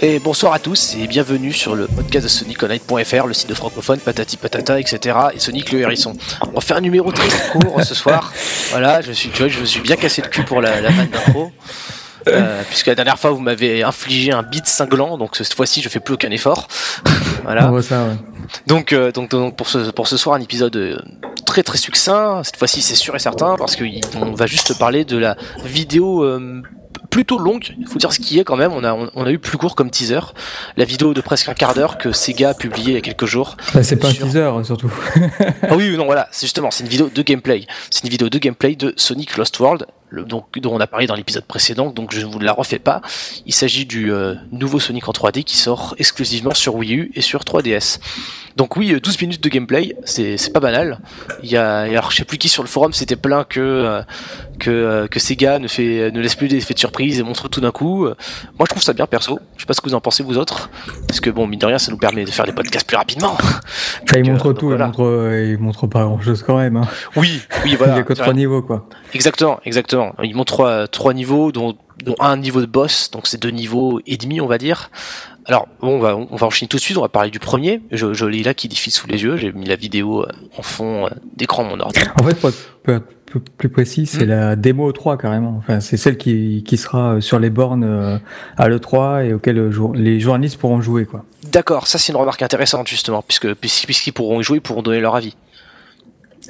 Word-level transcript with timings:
Et 0.00 0.20
bonsoir 0.20 0.52
à 0.52 0.60
tous 0.60 0.94
et 0.94 1.08
bienvenue 1.08 1.52
sur 1.52 1.74
le 1.74 1.88
podcast 1.88 2.22
de 2.22 2.28
SonicOnline.fr, 2.28 3.26
le 3.26 3.34
site 3.34 3.48
de 3.48 3.54
francophone, 3.54 3.98
patati 3.98 4.36
patata, 4.36 4.78
etc. 4.78 5.16
et 5.34 5.40
Sonic 5.40 5.72
le 5.72 5.80
hérisson. 5.80 6.12
On 6.54 6.60
fait 6.60 6.74
un 6.74 6.80
numéro 6.80 7.10
très 7.10 7.28
court 7.50 7.82
ce 7.82 7.94
soir. 7.94 8.32
Voilà, 8.70 9.00
je 9.00 9.12
suis, 9.12 9.30
tu 9.30 9.38
vois, 9.38 9.48
je 9.48 9.58
me 9.60 9.64
suis 9.64 9.80
bien 9.80 9.96
cassé 9.96 10.20
le 10.20 10.28
cul 10.28 10.44
pour 10.44 10.60
la, 10.60 10.80
la 10.80 10.90
vanne 10.90 11.08
d'intro. 11.08 11.50
Euh, 12.28 12.62
puisque 12.68 12.86
la 12.86 12.94
dernière 12.94 13.18
fois 13.18 13.30
vous 13.30 13.40
m'avez 13.40 13.82
infligé 13.82 14.30
un 14.32 14.42
beat 14.42 14.66
cinglant, 14.66 15.16
donc 15.16 15.36
cette 15.36 15.54
fois-ci 15.54 15.80
je 15.80 15.88
fais 15.88 16.00
plus 16.00 16.14
aucun 16.14 16.30
effort. 16.30 16.68
voilà. 17.44 17.66
On 17.66 17.70
voit 17.70 17.82
ça, 17.82 18.04
ouais. 18.04 18.16
Donc, 18.66 18.92
euh, 18.92 19.10
donc, 19.10 19.30
donc 19.30 19.56
pour, 19.56 19.68
ce, 19.68 19.90
pour 19.90 20.06
ce 20.06 20.16
soir, 20.16 20.36
un 20.36 20.40
épisode 20.40 20.76
euh, 20.76 20.98
très 21.46 21.62
très 21.62 21.78
succinct. 21.78 22.42
Cette 22.44 22.56
fois-ci, 22.56 22.82
c'est 22.82 22.94
sûr 22.94 23.16
et 23.16 23.18
certain 23.18 23.56
parce 23.56 23.74
qu'on 23.74 24.34
va 24.34 24.46
juste 24.46 24.78
parler 24.78 25.04
de 25.04 25.16
la 25.16 25.36
vidéo 25.64 26.22
euh, 26.22 26.62
plutôt 27.10 27.38
longue. 27.38 27.74
Il 27.78 27.86
faut 27.86 27.98
dire 27.98 28.12
ce 28.12 28.20
qui 28.20 28.38
est 28.38 28.44
quand 28.44 28.56
même. 28.56 28.72
On 28.72 28.84
a, 28.84 28.92
on, 28.92 29.24
a 29.24 29.30
eu 29.30 29.38
plus 29.38 29.58
court 29.58 29.74
comme 29.74 29.90
teaser. 29.90 30.20
La 30.76 30.84
vidéo 30.84 31.14
de 31.14 31.20
presque 31.20 31.48
un 31.48 31.54
quart 31.54 31.74
d'heure 31.74 31.98
que 31.98 32.12
Sega 32.12 32.50
a 32.50 32.54
publié 32.54 32.88
il 32.88 32.94
y 32.94 32.98
a 32.98 33.00
quelques 33.00 33.26
jours. 33.26 33.56
Bah, 33.74 33.82
c'est 33.82 33.96
pas 33.96 34.12
Sur- 34.12 34.24
un 34.24 34.28
teaser, 34.28 34.50
surtout. 34.64 34.92
Ah 35.62 35.76
oui, 35.76 35.96
non, 35.96 36.04
voilà, 36.04 36.28
c'est 36.30 36.46
justement, 36.46 36.70
c'est 36.70 36.84
une 36.84 36.90
vidéo 36.90 37.10
de 37.14 37.22
gameplay. 37.22 37.66
C'est 37.90 38.04
une 38.04 38.10
vidéo 38.10 38.28
de 38.28 38.38
gameplay 38.38 38.76
de 38.76 38.92
Sonic 38.96 39.36
Lost 39.36 39.58
World, 39.60 39.86
le- 40.10 40.24
donc, 40.24 40.58
dont 40.58 40.74
on 40.74 40.80
a 40.80 40.86
parlé 40.86 41.06
dans 41.06 41.14
l'épisode 41.14 41.44
précédent, 41.44 41.90
donc 41.90 42.12
je 42.14 42.20
ne 42.20 42.30
vous 42.30 42.38
la 42.38 42.52
refais 42.52 42.78
pas. 42.78 43.00
Il 43.46 43.54
s'agit 43.54 43.86
du 43.86 44.12
euh, 44.12 44.34
nouveau 44.52 44.78
Sonic 44.80 45.08
en 45.08 45.12
3D 45.12 45.44
qui 45.44 45.56
sort 45.56 45.94
exclusivement 45.98 46.54
sur 46.54 46.74
Wii 46.74 46.94
U 46.94 47.10
et 47.14 47.20
sur 47.20 47.40
3DS. 47.42 47.98
Donc 48.56 48.76
oui, 48.76 48.92
euh, 48.92 49.00
12 49.00 49.20
minutes 49.22 49.42
de 49.42 49.48
gameplay, 49.48 49.94
c'est 50.04 50.52
pas 50.52 50.60
banal. 50.60 50.98
Il 51.42 51.50
y 51.50 51.56
a, 51.56 51.78
alors 51.80 52.10
je 52.10 52.16
sais 52.16 52.24
plus 52.24 52.38
qui 52.38 52.48
sur 52.48 52.62
le 52.64 52.68
forum 52.68 52.92
s'était 52.92 53.14
plaint 53.16 53.46
que 53.46 53.60
euh, 53.60 54.02
que 54.58 54.70
euh, 54.70 55.06
que 55.06 55.20
Sega 55.20 55.58
ne 55.60 55.68
fait 55.68 56.10
ne 56.10 56.20
laisse 56.20 56.34
plus 56.34 56.48
d'effets 56.48 56.74
de 56.74 56.78
surprise 56.78 57.20
et 57.20 57.22
montre 57.22 57.48
tout 57.48 57.60
d'un 57.60 57.70
coup. 57.70 58.06
Euh, 58.06 58.16
Moi 58.58 58.66
je 58.66 58.70
trouve 58.70 58.82
ça 58.82 58.92
bien 58.94 59.06
perso. 59.06 59.38
Je 59.56 59.62
sais 59.62 59.66
pas 59.66 59.74
ce 59.74 59.80
que 59.80 59.88
vous 59.88 59.94
en 59.94 60.00
pensez 60.00 60.24
vous 60.24 60.38
autres, 60.38 60.70
parce 61.06 61.20
que 61.20 61.30
bon 61.30 61.46
mine 61.46 61.60
de 61.60 61.66
rien 61.66 61.78
ça 61.78 61.92
nous 61.92 61.98
permet 61.98 62.24
de 62.24 62.30
faire 62.30 62.46
des 62.46 62.52
podcasts 62.52 62.86
plus 62.86 62.96
rapidement. 62.96 63.36
Enfin, 64.04 64.18
il 64.18 64.30
montre 64.30 64.50
euh, 64.50 64.54
tout, 64.54 64.68
voilà. 64.68 64.84
il, 64.84 64.88
montre, 64.88 65.04
euh, 65.04 65.46
il 65.52 65.58
montre 65.58 65.86
pas 65.86 66.02
grand 66.04 66.20
chose 66.20 66.42
quand 66.42 66.56
même. 66.56 66.76
Hein. 66.78 66.88
Oui, 67.16 67.42
oui 67.64 67.70
il 67.72 67.76
voilà. 67.76 67.96
y 67.96 68.00
a 68.00 68.02
que 68.02 68.14
trois 68.14 68.32
niveaux, 68.32 68.62
quoi. 68.62 68.88
Exactement, 69.12 69.60
exactement. 69.64 69.97
Ils 70.22 70.34
montrent 70.36 70.52
trois, 70.54 70.86
trois 70.88 71.14
niveaux, 71.14 71.52
dont, 71.52 71.76
dont 72.04 72.14
un 72.20 72.36
niveau 72.36 72.60
de 72.60 72.66
boss, 72.66 73.10
donc 73.10 73.26
c'est 73.26 73.40
deux 73.40 73.50
niveaux 73.50 74.00
et 74.06 74.16
demi, 74.16 74.40
on 74.40 74.46
va 74.46 74.58
dire. 74.58 74.90
Alors, 75.46 75.66
bon, 75.80 75.96
on 75.96 75.98
va, 75.98 76.14
on 76.16 76.36
va 76.36 76.46
enchaîner 76.46 76.68
tout 76.68 76.76
de 76.76 76.82
suite, 76.82 76.98
on 76.98 77.02
va 77.02 77.08
parler 77.08 77.30
du 77.30 77.38
premier. 77.38 77.80
Je, 77.90 78.12
je 78.12 78.26
l'ai 78.26 78.42
là 78.42 78.52
qui 78.52 78.68
défile 78.68 78.92
sous 78.92 79.06
les 79.06 79.22
yeux, 79.22 79.36
j'ai 79.38 79.50
mis 79.52 79.64
la 79.64 79.76
vidéo 79.76 80.22
euh, 80.22 80.26
en 80.58 80.62
fond 80.62 81.06
euh, 81.06 81.10
d'écran 81.36 81.64
mon 81.64 81.80
ordi. 81.80 82.00
En 82.20 82.22
fait, 82.22 82.34
pour 82.34 82.50
être 82.50 83.02
plus- 83.56 83.68
précis, 83.70 84.06
c'est 84.06 84.24
Mm. 84.24 84.28
la 84.28 84.56
démo 84.56 84.90
3 84.92 85.16
carrément. 85.18 85.54
Enfin, 85.58 85.80
c'est 85.80 85.96
celle 85.96 86.16
qui, 86.18 86.64
qui 86.66 86.76
sera 86.76 87.14
euh, 87.14 87.20
sur 87.22 87.38
les 87.38 87.48
bornes 87.50 88.20
à 88.58 88.68
l'E3 88.68 89.24
et 89.26 89.32
auquel 89.34 89.70
les 89.94 90.20
journalistes 90.20 90.58
pourront 90.58 90.80
jouer, 90.82 91.04
quoi. 91.06 91.24
D'accord, 91.50 91.86
ça 91.86 91.98
c'est 91.98 92.12
une 92.12 92.18
remarque 92.18 92.42
intéressante 92.42 92.86
justement, 92.88 93.22
puisque 93.26 93.46
puisqu- 93.46 93.86
puisqu'ils 93.86 94.12
pourront 94.12 94.40
y 94.40 94.44
jouer, 94.44 94.58
ils 94.58 94.62
pourront 94.62 94.82
donner 94.82 95.00
leur 95.00 95.14
avis. 95.14 95.34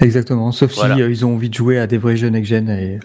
Exactement, 0.01 0.53
sauf 0.53 0.75
Voilà. 0.75 0.97
si 0.97 1.03
euh, 1.03 1.11
ils 1.11 1.27
ont 1.27 1.35
envie 1.35 1.49
de 1.49 1.55
jouer 1.55 1.79
à 1.79 1.87
des 1.87 1.99
vrais 1.99 2.17
jeux 2.17 2.29
next-gen. 2.29 2.69
Et... 2.71 2.99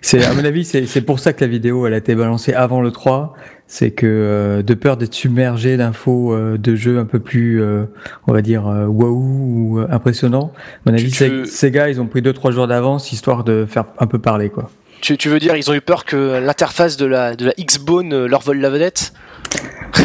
C'est, 0.00 0.24
à 0.24 0.32
mon 0.32 0.44
avis, 0.44 0.64
c'est, 0.64 0.86
c'est 0.86 1.00
pour 1.00 1.18
ça 1.18 1.32
que 1.32 1.40
la 1.44 1.48
vidéo 1.50 1.86
elle 1.86 1.94
a 1.94 1.96
été 1.96 2.14
balancée 2.14 2.52
avant 2.54 2.80
le 2.80 2.90
3. 2.90 3.34
C'est 3.66 3.90
que 3.90 4.06
euh, 4.06 4.62
de 4.62 4.72
peur 4.74 4.96
d'être 4.96 5.12
submergé 5.12 5.76
d'infos 5.76 6.32
euh, 6.32 6.56
de 6.56 6.74
jeux 6.74 6.98
un 6.98 7.04
peu 7.04 7.18
plus, 7.18 7.60
euh, 7.60 7.84
on 8.26 8.32
va 8.32 8.40
dire, 8.40 8.66
euh, 8.66 8.86
waouh 8.86 9.12
ou 9.16 9.78
euh, 9.80 9.86
impressionnants, 9.90 10.52
à 10.86 10.90
mon 10.90 10.94
avis, 10.96 11.10
ces 11.10 11.70
gars, 11.70 11.90
ils 11.90 12.00
ont 12.00 12.06
pris 12.06 12.22
2-3 12.22 12.52
jours 12.52 12.66
d'avance 12.66 13.12
histoire 13.12 13.44
de 13.44 13.66
faire 13.68 13.84
un 13.98 14.06
peu 14.06 14.18
parler, 14.18 14.48
quoi. 14.48 14.70
Tu, 15.00 15.16
tu 15.18 15.28
veux 15.28 15.38
dire, 15.38 15.54
ils 15.56 15.70
ont 15.70 15.74
eu 15.74 15.80
peur 15.80 16.04
que 16.04 16.40
l'interface 16.44 16.96
de 16.96 17.06
la, 17.06 17.36
de 17.36 17.44
la 17.46 17.52
X-Bone 17.58 18.12
euh, 18.12 18.26
leur 18.26 18.40
vole 18.40 18.58
la 18.58 18.70
vedette? 18.70 19.12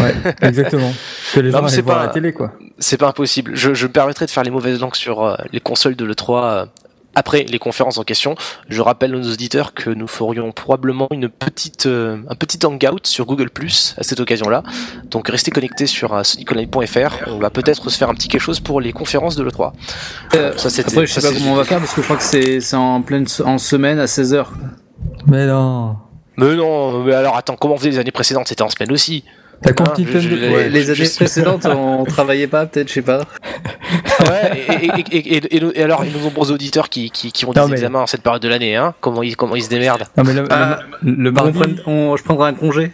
Ouais, 0.03 0.35
exactement. 0.41 0.91
Que 1.33 1.39
les 1.39 1.51
gens 1.51 1.67
c'est 1.67 1.81
voir 1.81 1.97
pas- 1.97 2.03
à 2.03 2.05
la 2.07 2.11
télé, 2.13 2.33
quoi. 2.33 2.53
C'est 2.79 2.97
pas 2.97 3.07
impossible. 3.07 3.51
Je, 3.55 3.73
je 3.73 3.87
me 3.87 3.91
permettrai 3.91 4.25
de 4.25 4.31
faire 4.31 4.43
les 4.43 4.51
mauvaises 4.51 4.79
langues 4.79 4.95
sur 4.95 5.23
euh, 5.23 5.35
les 5.51 5.59
consoles 5.59 5.95
de 5.95 6.05
l'E3 6.05 6.43
euh, 6.43 6.65
après 7.15 7.43
les 7.43 7.59
conférences 7.59 7.99
en 7.99 8.03
question. 8.03 8.35
Je 8.69 8.81
rappelle 8.81 9.13
à 9.13 9.17
nos 9.19 9.31
auditeurs 9.31 9.75
que 9.75 9.91
nous 9.91 10.07
ferions 10.07 10.51
probablement 10.51 11.07
une 11.11 11.29
petite, 11.29 11.85
euh, 11.85 12.17
un 12.27 12.33
petit 12.35 12.57
hangout 12.65 13.05
sur 13.05 13.25
Google 13.27 13.51
Plus 13.51 13.93
à 13.99 14.03
cette 14.03 14.19
occasion-là. 14.19 14.63
Donc 15.11 15.29
restez 15.29 15.51
connectés 15.51 15.85
sur 15.85 16.13
euh, 16.15 16.23
soniconline.fr. 16.23 17.27
On 17.27 17.37
va 17.37 17.51
peut-être 17.51 17.89
se 17.91 17.97
faire 17.97 18.09
un 18.09 18.15
petit 18.15 18.27
quelque 18.29 18.41
chose 18.41 18.59
pour 18.59 18.81
les 18.81 18.93
conférences 18.93 19.35
de 19.35 19.43
l'E3. 19.43 19.73
Euh, 20.35 20.53
Ça, 20.57 20.69
c'était- 20.71 20.89
Après, 20.93 21.05
je 21.05 21.13
sais 21.13 21.21
ça, 21.21 21.27
pas 21.29 21.33
c'est- 21.35 21.39
comment 21.39 21.53
on 21.53 21.57
va 21.57 21.65
faire 21.65 21.77
parce 21.79 21.93
que 21.93 22.01
je 22.01 22.05
crois 22.05 22.17
que 22.17 22.23
c'est 22.23 22.59
c'est 22.61 22.75
en 22.75 23.01
pleine 23.03 23.25
en 23.45 23.57
semaine 23.59 23.99
à 23.99 24.05
16h. 24.07 24.47
Mais 25.27 25.45
non. 25.45 25.95
Mais 26.37 26.55
non, 26.55 27.03
mais 27.03 27.13
alors 27.13 27.37
attends, 27.37 27.55
comment 27.55 27.75
on 27.75 27.77
faisait 27.77 27.91
les 27.91 27.99
années 27.99 28.09
précédentes? 28.11 28.47
C'était 28.47 28.63
en 28.63 28.69
semaine 28.69 28.91
aussi. 28.91 29.23
La 29.65 29.71
Ah, 29.79 29.93
je- 29.97 30.19
je- 30.19 30.29
ouais. 30.53 30.69
les 30.69 30.89
années 30.89 31.09
précédentes, 31.15 31.65
on 31.75 32.03
travaillait 32.03 32.47
pas, 32.47 32.65
peut-être, 32.65 32.89
je 32.89 32.93
sais 32.95 33.01
pas. 33.01 33.21
Ouais, 34.19 34.65
et, 34.81 34.85
et, 34.85 35.17
et, 35.17 35.35
et- 35.37 35.57
et 35.57 35.59
nos- 35.61 35.71
et 35.73 35.83
alors, 35.83 36.03
nos 36.05 36.19
nombreux 36.19 36.51
auditeurs 36.51 36.89
qui, 36.89 37.09
qui, 37.11 37.31
qui 37.31 37.45
ont 37.45 37.51
des 37.51 37.61
mais- 37.61 37.71
examens 37.71 38.01
en 38.01 38.07
cette 38.07 38.21
période 38.23 38.41
de 38.41 38.47
l'année, 38.49 38.75
hein, 38.75 38.93
comment 39.01 39.23
ils, 39.23 39.35
comment 39.37 39.55
ils 39.55 39.63
se 39.63 39.69
démerdent 39.69 40.03
Non, 40.17 40.23
mais 40.25 40.33
le, 40.33 40.45
Ah, 40.49 40.79
le, 41.01 41.11
le 41.13 41.29
On 41.29 41.33
mardi, 41.33 41.59
on- 41.85 42.17
je 42.17 42.23
prendrai 42.23 42.49
un 42.49 42.53
congé. 42.53 42.91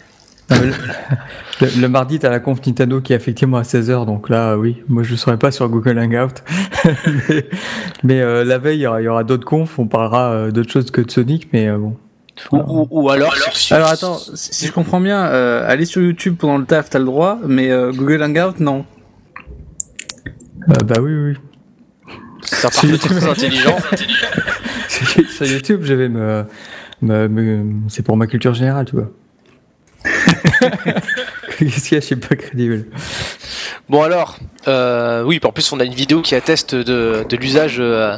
non, 0.51 0.57
le, 0.61 0.67
le- 1.65 1.81
le 1.81 1.89
mardi, 1.89 2.19
t'as 2.19 2.29
la 2.29 2.39
conf 2.39 2.59
Nintendo 2.65 3.01
qui 3.01 3.13
est 3.13 3.15
effectivement 3.15 3.57
à 3.57 3.63
16h, 3.63 4.05
donc 4.05 4.29
là, 4.29 4.55
oui, 4.57 4.77
moi 4.87 5.03
je 5.03 5.15
serai 5.15 5.37
pas 5.37 5.51
sur 5.51 5.67
Google 5.69 5.97
Hangout. 5.99 6.35
mais 7.29 7.45
mais, 8.03 8.21
euh, 8.21 8.43
la 8.43 8.57
veille, 8.57 8.77
il 8.79 8.81
y 8.81 8.87
aura, 8.87 9.01
il 9.01 9.05
y 9.05 9.07
aura 9.07 9.23
d'autres 9.23 9.45
confs, 9.45 9.79
on 9.79 9.87
parlera 9.87 10.31
euh, 10.31 10.51
d'autres 10.51 10.71
choses 10.71 10.91
que 10.91 11.01
de 11.01 11.09
Sonic, 11.11 11.49
mais 11.53 11.67
euh, 11.67 11.77
bon. 11.77 11.95
Ou, 12.51 12.57
ou, 12.57 12.87
ou 12.91 13.09
alors, 13.09 13.33
Alors 13.71 13.89
attends, 13.89 14.17
si 14.17 14.53
si 14.53 14.67
je 14.67 14.71
comprends 14.71 14.99
bien, 14.99 15.25
euh, 15.25 15.69
aller 15.69 15.85
sur 15.85 16.01
YouTube 16.01 16.35
pendant 16.37 16.57
le 16.57 16.65
taf, 16.65 16.89
t'as 16.89 16.99
le 16.99 17.05
droit, 17.05 17.39
mais 17.45 17.69
euh, 17.71 17.91
Google 17.91 18.23
Hangout, 18.23 18.59
non. 18.59 18.85
Euh, 20.69 20.83
bah 20.83 20.97
oui, 21.01 21.11
oui, 21.13 21.37
c'est 22.41 22.65
un 22.65 22.69
parfait 22.69 22.97
très 22.97 23.27
intelligent. 23.27 23.75
oui. 25.17 25.25
sur 25.29 25.45
YouTube, 25.45 25.81
je 25.83 25.93
vais 25.93 26.09
me. 26.09 26.43
me- 27.01 27.27
me- 27.27 27.89
c'est 27.89 28.03
pour 28.03 28.17
ma 28.17 28.27
culture 28.27 28.53
générale, 28.53 28.85
tu 28.85 28.95
vois. 28.95 29.11
Qu'est-ce 31.57 31.89
qu'il 31.89 31.95
y 31.95 31.97
a, 31.97 31.99
je 32.01 32.05
suis 32.05 32.15
pas 32.15 32.35
crédible. 32.35 32.85
Bon 33.89 34.03
alors, 34.03 34.37
euh, 34.67 35.23
oui, 35.23 35.39
en 35.43 35.51
plus 35.51 35.71
on 35.71 35.79
a 35.79 35.83
une 35.83 35.93
vidéo 35.95 36.21
qui 36.21 36.35
atteste 36.35 36.75
de, 36.75 37.25
de 37.27 37.37
l'usage 37.37 37.77
euh, 37.79 38.17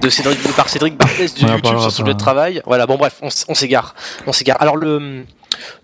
de 0.00 0.08
Cédric, 0.08 0.38
par 0.56 0.68
Cédric 0.68 0.96
Barthez 0.96 1.26
de 1.26 1.44
On 1.44 1.48
en 1.48 1.54
YouTube 1.56 1.78
sur 1.80 1.90
son 1.90 2.04
lieu 2.04 2.14
de 2.14 2.18
travail. 2.18 2.62
Voilà, 2.66 2.86
bon 2.86 2.96
bref, 2.96 3.18
on, 3.22 3.28
on 3.48 3.54
s'égare, 3.54 3.94
on 4.28 4.32
s'égare. 4.32 4.58
Alors 4.62 4.76
le, 4.76 5.24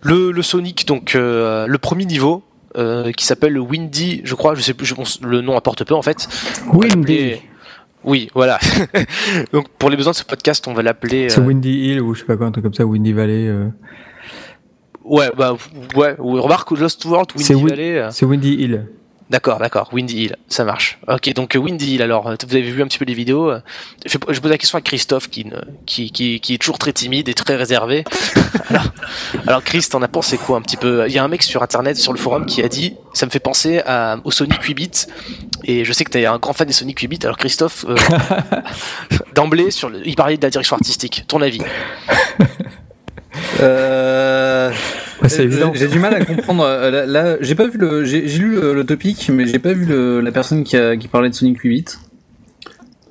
le, 0.03 0.31
le 0.31 0.43
Sonic, 0.43 0.87
donc 0.87 1.17
euh, 1.17 1.67
le 1.67 1.78
premier 1.78 2.05
niveau, 2.05 2.44
euh, 2.77 3.11
qui 3.11 3.25
s'appelle 3.27 3.53
le 3.55 3.61
Windy, 3.61 4.21
je 4.25 4.34
crois, 4.37 4.55
je 4.55 4.61
sais 4.61 4.75
plus, 4.75 4.87
je 4.87 4.94
pense, 4.94 5.21
le 5.21 5.41
nom 5.41 5.56
apporte 5.56 5.83
peu 5.84 5.94
en 5.94 6.03
fait. 6.03 6.28
On 6.73 6.78
Windy. 6.78 7.34
Oui, 8.05 8.31
voilà. 8.34 8.61
donc 9.53 9.69
pour 9.78 9.91
les 9.91 9.97
besoins 9.97 10.12
de 10.12 10.17
ce 10.17 10.25
podcast, 10.25 10.69
on 10.69 10.75
va 10.75 10.83
l'appeler. 10.83 11.28
C'est 11.28 11.41
euh, 11.41 11.44
Windy 11.44 11.71
Hill 11.91 12.00
ou 12.03 12.15
je 12.15 12.21
sais 12.21 12.27
pas 12.27 12.37
quoi, 12.37 12.47
un 12.47 12.53
truc 12.53 12.62
comme 12.62 12.75
ça, 12.75 12.84
Windy 12.84 13.12
Valley. 13.12 13.49
euh. 13.49 13.67
Ouais, 15.03 15.31
bah 15.37 15.56
ouais. 15.97 16.15
ou- 16.21 16.41
Remarque 16.41 16.71
Lost 16.73 17.05
World, 17.05 17.31
C'est 17.37 17.55
Windy 17.55 17.65
Win- 17.65 17.71
Valley. 17.75 17.99
euh, 17.99 18.11
C'est 18.12 18.27
Windy 18.27 18.55
Hill. 18.55 18.87
D'accord, 19.31 19.59
d'accord. 19.59 19.89
Windy 19.93 20.25
Hill, 20.25 20.37
ça 20.49 20.65
marche. 20.65 20.99
Ok, 21.09 21.33
donc 21.33 21.57
euh, 21.57 21.59
Windy 21.59 21.95
Hill. 21.95 22.03
Alors, 22.03 22.27
euh, 22.29 22.35
vous 22.47 22.55
avez 22.55 22.62
vu 22.71 22.83
un 22.83 22.87
petit 22.87 22.99
peu 22.99 23.07
les 23.07 23.15
vidéos. 23.15 23.51
euh, 23.51 23.61
Je, 24.05 24.19
je 24.29 24.39
pose 24.41 24.51
la 24.51 24.59
question 24.59 24.77
à 24.77 24.83
Christophe, 24.83 25.31
qui, 25.31 25.47
ne- 25.47 25.62
qui, 25.87 26.11
qui, 26.12 26.41
qui 26.41 26.55
est 26.55 26.59
toujours 26.59 26.79
très 26.79 26.93
timide 26.93 27.29
et 27.31 27.35
très 27.35 27.57
réservé. 27.57 28.05
alors, 28.69 28.85
alors, 29.47 29.65
Chris, 29.65 29.87
t'en 29.91 30.03
as 30.03 30.09
pensé 30.09 30.37
quoi 30.37 30.59
un 30.59 30.62
petit 30.62 30.77
peu? 30.77 31.07
Il 31.09 31.12
y 31.15 31.19
a 31.19 31.25
un 31.25 31.29
mec 31.29 31.43
sur 31.43 31.62
Internet, 31.62 31.97
sur 31.97 32.12
le 32.12 32.19
forum, 32.19 32.45
qui 32.45 32.62
a 32.62 32.69
dit, 32.69 32.97
ça 33.15 33.25
me 33.25 33.31
fait 33.31 33.41
penser 33.41 33.81
à, 33.87 34.19
au 34.25 34.31
Sonic 34.31 34.62
8 34.62 34.75
bits. 34.75 34.91
Et 35.65 35.87
je 35.87 35.93
sais 35.95 36.05
que 36.05 36.11
t'es 36.11 36.27
un 36.27 36.37
grand 36.39 36.53
fan 36.53 36.67
des 36.67 36.75
Sonic 36.75 36.99
8 37.01 37.09
bits. 37.09 37.19
Alors, 37.25 37.39
Christophe, 37.39 37.87
euh, 37.89 37.97
d'emblée, 39.35 39.71
sur 39.71 39.89
le, 39.89 40.06
il 40.06 40.17
parlait 40.17 40.37
de 40.37 40.43
la 40.43 40.51
direction 40.51 40.77
artistique. 40.77 41.25
Ton 41.29 41.41
avis? 41.41 41.62
Euh... 43.61 44.70
C'est 45.29 45.41
euh, 45.41 45.44
évident. 45.44 45.73
J'ai 45.75 45.88
du 45.88 45.99
mal 45.99 46.15
à 46.15 46.25
comprendre. 46.25 46.65
euh, 46.65 46.91
Là, 46.91 47.06
là, 47.06 47.37
j'ai 47.41 47.55
pas 47.55 47.67
vu 47.67 47.79
le, 47.79 48.05
j'ai 48.05 48.23
lu 48.23 48.55
le, 48.55 48.75
le 48.75 48.85
topic, 48.85 49.31
mais 49.32 49.47
j'ai 49.47 49.59
pas 49.59 49.73
vu 49.73 49.85
le, 49.85 50.21
la 50.21 50.32
personne 50.32 50.65
qui, 50.65 50.76
a, 50.76 50.97
qui 50.97 51.09
parlait 51.09 51.31
de 51.31 51.35
Sonic 51.35 51.61
8 51.61 51.69
bits. 51.69 51.85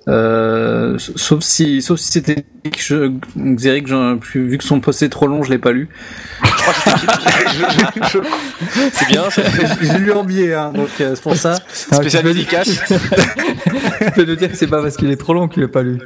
Euh, 0.09 0.97
sauf 0.97 1.43
si, 1.43 1.81
sauf 1.81 1.97
si 1.97 2.11
c'était 2.11 2.43
Xeric, 2.65 3.87
vu 4.35 4.57
que 4.57 4.63
son 4.63 4.81
post 4.81 5.01
est 5.01 5.09
trop 5.09 5.27
long, 5.27 5.43
je 5.43 5.49
l'ai 5.49 5.57
pas 5.59 5.71
lu. 5.71 5.87
C'est 8.93 9.07
bien, 9.07 9.23
c'est 9.29 9.43
J'ai 9.81 9.97
lu 9.99 10.11
en 10.11 10.23
biais, 10.23 10.53
hein, 10.53 10.71
donc 10.73 10.89
euh, 10.99 11.11
c'est 11.15 11.21
pour 11.21 11.35
ça. 11.35 11.55
Ah, 11.91 11.97
spécial 11.97 12.23
peux- 12.23 12.33
dédicace. 12.33 12.69
Tu 14.03 14.11
peux 14.11 14.25
nous 14.25 14.35
dire 14.35 14.49
que 14.49 14.57
c'est 14.57 14.67
pas 14.67 14.81
parce 14.81 14.97
qu'il 14.97 15.09
est 15.11 15.15
trop 15.15 15.33
long 15.33 15.47
qu'il 15.47 15.61
l'a 15.63 15.69
pas 15.69 15.83
lu. 15.83 15.97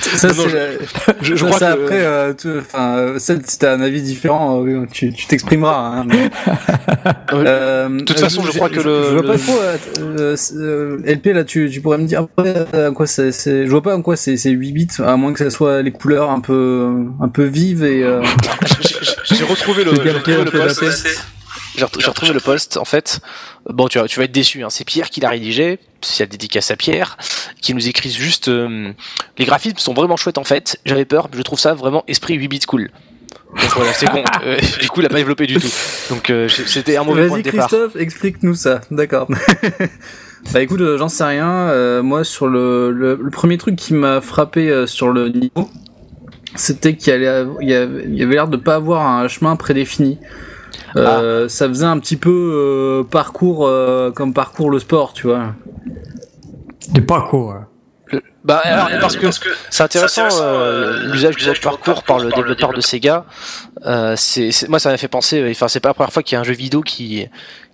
ça, 0.00 0.28
c'est 0.32 0.78
je, 1.22 1.36
je 1.36 1.44
crois 1.44 1.58
que 1.58 1.64
après, 1.64 2.00
euh, 2.00 2.32
enfin, 2.58 2.96
euh, 2.96 3.18
si 3.18 3.58
t'as 3.58 3.74
un 3.74 3.80
avis 3.80 4.02
différent, 4.02 4.64
euh, 4.64 4.86
tu 4.90 5.12
t'exprimeras. 5.12 6.00
Hein, 6.00 6.06
euh, 7.32 7.88
de 7.88 8.04
toute 8.04 8.20
façon, 8.20 8.42
je, 8.42 8.52
crois 8.52 8.68
que 8.68 8.80
le. 8.80 9.04
Je 9.04 9.16
vois 9.16 9.22
pas 9.22 9.38
trop. 9.38 9.58
Euh, 10.00 10.98
LP 11.04 11.26
là, 11.26 11.44
tu, 11.44 11.70
tu 11.70 11.80
pourrais 11.80 11.98
me 11.98 12.06
dire 12.06 12.26
à 12.72 12.90
quoi 12.90 13.06
c'est. 13.06 13.30
Je 13.32 13.70
vois 13.70 13.82
pas 13.82 13.96
en 13.96 14.02
quoi 14.02 14.16
c'est 14.16 14.36
8 14.36 14.72
bits, 14.72 14.88
à 15.04 15.16
moins 15.16 15.32
que 15.32 15.38
ça 15.38 15.50
soit 15.50 15.82
les 15.82 15.92
couleurs 15.92 16.30
un 16.30 16.40
peu 16.40 16.88
un 17.20 17.28
peu 17.28 17.44
vives 17.44 17.84
et. 17.84 18.04
J'ai 19.24 19.44
retrouvé 19.44 19.84
le, 19.84 19.92
le 19.92 20.50
post. 20.50 20.84
J'ai 21.76 21.84
retrouvé 21.84 22.32
le 22.32 22.40
post. 22.40 22.76
En 22.76 22.84
fait, 22.84 23.20
bon, 23.68 23.88
tu 23.88 23.98
vas, 23.98 24.06
tu 24.06 24.18
vas 24.18 24.24
être 24.24 24.32
déçu. 24.32 24.62
Hein. 24.62 24.70
C'est 24.70 24.84
Pierre 24.84 25.10
qui 25.10 25.20
l'a 25.20 25.30
rédigé. 25.30 25.78
C'est 26.00 26.24
la 26.24 26.28
dédicace 26.28 26.70
à 26.70 26.76
Pierre, 26.76 27.16
qui 27.60 27.74
nous 27.74 27.88
écrit 27.88 28.10
juste 28.10 28.48
euh, 28.48 28.92
les 29.36 29.44
graphismes 29.44 29.78
sont 29.78 29.94
vraiment 29.94 30.16
chouettes 30.16 30.38
en 30.38 30.44
fait. 30.44 30.78
J'avais 30.84 31.04
peur, 31.04 31.28
je 31.32 31.42
trouve 31.42 31.58
ça 31.58 31.74
vraiment 31.74 32.04
esprit 32.06 32.34
8 32.34 32.48
bits 32.48 32.60
cool. 32.60 32.90
Donc 33.50 33.70
voilà, 33.74 33.92
c'est 33.92 34.06
con. 34.06 34.22
Euh, 34.44 34.58
du 34.80 34.88
coup, 34.88 35.00
il 35.00 35.06
a 35.06 35.08
pas 35.08 35.16
développé 35.16 35.46
du 35.46 35.58
tout. 35.58 35.68
Donc 36.10 36.30
euh, 36.30 36.48
c'était 36.48 36.96
un 36.96 37.02
mauvais 37.02 37.26
point 37.26 37.38
de 37.38 37.42
départ. 37.42 37.66
Christophe, 37.66 37.96
explique-nous 37.96 38.54
ça. 38.54 38.80
D'accord. 38.92 39.28
bah 40.52 40.62
écoute, 40.62 40.80
j'en 40.96 41.08
sais 41.08 41.24
rien. 41.24 42.02
moi, 42.02 42.22
sur 42.22 42.46
le, 42.46 42.92
le, 42.92 43.30
premier 43.30 43.58
truc 43.58 43.74
qui 43.74 43.94
m'a 43.94 44.20
frappé 44.20 44.84
sur 44.86 45.08
le 45.08 45.30
niveau, 45.30 45.68
c'était 46.58 46.96
qu'il 46.96 47.22
y, 47.22 47.72
avait 47.74 48.34
l'air 48.34 48.48
de 48.48 48.56
pas 48.56 48.76
avoir 48.76 49.06
un 49.06 49.28
chemin 49.28 49.56
prédéfini. 49.56 50.18
Euh, 50.96 51.44
ah. 51.44 51.48
Ça 51.48 51.68
faisait 51.68 51.86
un 51.86 51.98
petit 51.98 52.16
peu 52.16 52.30
euh, 52.30 53.04
parcours 53.04 53.66
euh, 53.66 54.10
comme 54.10 54.32
parcours 54.32 54.70
le 54.70 54.78
sport, 54.78 55.12
tu 55.12 55.26
vois. 55.26 55.54
Du 56.90 57.02
parcours. 57.02 57.54
bah, 58.44 58.60
alors, 58.64 58.88
parce, 59.00 59.16
que, 59.16 59.26
c'est 59.70 59.82
intéressant, 59.82 60.28
l'usage 61.12 61.36
du 61.36 61.60
parcours 61.60 62.02
par 62.02 62.18
le 62.18 62.30
développeur 62.30 62.72
de 62.72 62.80
Sega. 62.80 63.24
c'est, 64.16 64.50
moi, 64.68 64.78
ça 64.78 64.90
m'a 64.90 64.96
fait 64.96 65.08
penser. 65.08 65.46
Enfin, 65.50 65.68
c'est 65.68 65.80
pas 65.80 65.90
la 65.90 65.94
première 65.94 66.12
fois 66.12 66.22
qu'il 66.22 66.36
y 66.36 66.38
a 66.38 66.40
un 66.40 66.44
jeu 66.44 66.54
vidéo 66.54 66.80
qui 66.80 67.28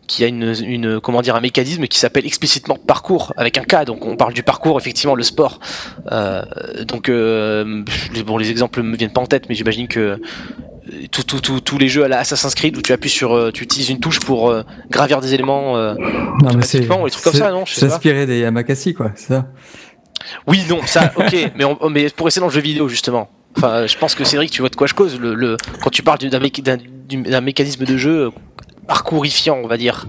qui 0.06 0.24
a 0.24 0.28
une, 0.28 0.54
une, 0.64 1.00
comment 1.00 1.22
dire 1.22 1.36
un 1.36 1.40
mécanisme 1.40 1.86
qui 1.86 1.98
s'appelle 1.98 2.26
explicitement 2.26 2.76
parcours 2.76 3.32
avec 3.36 3.58
un 3.58 3.64
K 3.64 3.84
donc 3.86 4.04
on 4.06 4.16
parle 4.16 4.34
du 4.34 4.42
parcours 4.42 4.78
effectivement 4.78 5.14
le 5.14 5.22
sport 5.22 5.60
euh, 6.12 6.42
donc 6.86 7.08
euh, 7.08 7.82
bon 8.26 8.36
les 8.36 8.50
exemples 8.50 8.82
me 8.82 8.96
viennent 8.96 9.12
pas 9.12 9.20
en 9.20 9.26
tête 9.26 9.48
mais 9.48 9.54
j'imagine 9.54 9.88
que 9.88 10.20
tous 11.10 11.78
les 11.78 11.88
jeux 11.88 12.04
à 12.04 12.08
la 12.08 12.18
Assassin's 12.18 12.54
Creed 12.54 12.76
où 12.76 12.82
tu 12.82 12.92
appuies 12.92 13.10
sur, 13.10 13.34
euh, 13.34 13.50
tu 13.50 13.64
utilises 13.64 13.90
une 13.90 14.00
touche 14.00 14.20
pour 14.20 14.50
euh, 14.50 14.62
gravir 14.90 15.20
des 15.20 15.34
éléments 15.34 15.76
euh, 15.76 15.94
non, 15.94 16.54
mais 16.54 16.62
c'est, 16.62 16.80
ou 16.90 17.04
des 17.04 17.10
trucs 17.10 17.24
comme 17.24 17.32
ça, 17.32 17.50
non 17.50 17.64
S'inspirer 17.66 18.26
des 18.26 18.40
Yamakasi, 18.40 18.94
quoi, 18.94 19.12
c'est 19.14 19.28
ça? 19.28 19.46
Oui, 20.46 20.62
non, 20.68 20.80
ça, 20.86 21.12
ok, 21.16 21.32
mais, 21.56 21.64
mais 21.90 22.10
pour 22.10 22.26
rester 22.26 22.40
dans 22.40 22.46
le 22.46 22.52
jeu 22.52 22.60
vidéo, 22.60 22.88
justement. 22.88 23.30
Enfin, 23.56 23.86
je 23.86 23.96
pense 23.96 24.14
que 24.14 24.24
Cédric, 24.24 24.50
tu 24.50 24.62
vois 24.62 24.68
de 24.68 24.76
quoi 24.76 24.86
je 24.86 24.94
cause. 24.94 25.18
Le, 25.18 25.34
le 25.34 25.56
quand 25.82 25.90
tu 25.90 26.02
parles 26.02 26.18
d'un, 26.18 27.40
mécanisme 27.40 27.84
de 27.84 27.96
jeu 27.96 28.30
parcourifiant, 28.84 29.60
on 29.62 29.66
va 29.66 29.76
dire, 29.76 30.06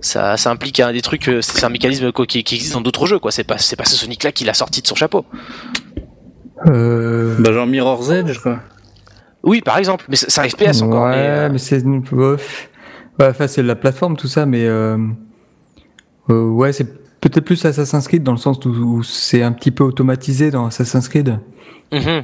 ça, 0.00 0.36
ça 0.36 0.50
implique 0.50 0.80
un, 0.80 0.92
des 0.92 1.02
trucs, 1.02 1.30
c'est 1.40 1.64
un 1.64 1.68
mécanisme 1.68 2.12
qui, 2.12 2.44
qui, 2.44 2.54
existe 2.54 2.74
dans 2.74 2.80
d'autres 2.80 3.06
jeux, 3.06 3.18
quoi. 3.18 3.30
C'est 3.30 3.44
pas, 3.44 3.58
c'est 3.58 3.76
pas 3.76 3.84
ce 3.84 3.96
Sonic-là 3.96 4.32
qui 4.32 4.44
l'a 4.44 4.54
sorti 4.54 4.82
de 4.82 4.86
son 4.86 4.94
chapeau. 4.94 5.24
Euh... 6.66 7.36
Bah 7.38 7.52
genre 7.52 7.66
Mirror's 7.66 8.10
Edge, 8.10 8.38
quoi. 8.38 8.60
Oui, 9.42 9.60
par 9.60 9.78
exemple, 9.78 10.04
mais 10.08 10.16
ça 10.16 10.48
FPS 10.48 10.82
encore. 10.82 11.06
Ouais, 11.06 11.14
euh, 11.16 11.48
mais, 11.50 11.58
c'est 11.58 11.84
ouais, 11.84 12.36
enfin, 13.20 13.48
c'est 13.48 13.62
la 13.62 13.74
plateforme 13.74 14.16
tout 14.16 14.28
ça, 14.28 14.46
mais 14.46 14.64
euh... 14.66 14.96
Euh, 16.30 16.48
ouais, 16.48 16.72
c'est 16.72 16.86
peut-être 17.20 17.40
plus 17.40 17.64
Assassin's 17.64 18.06
Creed 18.06 18.22
dans 18.22 18.32
le 18.32 18.38
sens 18.38 18.64
où, 18.64 19.02
c'est 19.02 19.42
un 19.42 19.52
petit 19.52 19.70
peu 19.70 19.84
automatisé 19.84 20.50
dans 20.50 20.66
Assassin's 20.66 21.08
Creed. 21.08 21.38
Mm 21.90 22.20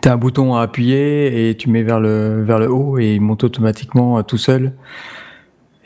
T'as 0.00 0.12
un 0.12 0.16
bouton 0.16 0.54
à 0.54 0.62
appuyer 0.62 1.48
et 1.48 1.56
tu 1.56 1.68
mets 1.68 1.82
vers 1.82 1.98
le 1.98 2.44
vers 2.44 2.60
le 2.60 2.70
haut 2.70 2.98
et 3.00 3.14
il 3.14 3.20
monte 3.20 3.42
automatiquement 3.42 4.16
euh, 4.16 4.22
tout 4.22 4.38
seul. 4.38 4.74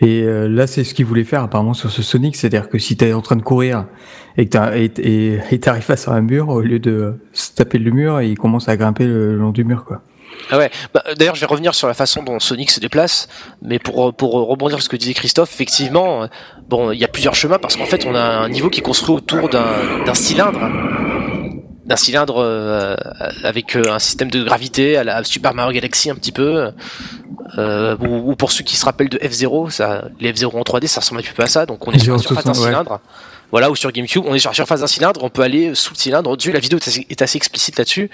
Et 0.01 0.23
euh, 0.23 0.47
là, 0.47 0.67
c'est 0.67 0.85
ce 0.85 0.93
qu'il 0.93 1.07
voulait 1.07 1.25
faire 1.25 1.43
apparemment 1.43 1.75
sur 1.75 1.91
ce 1.91 2.03
Sonic, 2.03 2.37
c'est-à-dire 2.37 2.69
que 2.69 2.79
si 2.79 2.97
t'es 2.97 3.13
en 3.13 3.23
train 3.23 3.37
de 3.37 3.43
courir 3.43 3.87
et 4.37 4.47
que 4.47 5.57
t'arrives 5.57 5.83
face 5.83 6.07
à 6.09 6.13
un 6.13 6.21
mur, 6.21 6.51
au 6.51 6.61
lieu 6.61 6.79
de 6.79 7.15
se 7.33 7.53
taper 7.53 7.79
le 7.79 7.91
mur, 7.91 8.21
il 8.21 8.37
commence 8.37 8.69
à 8.69 8.77
grimper 8.77 9.07
le 9.07 9.37
long 9.37 9.51
du 9.51 9.65
mur, 9.65 9.85
quoi. 9.85 10.03
Ah 10.51 10.59
ouais. 10.59 10.71
Bah, 10.93 11.03
D'ailleurs, 11.17 11.35
je 11.35 11.41
vais 11.41 11.47
revenir 11.47 11.75
sur 11.75 11.89
la 11.89 11.95
façon 11.95 12.23
dont 12.23 12.39
Sonic 12.41 12.71
se 12.71 12.81
déplace, 12.81 13.29
mais 13.63 13.79
pour 13.79 14.15
pour 14.15 14.33
rebondir 14.33 14.77
sur 14.77 14.85
ce 14.85 14.89
que 14.91 14.97
disait 14.97 15.15
Christophe, 15.15 15.51
effectivement, 15.53 16.29
bon, 16.69 16.91
il 16.91 16.99
y 16.99 17.05
a 17.05 17.09
plusieurs 17.09 17.35
chemins 17.35 17.59
parce 17.59 17.77
qu'en 17.77 17.87
fait, 17.87 18.05
on 18.07 18.15
a 18.15 18.21
un 18.21 18.49
niveau 18.51 18.69
qui 18.69 18.81
est 18.81 18.83
construit 18.83 19.17
autour 19.17 19.49
d'un 19.49 20.15
cylindre, 20.15 20.61
d'un 21.87 21.97
cylindre 21.97 22.39
euh, 22.39 22.97
avec 23.45 23.77
euh, 23.77 23.93
un 23.93 23.99
système 23.99 24.31
de 24.31 24.43
gravité 24.43 24.97
à 24.97 25.05
la 25.05 25.23
Super 25.25 25.55
Mario 25.55 25.73
Galaxy 25.73 26.11
un 26.11 26.17
petit 26.17 26.33
peu, 26.33 26.73
euh, 27.59 27.97
ou, 27.99 28.35
pour 28.35 28.51
ceux 28.51 28.65
qui 28.65 28.77
se 28.77 28.85
rappellent 28.85 29.09
de 29.09 29.19
F0, 29.19 29.71
ça, 29.71 30.05
les 30.21 30.33
F0 30.33 30.47
en 30.57 30.63
3D, 30.63 30.89
ça 30.89 31.01
ressemble 31.01 31.21
un 31.21 31.23
petit 31.23 31.33
peu 31.33 31.45
à 31.45 31.47
ça. 31.47 31.65
Donc 31.65 31.87
on 31.87 31.93
est 31.93 31.99
sur 31.99 32.15
la 32.15 32.19
surface 32.19 32.45
d'un 32.45 32.55
cylindre. 32.55 33.01
Voilà, 33.53 33.71
ou 33.71 33.77
sur 33.77 33.93
GameCube, 33.93 34.25
on 34.27 34.35
est 34.35 34.41
sur 34.41 34.51
la 34.51 34.55
surface 34.55 34.81
d'un 34.81 34.89
cylindre, 34.89 35.23
on 35.23 35.31
peut 35.31 35.43
aller 35.43 35.75
sous 35.77 35.95
le 35.95 35.99
cylindre. 35.99 36.37
Dieu, 36.37 36.53
la 36.53 36.59
vidéo 36.59 36.81
est 37.09 37.23
assez 37.23 37.37
explicite 37.37 37.79
là-dessus. 37.79 38.11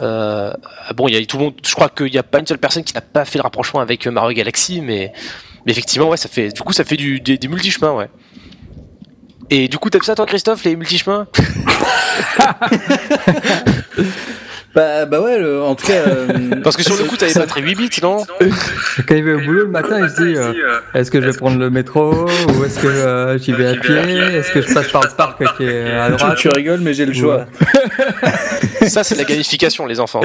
Euh, 0.00 0.52
bon, 0.96 1.06
il 1.06 1.14
y 1.14 1.16
a 1.16 1.24
tout 1.24 1.38
le 1.38 1.44
monde. 1.44 1.54
Je 1.64 1.72
crois 1.72 1.88
qu'il 1.88 2.10
n'y 2.10 2.18
a 2.18 2.24
pas 2.24 2.40
une 2.40 2.46
seule 2.46 2.58
personne 2.58 2.82
qui 2.82 2.94
n'a 2.94 3.00
pas 3.00 3.24
fait 3.24 3.38
le 3.38 3.42
rapprochement 3.42 3.78
avec 3.78 4.08
Mario 4.08 4.36
Galaxy, 4.36 4.80
mais, 4.80 5.12
mais 5.64 5.70
effectivement, 5.70 6.08
ouais, 6.08 6.16
ça 6.16 6.28
fait. 6.28 6.48
Du 6.48 6.62
coup, 6.62 6.72
ça 6.72 6.82
fait 6.82 6.96
du, 6.96 7.20
des, 7.20 7.38
des 7.38 7.46
multi-chemins, 7.46 7.92
ouais. 7.92 8.08
Et 9.50 9.68
du 9.68 9.78
coup, 9.78 9.90
t'aimes 9.90 10.02
ça, 10.02 10.14
toi, 10.14 10.26
Christophe, 10.26 10.64
les 10.64 10.76
multi-chemins 10.76 11.26
Bah, 14.74 15.06
bah 15.06 15.20
ouais, 15.20 15.38
en 15.60 15.76
tout 15.76 15.86
cas. 15.86 15.92
Euh, 15.92 16.60
Parce 16.64 16.76
que 16.76 16.82
sur 16.82 16.96
le 16.96 17.04
coup, 17.04 17.16
t'avais 17.16 17.32
pas 17.32 17.46
très 17.46 17.60
8 17.60 17.74
bits, 17.76 17.90
non 18.02 18.24
Quand 19.06 19.14
il 19.14 19.24
va 19.24 19.36
au 19.36 19.40
boulot 19.40 19.62
le 19.62 19.68
matin, 19.68 20.00
il 20.02 20.10
se 20.10 20.22
dit 20.22 20.36
euh, 20.36 20.52
est-ce 20.94 21.12
que 21.12 21.20
je 21.20 21.26
vais 21.26 21.36
prendre 21.36 21.58
le 21.58 21.70
métro 21.70 22.12
ou 22.12 22.64
est-ce 22.64 22.80
que 22.80 22.88
euh, 22.88 23.38
j'y 23.38 23.52
vais 23.52 23.68
à 23.68 23.74
pied 23.76 23.94
Est-ce 23.94 24.50
que 24.50 24.60
je 24.60 24.74
passe 24.74 24.88
par 24.88 25.02
le 25.02 25.10
parc 25.16 25.56
qui 25.56 25.64
est 25.64 25.92
à 25.92 26.10
droite 26.10 26.38
Tu, 26.38 26.48
rigoles, 26.48 26.80
mais 26.80 26.92
j'ai 26.92 27.06
le 27.06 27.12
choix. 27.12 27.46
Ça, 28.88 29.04
c'est 29.04 29.14
de 29.14 29.20
la 29.20 29.24
gamification, 29.24 29.86
les 29.86 30.00
enfants. 30.00 30.22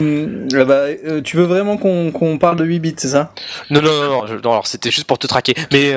Hmm, 0.00 0.48
bah, 0.66 0.86
tu 1.22 1.36
veux 1.36 1.44
vraiment 1.44 1.76
qu'on 1.76 2.38
parle 2.38 2.56
de 2.56 2.64
8 2.64 2.78
bits, 2.80 2.94
c'est 2.98 3.08
ça? 3.08 3.32
Non, 3.70 3.80
non, 3.80 3.92
non, 3.92 4.08
non, 4.08 4.34
non 4.42 4.50
alors 4.50 4.66
c'était 4.66 4.90
juste 4.90 5.06
pour 5.06 5.18
te 5.20 5.28
traquer. 5.28 5.54
Mais. 5.72 5.94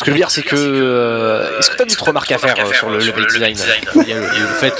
Ce 0.00 0.04
que 0.04 0.06
je 0.06 0.12
veux 0.12 0.16
dire, 0.16 0.30
c'est 0.30 0.40
que. 0.40 0.56
Euh, 0.56 1.58
est-ce 1.58 1.68
que 1.68 1.76
tu 1.76 1.82
as 1.82 1.84
d'autres 1.84 2.06
remarques 2.06 2.32
à 2.32 2.38
faire 2.38 2.54
euh, 2.58 2.72
sur 2.72 2.88
le 2.88 2.96
level 2.96 3.26
design 3.26 3.54
il 3.96 4.08
y, 4.08 4.12
a, 4.14 4.18
le 4.18 4.46
fait. 4.46 4.72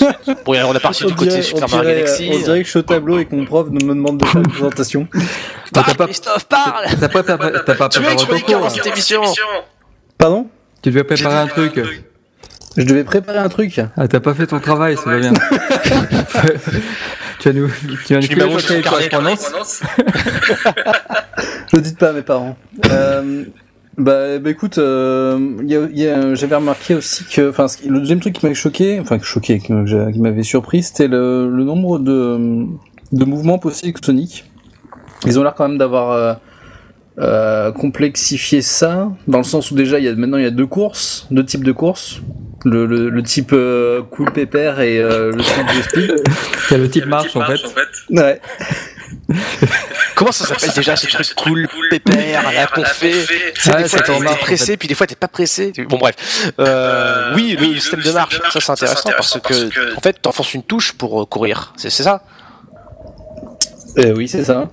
Bon, 0.47 0.57
on 0.65 0.75
a 0.75 0.81
parti 0.81 1.05
du 1.05 1.15
côté 1.15 1.43
Super 1.43 1.69
Mario 1.69 1.91
Galaxy. 1.91 2.31
On 2.33 2.39
dirait 2.39 2.61
que 2.61 2.65
je 2.65 2.71
suis 2.71 2.79
au 2.79 2.83
tableau 2.83 3.19
et 3.19 3.27
que 3.27 3.35
mon 3.35 3.45
prof 3.45 3.69
me 3.69 3.81
demande 3.81 4.17
de 4.17 4.25
faire 4.25 4.41
une 4.41 4.49
présentation. 4.49 5.07
Parle, 5.75 5.95
pas, 5.95 6.07
Christophe, 6.07 6.47
parle 6.47 6.87
T'as 6.99 7.09
pas, 7.11 7.23
pas, 7.23 7.37
pas 7.37 7.89
préparé 7.89 8.17
ton 8.17 8.41
cours 8.41 8.61
dans 8.61 8.71
cette 8.71 8.87
émission 8.87 9.21
Pardon? 10.17 10.49
Tu 10.83 10.89
devais 10.89 11.05
préparer 11.05 11.37
un 11.37 11.49
truc. 11.49 11.79
Je 12.79 12.83
devais 12.83 13.05
préparer 13.05 13.39
un 13.39 13.51
truc. 13.51 13.79
Ah, 13.99 14.09
t'as 14.09 14.21
pas 14.21 14.33
fait 14.33 14.47
ton 14.47 14.59
travail, 14.59 14.97
ça 14.97 15.11
va 15.11 15.19
bien. 15.19 15.33
tu 17.41 17.51
vas 17.51 17.53
nous, 17.53 17.71
tu 18.07 18.15
vas 18.15 18.47
nous 18.47 18.59
faire 18.59 18.77
une 18.79 18.83
correspondance. 18.83 19.53
Ne 21.75 21.81
dites 21.81 21.99
pas 21.99 22.09
à 22.09 22.13
mes 22.15 22.23
parents. 22.23 22.57
Euh, 22.91 23.45
bah, 23.97 24.39
bah 24.39 24.51
écoute, 24.51 24.79
euh, 24.79 26.35
j'avais 26.35 26.57
remarqué 26.57 26.95
aussi 26.95 27.25
que, 27.25 27.51
enfin, 27.51 27.67
le 27.87 28.01
deuxième 28.01 28.21
truc 28.21 28.35
qui 28.35 28.45
m'avait 28.45 28.55
choqué, 28.55 29.01
enfin 29.01 29.19
choqué, 29.21 29.59
qui 29.59 29.73
m'avait 29.73 30.43
surpris, 30.43 30.83
c'était 30.83 31.09
le, 31.09 31.51
le, 31.51 31.65
nombre 31.65 31.99
de, 31.99 32.67
de 33.13 33.25
mouvements 33.25 33.59
possibles 33.59 33.99
Sonic. 34.03 34.45
Ils 35.27 35.39
ont 35.39 35.43
l'air 35.43 35.55
quand 35.55 35.69
même 35.69 35.79
d'avoir 35.79 36.13
euh, 36.13 36.35
euh, 37.19 37.73
complexifié 37.73 38.63
ça, 38.63 39.13
dans 39.29 39.39
le 39.39 39.45
sens 39.45 39.71
où 39.71 39.75
déjà 39.75 39.99
il 39.99 40.05
y 40.07 40.09
a 40.09 40.15
maintenant 40.15 40.39
il 40.39 40.45
y 40.45 40.47
a 40.47 40.51
deux 40.51 40.67
courses, 40.67 41.27
deux 41.31 41.45
types 41.45 41.65
de 41.65 41.73
courses. 41.73 42.21
Le, 42.65 42.85
le, 42.85 43.09
le 43.09 43.23
type 43.23 43.53
euh, 43.55 44.03
cool 44.03 44.33
pépère 44.33 44.81
et 44.81 44.99
euh, 44.99 45.33
le 45.33 45.43
type 45.43 45.67
de 45.67 45.83
speed. 45.83 46.15
Il 46.71 46.73
y 46.73 46.75
a 46.75 46.79
le 46.79 46.91
type 46.91 47.07
marche, 47.07 47.35
en 47.35 47.43
fait. 47.43 47.59
Ouais. 48.11 48.39
Comment 50.15 50.33
ça 50.33 50.47
s'appelle 50.47 50.73
déjà 50.75 50.97
ce 50.97 51.07
truc 51.07 51.35
cool, 51.35 51.69
pépère, 51.91 52.53
là 52.53 52.67
qu'on 52.67 52.85
fait 52.85 53.27
C'est 53.59 53.77
des 53.77 53.89
fois 53.89 54.03
t'es 54.03 54.37
pressé, 54.41 54.77
puis 54.77 54.89
des 54.89 54.95
fois 54.95 55.07
t'es 55.07 55.15
pas 55.15 55.29
pressé. 55.29 55.73
Bon 55.89 55.99
bref. 55.99 56.53
Euh, 56.59 57.35
oui, 57.35 57.57
le 57.59 57.79
système 57.79 58.01
de 58.01 58.13
marche, 58.13 58.41
ça 58.53 58.61
c'est 58.61 58.73
intéressant 58.73 59.11
parce 59.11 59.39
que 59.41 59.97
en 59.97 60.01
fait 60.01 60.21
t'enfonces 60.21 60.55
une 60.55 60.63
touche 60.63 60.93
pour 60.93 61.23
euh, 61.23 61.27
courir. 61.27 61.73
C'est 61.77 61.91
ça 61.91 62.23
euh, 63.99 64.15
Oui, 64.17 64.29
c'est 64.29 64.45
ça. 64.45 64.69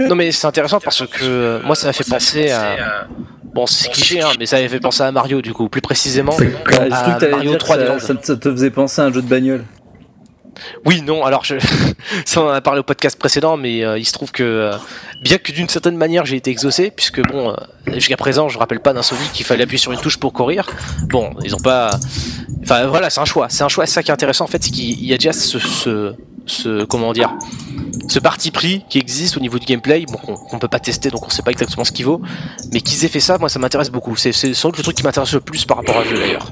non 0.00 0.14
mais 0.14 0.32
c'est 0.32 0.46
intéressant 0.46 0.80
parce 0.80 1.06
que 1.06 1.22
euh, 1.22 1.60
moi 1.64 1.76
ça 1.76 1.86
m'a 1.86 1.92
fait 1.92 2.08
penser 2.08 2.50
à 2.50 3.06
Bon, 3.54 3.66
c'est 3.66 3.90
cliché, 3.90 4.20
hein, 4.20 4.28
mais 4.38 4.46
ça 4.46 4.56
avait 4.56 4.68
fait 4.68 4.78
penser 4.78 5.02
à 5.02 5.10
Mario, 5.10 5.40
du 5.40 5.52
coup, 5.52 5.68
plus 5.68 5.80
précisément. 5.80 6.36
à 6.36 7.18
Mario 7.28 7.54
3D. 7.54 7.98
Ça, 7.98 8.14
ça, 8.22 8.36
te 8.36 8.50
faisait 8.52 8.70
penser 8.70 9.00
à 9.00 9.06
un 9.06 9.12
jeu 9.12 9.22
de 9.22 9.26
bagnole. 9.26 9.64
Oui, 10.84 11.02
non, 11.02 11.24
alors 11.24 11.44
je... 11.44 11.56
ça 12.24 12.40
on 12.42 12.46
en 12.48 12.50
a 12.52 12.60
parlé 12.60 12.80
au 12.80 12.84
podcast 12.84 13.18
précédent, 13.18 13.56
mais 13.56 13.84
euh, 13.84 13.98
il 13.98 14.04
se 14.04 14.12
trouve 14.12 14.32
que 14.32 14.42
euh, 14.42 14.76
bien 15.22 15.38
que 15.38 15.52
d'une 15.52 15.68
certaine 15.68 15.96
manière 15.96 16.26
j'ai 16.26 16.36
été 16.36 16.50
exaucé, 16.50 16.90
puisque 16.94 17.20
bon, 17.28 17.50
euh, 17.50 17.54
jusqu'à 17.94 18.16
présent 18.16 18.48
je 18.48 18.58
rappelle 18.58 18.80
pas 18.80 18.92
d'un 18.92 19.02
Sonic 19.02 19.32
qu'il 19.32 19.46
fallait 19.46 19.64
appuyer 19.64 19.78
sur 19.78 19.92
une 19.92 20.00
touche 20.00 20.16
pour 20.18 20.32
courir. 20.32 20.66
Bon, 21.08 21.30
ils 21.44 21.54
ont 21.54 21.60
pas, 21.60 21.90
Enfin 22.62 22.86
voilà, 22.86 23.08
c'est 23.10 23.20
un 23.20 23.24
choix. 23.24 23.46
C'est 23.48 23.62
un 23.64 23.68
choix. 23.68 23.86
C'est 23.86 23.94
ça 23.94 24.02
qui 24.02 24.10
est 24.10 24.14
intéressant 24.14 24.44
en 24.44 24.48
fait, 24.48 24.62
c'est 24.62 24.70
qu'il 24.70 25.04
y 25.04 25.12
a 25.14 25.16
déjà 25.16 25.32
ce, 25.32 25.58
ce, 25.58 26.14
ce- 26.46 26.84
comment 26.84 27.12
dire, 27.12 27.32
ce 28.08 28.18
parti 28.18 28.50
pris 28.50 28.84
qui 28.90 28.98
existe 28.98 29.36
au 29.36 29.40
niveau 29.40 29.58
du 29.58 29.64
gameplay. 29.66 30.04
Bon, 30.06 30.18
qu'on 30.18 30.58
peut 30.58 30.68
pas 30.68 30.80
tester, 30.80 31.10
donc 31.10 31.26
on 31.26 31.30
sait 31.30 31.42
pas 31.42 31.50
exactement 31.52 31.84
ce 31.84 31.92
qu'il 31.92 32.04
vaut. 32.04 32.20
Mais 32.72 32.80
qu'ils 32.80 33.04
aient 33.04 33.08
fait 33.08 33.20
ça, 33.20 33.38
moi 33.38 33.48
ça 33.48 33.58
m'intéresse 33.58 33.90
beaucoup. 33.90 34.16
C'est 34.16 34.32
c'est 34.32 34.52
sans 34.54 34.68
doute 34.68 34.78
le 34.78 34.82
truc 34.82 34.96
qui 34.96 35.02
m'intéresse 35.02 35.32
le 35.32 35.40
plus 35.40 35.64
par 35.64 35.78
rapport 35.78 35.96
à 35.98 36.04
jeu 36.04 36.16
d'ailleurs. 36.18 36.48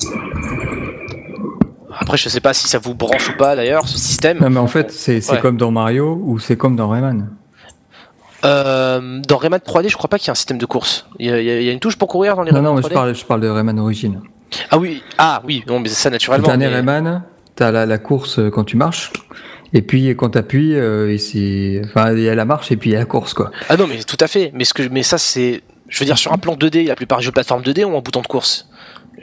Après, 1.99 2.17
je 2.17 2.29
sais 2.29 2.41
pas 2.41 2.53
si 2.55 2.69
ça 2.69 2.79
vous 2.79 2.95
branche 2.95 3.29
ou 3.31 3.37
pas 3.37 3.57
d'ailleurs 3.57 3.89
ce 3.89 3.99
système. 3.99 4.39
Non, 4.41 4.51
mais 4.51 4.61
en 4.61 4.67
fait, 4.67 4.91
c'est 4.93 5.29
Ouais. 5.31 5.41
comme 5.41 5.57
dans 5.57 5.71
Mario 5.71 6.21
ou 6.25 6.39
c'est 6.39 6.57
comme 6.57 6.77
dans 6.77 6.89
Rayman. 6.89 7.29
Euh, 8.45 9.21
dans 9.27 9.37
Rayman 9.39 9.61
3D, 9.61 9.89
je 9.89 9.97
crois 9.97 10.09
pas 10.11 10.19
qu'il 10.19 10.27
y 10.29 10.31
a 10.31 10.33
un 10.33 10.37
système 10.37 10.59
de 10.59 10.67
course. 10.67 11.07
Il 11.19 11.27
y 11.27 11.33
a, 11.33 11.41
il 11.41 11.63
y 11.65 11.71
une 11.73 11.81
touche 11.81 11.97
pour 11.97 12.09
courir 12.09 12.37
dans 12.37 12.43
les 12.43 12.51
Non, 12.53 12.59
Rayman 12.59 12.75
non, 12.75 12.81
3D 12.81 12.89
je 12.89 12.95
parle, 12.95 13.15
je 13.15 13.25
parle 13.25 13.41
de 13.41 13.49
Rayman 13.49 13.79
Origin. 13.79 14.21
Ah 14.71 14.79
oui, 14.79 15.03
ah 15.19 15.43
oui, 15.45 15.65
non, 15.67 15.81
mais 15.81 15.89
c'est 15.89 15.95
ça 15.95 16.09
Le 16.11 16.15
naturellement. 16.15 16.47
dernier 16.47 16.67
mais- 16.69 16.75
Rayman, 16.77 17.23
t'as 17.57 17.71
la, 17.71 17.87
la 17.87 17.99
course 17.99 18.39
euh, 18.39 18.51
quand 18.51 18.65
tu 18.65 18.77
marches, 18.77 19.11
et 19.73 19.83
puis 19.83 20.09
quand 20.17 20.31
t'appuies, 20.31 20.75
euh, 20.77 21.17
enfin, 21.87 22.13
il 22.13 22.21
y 22.21 22.29
a 22.29 22.35
la 22.35 22.45
marche 22.45 22.71
et 22.71 22.77
puis 22.77 22.91
il 22.91 22.93
y 22.93 22.97
a 22.97 23.01
la 23.01 23.05
course, 23.07 23.35
quoi. 23.35 23.51
Ah 23.69 23.77
non, 23.77 23.87
mais 23.89 24.03
tout 24.05 24.19
à 24.21 24.29
fait. 24.29 24.53
Mais 24.55 24.65
ce 24.65 24.75
que, 24.75 24.83
mais 24.85 25.03
ça 25.03 25.19
c'est, 25.19 25.63
je 25.89 25.99
veux 25.99 26.05
dire, 26.07 26.19
sur 26.19 26.33
un 26.33 26.39
plan 26.39 26.55
2D, 26.55 26.87
la 26.87 26.95
plupart 26.95 27.19
des 27.19 27.25
jeux 27.25 27.33
plateforme 27.33 27.63
2D 27.63 27.85
ont 27.85 27.97
un 27.99 28.01
bouton 28.03 28.21
de 28.21 28.27
course. 28.29 28.69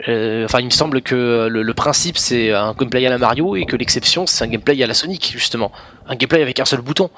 Euh, 0.08 0.46
Enfin, 0.46 0.60
il 0.60 0.66
me 0.66 0.70
semble 0.72 1.02
que 1.02 1.48
le, 1.50 1.62
le 1.64 1.74
principe 1.74 2.18
c'est 2.18 2.52
un 2.52 2.74
gameplay 2.74 3.06
à 3.06 3.10
la 3.10 3.18
Mario 3.18 3.56
et 3.56 3.66
que 3.66 3.76
l'exception 3.76 4.26
c'est 4.26 4.44
un 4.44 4.48
gameplay 4.48 4.82
à 4.84 4.88
la 4.88 4.94
Sonic 4.94 5.32
justement, 5.34 5.72
un 6.08 6.16
gameplay 6.16 6.42
avec 6.42 6.60
un 6.60 6.66
seul 6.66 6.82
bouton. 6.82 7.10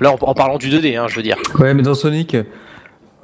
Là, 0.00 0.12
en, 0.12 0.18
en 0.20 0.34
parlant 0.34 0.58
du 0.58 0.68
2D, 0.68 0.98
hein, 0.98 1.06
je 1.08 1.16
veux 1.16 1.22
dire. 1.22 1.36
Ouais, 1.58 1.72
mais 1.74 1.82
dans 1.82 1.94
Sonic, 1.94 2.36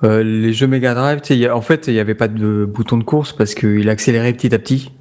euh, 0.05 0.23
les 0.23 0.53
jeux 0.53 0.67
Mega 0.67 0.95
Drive, 0.95 1.21
y 1.31 1.47
a- 1.47 1.57
en 1.57 1.61
fait, 1.61 1.89
il 1.89 1.95
n'y 1.95 2.01
avait 2.01 2.15
pas 2.15 2.29
de 2.29 2.65
bouton 2.65 2.97
de 2.99 3.05
course 3.05 3.33
parce 3.33 3.55
qu'il 3.55 3.89
accélérait 3.91 4.33
petit 4.33 4.55
à 4.55 4.59
petit. 4.59 4.93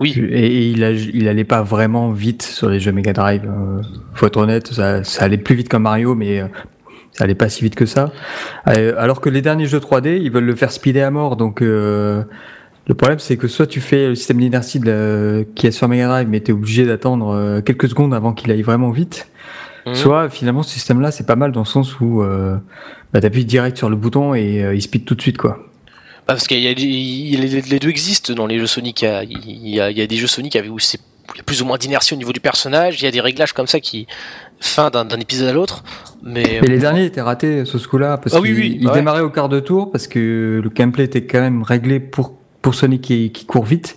Oui. 0.00 0.14
Et, 0.30 0.68
il, 0.70 0.82
a- 0.82 0.90
il 0.92 1.28
allait 1.28 1.44
pas 1.44 1.62
vraiment 1.62 2.10
vite 2.10 2.42
sur 2.42 2.68
les 2.70 2.80
jeux 2.80 2.90
Mega 2.92 3.12
Drive. 3.12 3.42
Euh, 3.44 3.82
faut 4.14 4.26
être 4.26 4.38
honnête, 4.38 4.68
ça, 4.72 5.04
ça 5.04 5.24
allait 5.24 5.36
plus 5.36 5.54
vite 5.56 5.68
qu'un 5.68 5.78
Mario, 5.78 6.14
mais 6.14 6.40
euh, 6.40 6.46
ça 7.12 7.24
allait 7.24 7.34
pas 7.34 7.48
si 7.50 7.62
vite 7.62 7.74
que 7.74 7.86
ça. 7.86 8.10
Euh, 8.68 8.94
alors 8.96 9.20
que 9.20 9.28
les 9.28 9.42
derniers 9.42 9.66
jeux 9.66 9.78
3D, 9.80 10.18
ils 10.22 10.30
veulent 10.30 10.44
le 10.44 10.56
faire 10.56 10.72
speeder 10.72 11.06
à 11.06 11.10
mort. 11.10 11.36
Donc 11.36 11.60
euh, 11.60 12.22
le 12.90 12.94
problème, 12.96 13.20
c'est 13.20 13.36
que 13.36 13.46
soit 13.46 13.68
tu 13.68 13.80
fais 13.80 14.08
le 14.08 14.14
système 14.16 14.38
d'inertie 14.38 14.80
la- 14.80 15.44
qui 15.54 15.68
est 15.68 15.70
sur 15.70 15.86
Mega 15.86 16.08
Drive, 16.08 16.26
mais 16.28 16.40
tu 16.40 16.50
es 16.50 16.52
obligé 16.54 16.84
d'attendre 16.84 17.28
euh, 17.32 17.60
quelques 17.60 17.88
secondes 17.88 18.12
avant 18.12 18.32
qu'il 18.32 18.50
aille 18.50 18.62
vraiment 18.62 18.90
vite. 18.90 19.28
Mhm. 19.86 19.94
Soit 19.94 20.28
finalement 20.28 20.64
ce 20.64 20.70
système-là, 20.74 21.12
c'est 21.12 21.24
pas 21.26 21.36
mal 21.36 21.52
dans 21.52 21.60
le 21.60 21.66
sens 21.66 22.00
où 22.00 22.20
euh, 22.22 22.56
bah, 23.12 23.20
t'appuies 23.20 23.44
direct 23.44 23.78
sur 23.78 23.88
le 23.90 23.94
bouton 23.94 24.34
et 24.34 24.62
euh, 24.64 24.74
il 24.74 24.82
speed 24.82 25.04
tout 25.04 25.14
de 25.14 25.22
suite 25.22 25.38
quoi. 25.38 25.58
Bah, 26.26 26.34
parce 26.34 26.48
y 26.50 26.66
a, 26.66 26.72
il- 26.72 27.40
les, 27.40 27.60
les 27.62 27.78
deux 27.78 27.90
existent 27.90 28.34
dans 28.34 28.48
les 28.48 28.58
jeux 28.58 28.66
Sonic. 28.66 29.02
Il 29.02 29.68
y 29.68 29.80
a, 29.80 29.90
y 29.92 30.06
des 30.08 30.16
jeux 30.16 30.26
Sonic 30.26 30.58
où 30.68 30.80
c'est 30.80 30.98
il 31.34 31.36
y 31.38 31.40
a 31.40 31.44
plus 31.44 31.62
ou 31.62 31.64
moins 31.64 31.78
d'inertie 31.78 32.12
au 32.12 32.16
niveau 32.16 32.32
du 32.32 32.40
personnage. 32.40 33.00
Il 33.00 33.04
y 33.04 33.06
a 33.06 33.12
des 33.12 33.20
réglages 33.20 33.52
comme 33.52 33.68
ça 33.68 33.78
qui 33.78 34.08
fin 34.58 34.90
d'un 34.90 35.06
épisode 35.20 35.46
à 35.48 35.52
l'autre. 35.52 35.84
Mais 36.24 36.60
les 36.60 36.78
derniers 36.78 37.04
étaient 37.04 37.20
ratés 37.20 37.64
sur 37.64 37.78
ce 37.78 37.86
coup-là 37.86 38.18
parce 38.18 38.34
Ah 38.34 38.40
oui, 38.40 38.48
qu'ils 38.48 38.58
oui, 38.58 38.78
ils 38.80 38.88
ouais. 38.88 38.94
démarraient 38.94 39.20
au 39.20 39.30
quart 39.30 39.48
de 39.48 39.60
tour 39.60 39.92
parce 39.92 40.08
que 40.08 40.60
le 40.60 40.68
gameplay 40.70 41.04
était 41.04 41.22
quand 41.24 41.40
même 41.40 41.62
réglé 41.62 42.00
pour 42.00 42.39
pour 42.62 42.74
Sonic 42.74 43.02
qui, 43.02 43.30
qui 43.32 43.44
court 43.46 43.64
vite. 43.64 43.96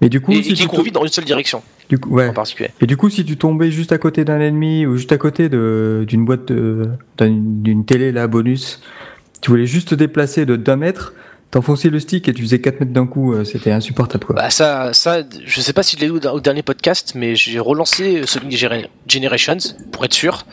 Mais 0.00 0.08
du 0.08 0.20
coup, 0.20 0.32
et, 0.32 0.42
si 0.42 0.50
et 0.52 0.54
qui 0.54 0.62
tu 0.62 0.68
court 0.68 0.82
vite 0.82 0.94
dans 0.94 1.02
une 1.04 1.08
seule 1.10 1.24
direction 1.24 1.62
du 1.90 1.98
coup, 1.98 2.10
ouais. 2.10 2.28
en 2.28 2.32
particulier. 2.32 2.70
Et 2.80 2.86
du 2.86 2.96
coup, 2.96 3.10
si 3.10 3.24
tu 3.24 3.36
tombais 3.36 3.70
juste 3.70 3.92
à 3.92 3.98
côté 3.98 4.24
d'un 4.24 4.40
ennemi 4.40 4.86
ou 4.86 4.96
juste 4.96 5.12
à 5.12 5.18
côté 5.18 5.48
de- 5.48 6.04
d'une 6.06 6.24
boîte 6.24 6.50
d'une 7.18 7.84
télé 7.84 8.12
là 8.12 8.26
bonus, 8.26 8.80
tu 9.40 9.50
voulais 9.50 9.66
juste 9.66 9.88
te 9.88 9.94
déplacer 9.94 10.46
de 10.46 10.56
d'un 10.56 10.76
mètre, 10.76 11.14
t'enfonçais 11.50 11.88
le 11.90 11.98
stick 12.00 12.28
et 12.28 12.32
tu 12.34 12.42
faisais 12.42 12.60
4 12.60 12.80
mètres 12.80 12.92
d'un 12.92 13.06
coup, 13.06 13.32
euh, 13.34 13.44
c'était 13.44 13.72
insupportable 13.72 14.24
quoi. 14.24 14.36
Bah 14.36 14.50
ça, 14.50 14.92
ça, 14.92 15.22
je 15.44 15.60
sais 15.60 15.72
pas 15.72 15.82
si 15.82 15.96
je 15.96 16.00
l'ai 16.02 16.10
dit 16.20 16.26
au 16.28 16.40
dernier 16.40 16.62
podcast, 16.62 17.12
mais 17.16 17.34
j'ai 17.34 17.58
relancé 17.58 18.22
Sonic 18.26 18.56
Gener- 18.56 18.88
Generations 19.08 19.56
pour 19.92 20.04
être 20.04 20.14
sûr. 20.14 20.44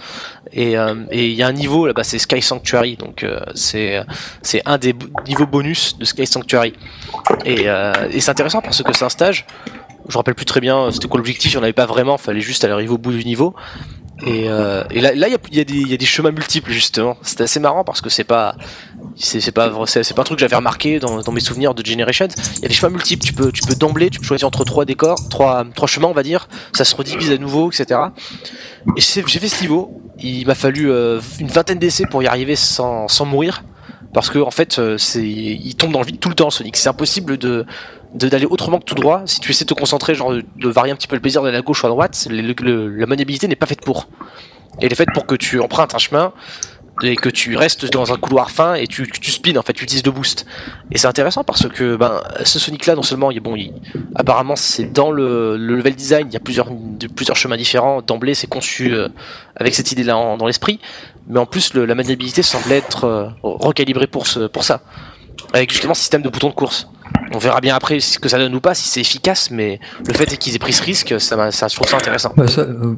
Et 0.54 0.78
euh, 0.78 0.96
et 1.12 1.28
il 1.28 1.34
y 1.36 1.44
a 1.44 1.48
un 1.48 1.54
niveau 1.54 1.86
là-bas, 1.88 2.04
c'est 2.04 2.20
Sky 2.20 2.42
Sanctuary, 2.42 2.96
donc 2.96 3.24
euh, 3.24 3.40
c'est 3.54 4.02
un 4.66 4.78
des 4.78 4.96
niveaux 5.28 5.46
bonus 5.46 5.98
de 5.98 6.06
Sky 6.06 6.26
Sanctuary. 6.26 6.74
Et, 7.46 7.70
euh, 7.70 7.92
et 8.12 8.20
c'est 8.22 8.32
intéressant 8.32 8.62
parce 8.62 8.82
que 8.82 8.94
c'est 8.94 9.06
un 9.06 9.10
stage. 9.10 9.46
Je 10.08 10.14
me 10.14 10.18
rappelle 10.20 10.36
plus 10.36 10.46
très 10.46 10.62
bien, 10.62 10.90
c'était 10.92 11.10
quoi 11.10 11.18
l'objectif, 11.18 11.52
il 11.52 11.58
en 11.58 11.64
avait 11.64 11.74
pas 11.74 11.86
vraiment, 11.86 12.18
fallait 12.18 12.40
juste 12.40 12.64
aller 12.64 12.72
arriver 12.74 12.94
au 12.94 12.98
bout 12.98 13.12
du 13.12 13.26
niveau. 13.26 13.54
Et, 14.26 14.46
et 14.46 14.50
là, 14.50 14.86
il 14.90 15.00
y 15.00 15.04
a, 15.36 15.38
il 15.52 15.58
y, 15.58 15.60
a 15.60 15.64
il 15.68 15.88
y 15.90 15.94
a 15.94 15.98
des 15.98 16.06
chemins 16.06 16.32
multiples 16.32 16.72
justement. 16.72 17.18
C'est 17.22 17.42
assez 17.42 17.60
marrant 17.60 17.84
parce 17.84 18.02
que 18.02 18.10
c'est 18.10 18.24
pas, 18.24 18.56
c'est 19.18 19.52
pas, 19.52 19.72
c'est 19.88 20.14
pas 20.14 20.22
un 20.22 20.26
truc 20.26 20.38
que 20.38 20.42
j'avais 20.42 20.56
remarqué 20.56 21.00
dans, 21.00 21.22
dans 21.22 21.32
mes 21.32 21.40
souvenirs 21.40 21.74
de 21.74 21.84
Generations. 21.86 22.28
Il 22.58 22.62
y 22.62 22.66
a 22.66 22.68
des 22.68 22.74
chemins 22.74 22.92
multiples. 22.92 23.26
Tu 23.26 23.34
peux, 23.34 23.52
tu 23.52 23.62
peux 23.64 23.76
d'emblée, 23.76 24.10
tu 24.10 24.20
peux 24.20 24.26
choisir 24.26 24.48
entre 24.48 24.64
trois 24.64 24.86
décors, 24.86 25.18
trois, 25.30 25.66
trois 25.76 25.88
chemins, 25.88 26.08
on 26.08 26.14
va 26.14 26.24
dire. 26.24 26.48
Ça 26.74 26.86
se 26.86 26.96
redivise 26.96 27.32
à 27.32 27.38
nouveau, 27.38 27.72
etc. 27.72 28.00
Et 28.96 29.02
j'ai 29.02 29.24
fait 29.40 29.48
ce 29.50 29.62
niveau. 29.62 30.02
Il 30.20 30.46
m'a 30.48 30.56
fallu 30.56 30.90
euh, 30.92 31.20
une 31.40 31.48
vingtaine 31.48 31.80
d'essais 31.80 32.06
pour 32.06 32.22
y 32.24 32.28
arriver 32.28 32.56
sans, 32.56 33.08
sans 33.08 33.26
mourir. 33.26 33.64
Parce 34.14 34.30
que 34.30 34.40
en 34.40 34.52
fait, 34.52 34.80
euh, 34.80 34.98
c'est, 34.98 35.28
il 35.28 35.76
tombe 35.76 35.92
dans 35.92 36.00
le 36.00 36.06
vide 36.06 36.20
tout 36.20 36.30
le 36.30 36.36
temps, 36.36 36.50
Sonic. 36.50 36.78
C'est 36.78 36.90
impossible 36.90 37.38
de 37.38 37.66
de- 38.14 38.30
d'aller 38.30 38.46
autrement 38.46 38.80
que 38.80 38.86
tout 38.86 38.96
droit. 38.96 39.24
Si 39.26 39.40
tu 39.42 39.52
essaies 39.52 39.66
de 39.66 39.74
te 39.74 39.80
concentrer, 39.80 40.16
genre 40.16 40.32
de, 40.32 40.44
de 40.56 40.70
varier 40.70 40.94
un 40.94 40.96
petit 40.96 41.08
peu 41.08 41.16
le 41.16 41.22
plaisir 41.22 41.44
d'aller 41.44 41.58
à 41.58 41.62
gauche 41.62 41.84
ou 41.84 41.88
à 41.88 41.90
droite, 41.90 42.28
la 42.32 43.06
maniabilité 43.06 43.48
n'est 43.48 43.56
pas 43.58 43.66
faite 43.66 43.82
pour. 43.82 44.08
Elle 44.80 44.92
est 44.92 44.96
faite 44.96 45.10
pour 45.14 45.26
que 45.26 45.36
tu 45.36 45.60
empruntes 45.60 45.94
un 45.94 45.98
chemin 45.98 46.32
et 47.04 47.16
que 47.16 47.30
tu 47.30 47.56
restes 47.56 47.92
dans 47.92 48.12
un 48.12 48.18
couloir 48.18 48.50
fin 48.50 48.74
et 48.74 48.88
tu, 48.88 49.08
tu 49.10 49.30
spins 49.32 49.56
en 49.56 49.62
fait, 49.62 49.74
tu 49.74 49.84
utilises 49.84 50.06
le 50.06 50.12
boost. 50.12 50.46
Et 50.92 50.98
c'est 50.98 51.08
intéressant 51.08 51.44
parce 51.44 51.68
que 51.68 51.96
ben, 51.96 52.22
ce 52.44 52.58
Sonic 52.60 52.86
là, 52.88 52.96
non 52.96 53.04
seulement, 53.04 53.30
il, 53.32 53.40
bon, 53.40 53.56
il- 53.56 53.74
apparemment 54.16 54.56
c'est 54.56 54.86
dans 54.86 55.12
le, 55.12 55.58
le 55.58 55.76
level 55.76 55.96
design, 55.96 56.28
il 56.30 56.34
y 56.34 56.38
a 56.38 56.40
plusieurs, 56.40 56.70
de, 56.72 57.08
plusieurs 57.08 57.38
chemins 57.38 57.58
différents. 57.58 58.02
D'emblée, 58.02 58.34
c'est 58.34 58.48
conçu 58.48 58.94
euh, 58.94 59.10
avec 59.56 59.76
cette 59.76 59.92
idée 59.92 60.04
là 60.04 60.14
dans 60.38 60.48
l'esprit, 60.48 60.80
mais 61.28 61.40
en 61.40 61.46
plus 61.46 61.74
le- 61.76 61.86
la 61.86 61.94
maniabilité 61.96 62.42
semble 62.42 62.72
être 62.72 63.04
euh, 63.04 63.28
recalibrée 63.44 64.08
pour, 64.08 64.26
ce, 64.26 64.48
pour 64.48 64.64
ça. 64.64 64.82
Avec 65.54 65.72
justement 65.72 65.94
ce 65.94 66.02
système 66.02 66.24
de 66.24 66.30
boutons 66.30 66.50
de 66.50 66.54
course. 66.56 66.90
On 67.34 67.38
verra 67.38 67.62
bien 67.62 67.76
après 67.76 68.00
ce 68.00 68.20
que 68.20 68.28
ça 68.28 68.38
donne 68.38 68.54
ou 68.56 68.60
pas, 68.60 68.74
si 68.74 68.90
c'est 68.90 69.00
efficace, 69.02 69.50
mais 69.52 69.80
le 70.06 70.14
fait 70.14 70.26
qu'ils 70.38 70.56
aient 70.56 70.60
pris 70.60 70.74
ce 70.74 70.84
risque, 70.84 71.20
ça, 71.22 71.52
ça, 71.52 71.68
je 71.68 71.76
trouve 71.76 71.88
ça 71.88 71.98
intéressant. 71.98 72.34
Bah, 72.36 72.48
ça, 72.48 72.62
euh, 72.62 72.96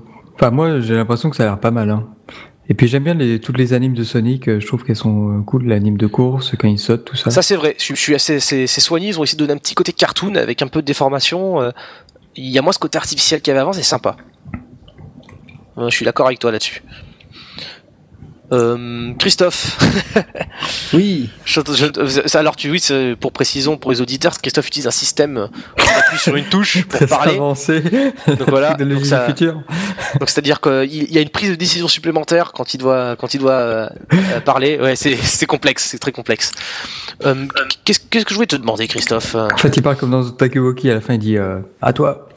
moi, 0.51 0.79
j'ai 0.79 0.95
l'impression 0.95 1.29
que 1.29 1.35
ça 1.35 1.43
a 1.43 1.45
l'air 1.47 1.59
pas 1.59 1.69
mal. 1.71 1.89
Hein. 1.91 2.07
Et 2.69 2.75
puis 2.75 2.88
j'aime 2.88 3.03
bien 3.03 3.17
toutes 3.39 3.57
les 3.57 3.73
animes 3.73 3.95
de 3.95 4.03
Sonic. 4.03 4.47
euh, 4.47 4.59
Je 4.59 4.67
trouve 4.67 4.83
qu'elles 4.83 4.95
sont 4.95 5.39
euh, 5.39 5.41
cool, 5.41 5.65
l'anime 5.65 5.97
de 5.97 6.05
course 6.05 6.55
quand 6.57 6.67
il 6.67 6.77
saute, 6.77 7.03
tout 7.03 7.15
ça. 7.15 7.31
Ça 7.31 7.41
c'est 7.41 7.55
vrai, 7.55 7.75
je, 7.79 7.95
suis 7.95 8.13
assez 8.13 8.39
soigné, 8.67 9.07
ils 9.07 9.19
ont 9.19 9.23
essayé 9.23 9.38
de 9.38 9.43
donner 9.43 9.53
un 9.53 9.57
petit 9.57 9.73
côté 9.73 9.91
cartoon 9.91 10.35
avec 10.35 10.61
un 10.61 10.67
peu 10.67 10.81
de 10.81 10.85
déformation. 10.85 11.61
euh, 11.61 11.71
Il 12.35 12.45
y 12.45 12.59
a 12.59 12.61
moins 12.61 12.71
ce 12.71 12.79
côté 12.79 12.97
artificiel 12.97 13.41
qu'il 13.41 13.51
y 13.51 13.53
avait 13.53 13.61
avant, 13.61 13.73
c'est 13.73 13.81
sympa. 13.81 14.17
Je 15.77 15.89
suis 15.89 16.05
d'accord 16.05 16.27
avec 16.27 16.39
toi 16.39 16.51
là-dessus. 16.51 16.83
Euh, 18.51 19.13
Christophe, 19.19 19.77
Oui. 20.93 21.29
je- 21.45 21.61
je- 21.67 22.37
alors 22.37 22.55
tu 22.55 22.71
oui, 22.71 22.79
c'est- 22.79 23.15
pour 23.19 23.31
précision 23.31 23.77
pour 23.77 23.91
les 23.91 24.01
auditeurs, 24.01 24.33
Christophe 24.41 24.67
utilise 24.67 24.87
un 24.87 24.91
système 24.91 25.37
où 25.37 25.81
on 25.81 25.99
appuie 25.99 26.17
sur 26.17 26.35
une 26.35 26.45
touche 26.45 26.83
pour 26.89 27.07
parler. 27.07 27.35
avancé. 27.35 27.81
Donc 28.27 28.49
voilà, 28.49 28.73
donc 28.79 29.05
ça- 29.05 29.27
futur. 29.27 29.61
Donc 30.19 30.29
c'est-à-dire 30.29 30.61
qu'il 30.61 30.91
il 30.91 31.11
y 31.13 31.17
a 31.19 31.21
une 31.21 31.29
prise 31.29 31.51
de 31.51 31.55
décision 31.55 31.87
supplémentaire 31.87 32.51
quand 32.53 32.73
il 32.73 32.79
doit 32.79 33.15
quand 33.17 33.33
il 33.35 33.39
doit 33.39 33.51
euh, 33.51 33.89
euh, 34.13 34.39
parler. 34.41 34.79
Ouais, 34.79 34.95
c'est 34.95 35.15
c'est 35.15 35.45
complexe, 35.45 35.85
c'est 35.91 35.99
très 35.99 36.11
complexe. 36.11 36.51
Euh, 37.25 37.45
qu'est-ce 37.85 37.99
qu'est-ce 38.09 38.25
que 38.25 38.31
je 38.31 38.35
voulais 38.35 38.47
te 38.47 38.55
demander, 38.55 38.87
Christophe? 38.87 39.35
Euh, 39.35 39.47
En 39.53 39.57
fait, 39.57 39.77
il 39.77 39.83
parle 39.83 39.97
comme 39.97 40.11
dans 40.11 40.27
Takuwoki. 40.29 40.89
À 40.89 40.95
la 40.95 41.01
fin, 41.01 41.13
il 41.13 41.19
dit 41.19 41.37
euh, 41.37 41.59
à 41.81 41.93
toi. 41.93 42.27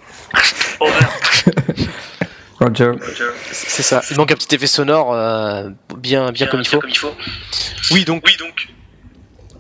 Roger. 2.63 2.93
C'est 3.51 3.83
ça. 3.83 4.03
Il 4.11 4.17
manque 4.17 4.33
un 4.33 4.37
petit 4.37 4.55
effet 4.55 4.67
sonore 4.67 5.13
euh, 5.15 5.69
bien, 5.99 6.31
bien 6.33 6.47
comme 6.47 6.61
il 6.61 6.67
faut. 6.67 6.81
Oui, 7.93 8.05
donc, 8.05 8.23
Oui, 8.27 8.33
donc, 8.39 8.69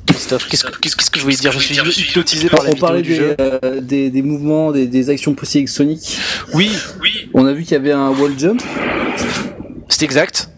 Christophe, 0.06 0.48
qu'est-ce 0.48 0.64
que, 0.64 0.78
qu'est-ce 0.78 1.10
que 1.10 1.18
je 1.18 1.24
voulais 1.24 1.36
dire? 1.36 1.52
Je 1.52 1.58
suis 1.60 1.76
hypnotisé 1.76 2.48
par 2.48 2.62
la 2.64 2.70
On 2.70 2.74
vidéo 2.74 2.86
parlait 2.86 3.02
du 3.02 3.10
des, 3.10 3.14
jeu. 3.16 3.36
euh, 3.40 3.80
des, 3.80 4.10
des 4.10 4.22
mouvements, 4.22 4.72
des, 4.72 4.86
des 4.86 5.10
actions 5.10 5.34
possibles 5.34 5.60
avec 5.62 5.68
Sonic. 5.68 6.18
Oui, 6.54 6.70
oui, 7.00 7.30
On 7.34 7.46
a 7.46 7.52
vu 7.52 7.62
qu'il 7.62 7.72
y 7.72 7.76
avait 7.76 7.92
un 7.92 8.10
wall 8.10 8.32
jump. 8.38 8.60
c'est 9.88 10.04
exact. 10.04 10.48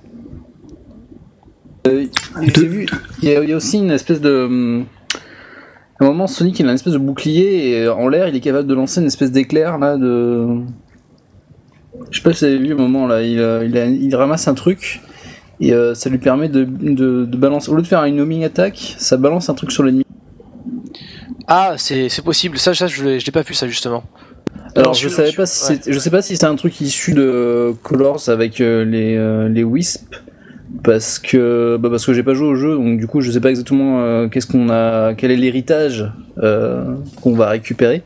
Euh, 1.87 2.07
J'ai 2.43 2.67
vu, 2.67 2.87
il 3.23 3.29
y, 3.29 3.33
y 3.33 3.53
a 3.53 3.57
aussi 3.57 3.79
une 3.79 3.91
espèce 3.91 4.21
de. 4.21 4.45
hum, 4.45 4.87
À 6.01 6.05
un 6.05 6.07
moment, 6.09 6.27
Sonic 6.27 6.59
il 6.59 6.67
a 6.67 6.71
une 6.71 6.75
espèce 6.77 6.95
de 6.95 6.99
bouclier 6.99 7.69
et 7.73 7.83
euh, 7.83 7.95
en 7.95 8.09
l'air 8.09 8.27
il 8.29 8.35
est 8.37 8.41
capable 8.41 8.67
de 8.67 8.75
lancer 8.75 9.01
une 9.01 9.07
espèce 9.07 9.31
d'éclair 9.31 9.77
là 9.79 9.97
de. 9.99 10.47
Je 12.11 12.19
sais 12.19 12.23
pas 12.23 12.33
si 12.33 12.45
vous 12.45 12.51
avez 12.55 12.59
vu 12.59 12.73
un 12.73 12.77
moment 12.77 13.07
là, 13.07 13.23
il, 13.23 13.39
euh, 13.39 13.65
il, 13.65 13.77
a- 13.79 13.87
il 13.87 14.15
ramasse 14.15 14.49
un 14.49 14.55
truc 14.55 15.01
et 15.61 15.73
euh, 15.73 15.95
ça 15.95 16.11
lui 16.11 16.19
permet 16.19 16.49
de, 16.49 16.65
de, 16.65 17.25
de 17.25 17.37
balancer. 17.37 17.71
Au 17.71 17.77
lieu 17.77 17.83
de 17.83 17.87
faire 17.87 18.03
une 18.05 18.21
homing 18.21 18.45
attack, 18.45 18.97
ça 18.99 19.17
balance 19.17 19.49
un 19.49 19.55
truc 19.55 19.71
sur 19.71 19.83
l'ennemi. 19.83 20.05
Ah, 21.47 21.75
c'est, 21.77 22.09
possible. 22.25 22.59
Ça, 22.59 22.75
ça 22.75 22.87
je, 22.87 23.05
l'ai, 23.05 23.33
pas 23.33 23.43
vu 23.43 23.55
ça 23.55 23.69
justement. 23.69 24.03
Alors 24.77 24.95
je 24.95 25.09
savais 25.09 25.33
pas 25.33 25.47
si 25.47 25.73
ouais. 25.73 25.81
je 25.87 25.99
sais 25.99 26.11
pas 26.11 26.23
si 26.23 26.37
c'est 26.37 26.47
un 26.47 26.57
truc 26.57 26.81
issu 26.81 27.13
de 27.13 27.73
Colors 27.83 28.29
avec 28.29 28.61
euh, 28.61 28.85
les 28.85 29.17
euh, 29.17 29.49
les 29.49 29.63
Wisp 29.63 30.15
parce 30.83 31.19
que 31.21 31.77
bah 31.81 31.91
parce 31.91 32.05
que 32.05 32.13
j'ai 32.13 32.25
pas 32.25 32.35
joué 32.35 32.49
au 32.49 32.55
jeu 32.57 32.75
donc 32.75 32.99
du 32.99 33.07
coup 33.07 33.21
je 33.21 33.31
sais 33.31 33.41
pas 33.41 33.51
exactement 33.51 34.01
euh, 34.01 34.27
qu'est-ce 34.29 34.47
qu'on 34.49 34.71
a 34.71 35.15
quel 35.15 35.31
est 35.31 35.37
l'héritage 35.37 36.11
euh, 36.39 36.95
qu'on 37.21 37.35
va 37.35 37.49
récupérer. 37.51 38.03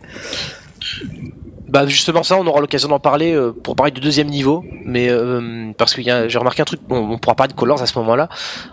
Bah 1.68 1.86
justement 1.86 2.22
ça, 2.22 2.36
on 2.38 2.46
aura 2.46 2.60
l'occasion 2.60 2.88
d'en 2.88 2.98
parler 2.98 3.34
euh, 3.34 3.52
pour 3.52 3.76
parler 3.76 3.92
du 3.92 4.00
deuxième 4.00 4.28
niveau, 4.28 4.64
mais 4.86 5.08
euh, 5.10 5.72
parce 5.76 5.94
que 5.94 6.02
j'ai 6.02 6.38
remarqué 6.38 6.62
un 6.62 6.64
truc, 6.64 6.80
bon, 6.88 7.10
on 7.10 7.18
pourra 7.18 7.34
parler 7.34 7.52
de 7.52 7.58
Colors 7.58 7.82
à 7.82 7.86
ce 7.86 7.98
moment-là, 7.98 8.28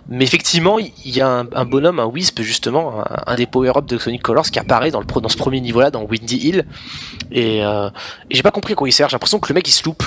mais 0.07 0.23
effectivement 0.23 0.79
il 0.79 1.15
y 1.15 1.19
a 1.19 1.45
un, 1.51 1.65
bonhomme, 1.65 1.99
un 1.99 2.07
Wisp 2.07 2.41
justement, 2.41 3.03
un, 3.27 3.35
des 3.35 3.47
power-up 3.47 3.85
de 3.85 3.97
Sonic 3.97 4.21
Colors 4.23 4.45
qui 4.45 4.59
apparaît 4.59 4.91
dans, 4.91 5.01
le, 5.01 5.05
dans 5.05 5.29
ce 5.29 5.37
premier 5.37 5.59
niveau-là, 5.59 5.91
dans 5.91 6.03
Windy 6.03 6.37
Hill, 6.37 6.65
et, 7.31 7.65
euh, 7.65 7.89
et 8.29 8.35
j'ai 8.35 8.43
pas 8.43 8.51
compris 8.51 8.73
à 8.73 8.75
quoi 8.75 8.87
il 8.87 8.93
sert, 8.93 9.09
j'ai 9.09 9.15
l'impression 9.15 9.39
que 9.39 9.49
le 9.49 9.55
mec 9.55 9.67
il 9.67 9.71
se 9.71 9.83
loupe. 9.83 10.03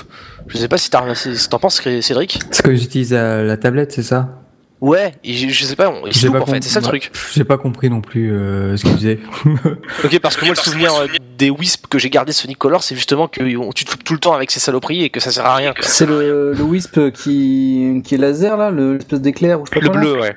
Je 0.46 0.56
sais 0.56 0.68
pas 0.68 0.78
si 0.78 0.88
t'en 0.88 1.58
penses 1.58 1.82
Cédric. 2.00 2.36
Est-ce 2.50 2.62
que 2.62 2.74
j'utilise 2.74 3.12
la 3.12 3.56
tablette, 3.58 3.92
c'est 3.92 4.02
ça? 4.02 4.37
Ouais, 4.80 5.12
je, 5.24 5.64
sais 5.64 5.74
pas, 5.74 5.92
il 6.06 6.14
se 6.14 6.26
loupe 6.26 6.36
en 6.36 6.46
fait, 6.46 6.62
c'est 6.62 6.70
ça 6.70 6.78
le 6.78 6.86
truc. 6.86 7.10
J'ai 7.34 7.42
pas 7.42 7.58
compris 7.58 7.90
non 7.90 8.00
plus 8.00 8.32
euh, 8.32 8.76
ce 8.76 8.84
qu'il 8.84 8.94
disait. 8.94 9.18
ok, 10.04 10.18
parce 10.20 10.36
que 10.36 10.44
moi 10.44 10.54
le 10.54 10.60
souvenir 10.60 10.94
euh, 10.94 11.06
des 11.36 11.50
Wisp 11.50 11.88
que 11.88 11.98
j'ai 11.98 12.10
gardé 12.10 12.32
Sonic 12.32 12.58
Color, 12.58 12.84
c'est 12.84 12.94
justement 12.94 13.26
que 13.26 13.42
tu 13.72 13.84
te 13.84 13.90
loupes 13.90 14.04
tout 14.04 14.12
le 14.12 14.20
temps 14.20 14.34
avec 14.34 14.52
ces 14.52 14.60
saloperies 14.60 15.02
et 15.02 15.10
que 15.10 15.18
ça 15.18 15.32
sert 15.32 15.46
à 15.46 15.56
rien. 15.56 15.74
C'est 15.80 16.06
le, 16.06 16.52
le, 16.52 16.62
Wisp 16.62 17.10
qui, 17.10 18.02
qui 18.04 18.14
est 18.14 18.18
laser 18.18 18.56
là, 18.56 18.70
l'espèce 18.70 19.20
d'éclair 19.20 19.60
ou 19.60 19.66
je 19.66 19.74
sais 19.74 19.80
pas 19.80 19.92
Le 19.92 19.98
bleu, 19.98 20.20
ouais. 20.20 20.36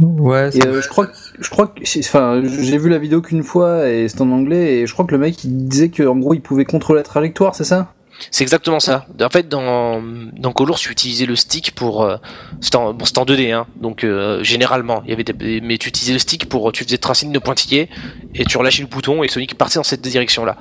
Ouais. 0.00 0.50
Et 0.56 0.64
euh, 0.64 0.80
je 0.80 0.88
crois, 0.88 1.08
je 1.40 1.50
crois 1.50 1.68
que, 1.68 1.82
enfin, 1.98 2.42
j'ai 2.44 2.78
vu 2.78 2.88
la 2.88 2.98
vidéo 2.98 3.20
qu'une 3.20 3.42
fois 3.42 3.88
et 3.88 4.08
c'est 4.08 4.20
en 4.20 4.30
anglais 4.30 4.76
et 4.76 4.86
je 4.86 4.92
crois 4.92 5.04
que 5.04 5.12
le 5.12 5.18
mec 5.18 5.42
il 5.44 5.66
disait 5.66 5.88
qu'en 5.88 6.16
gros 6.16 6.34
il 6.34 6.40
pouvait 6.40 6.64
contrôler 6.64 7.00
la 7.00 7.04
trajectoire, 7.04 7.54
c'est 7.54 7.64
ça? 7.64 7.94
C'est 8.30 8.42
exactement 8.42 8.80
ça. 8.80 9.06
En 9.20 9.28
fait, 9.30 9.48
dans, 9.48 10.02
dans 10.36 10.52
Colors, 10.52 10.78
tu 10.78 10.90
utilisais 10.90 11.26
le 11.26 11.36
stick 11.36 11.74
pour. 11.74 12.02
Euh, 12.02 12.16
c'était 12.60 12.76
en, 12.76 12.92
bon, 12.92 13.04
en 13.04 13.24
2D, 13.24 13.52
hein, 13.52 13.66
donc 13.76 14.04
euh, 14.04 14.42
généralement. 14.42 15.02
Il 15.04 15.10
y 15.10 15.12
avait 15.12 15.24
des, 15.24 15.60
mais 15.60 15.78
tu 15.78 15.88
utilisais 15.88 16.12
le 16.12 16.18
stick 16.18 16.48
pour. 16.48 16.70
Tu 16.72 16.84
faisais 16.84 16.98
tracer 16.98 17.26
de 17.26 17.38
pointillés 17.38 17.88
et 18.34 18.44
tu 18.44 18.58
relâchais 18.58 18.82
le 18.82 18.88
bouton 18.88 19.22
et 19.22 19.28
Sonic 19.28 19.56
partait 19.56 19.78
dans 19.78 19.84
cette 19.84 20.02
direction-là. 20.02 20.56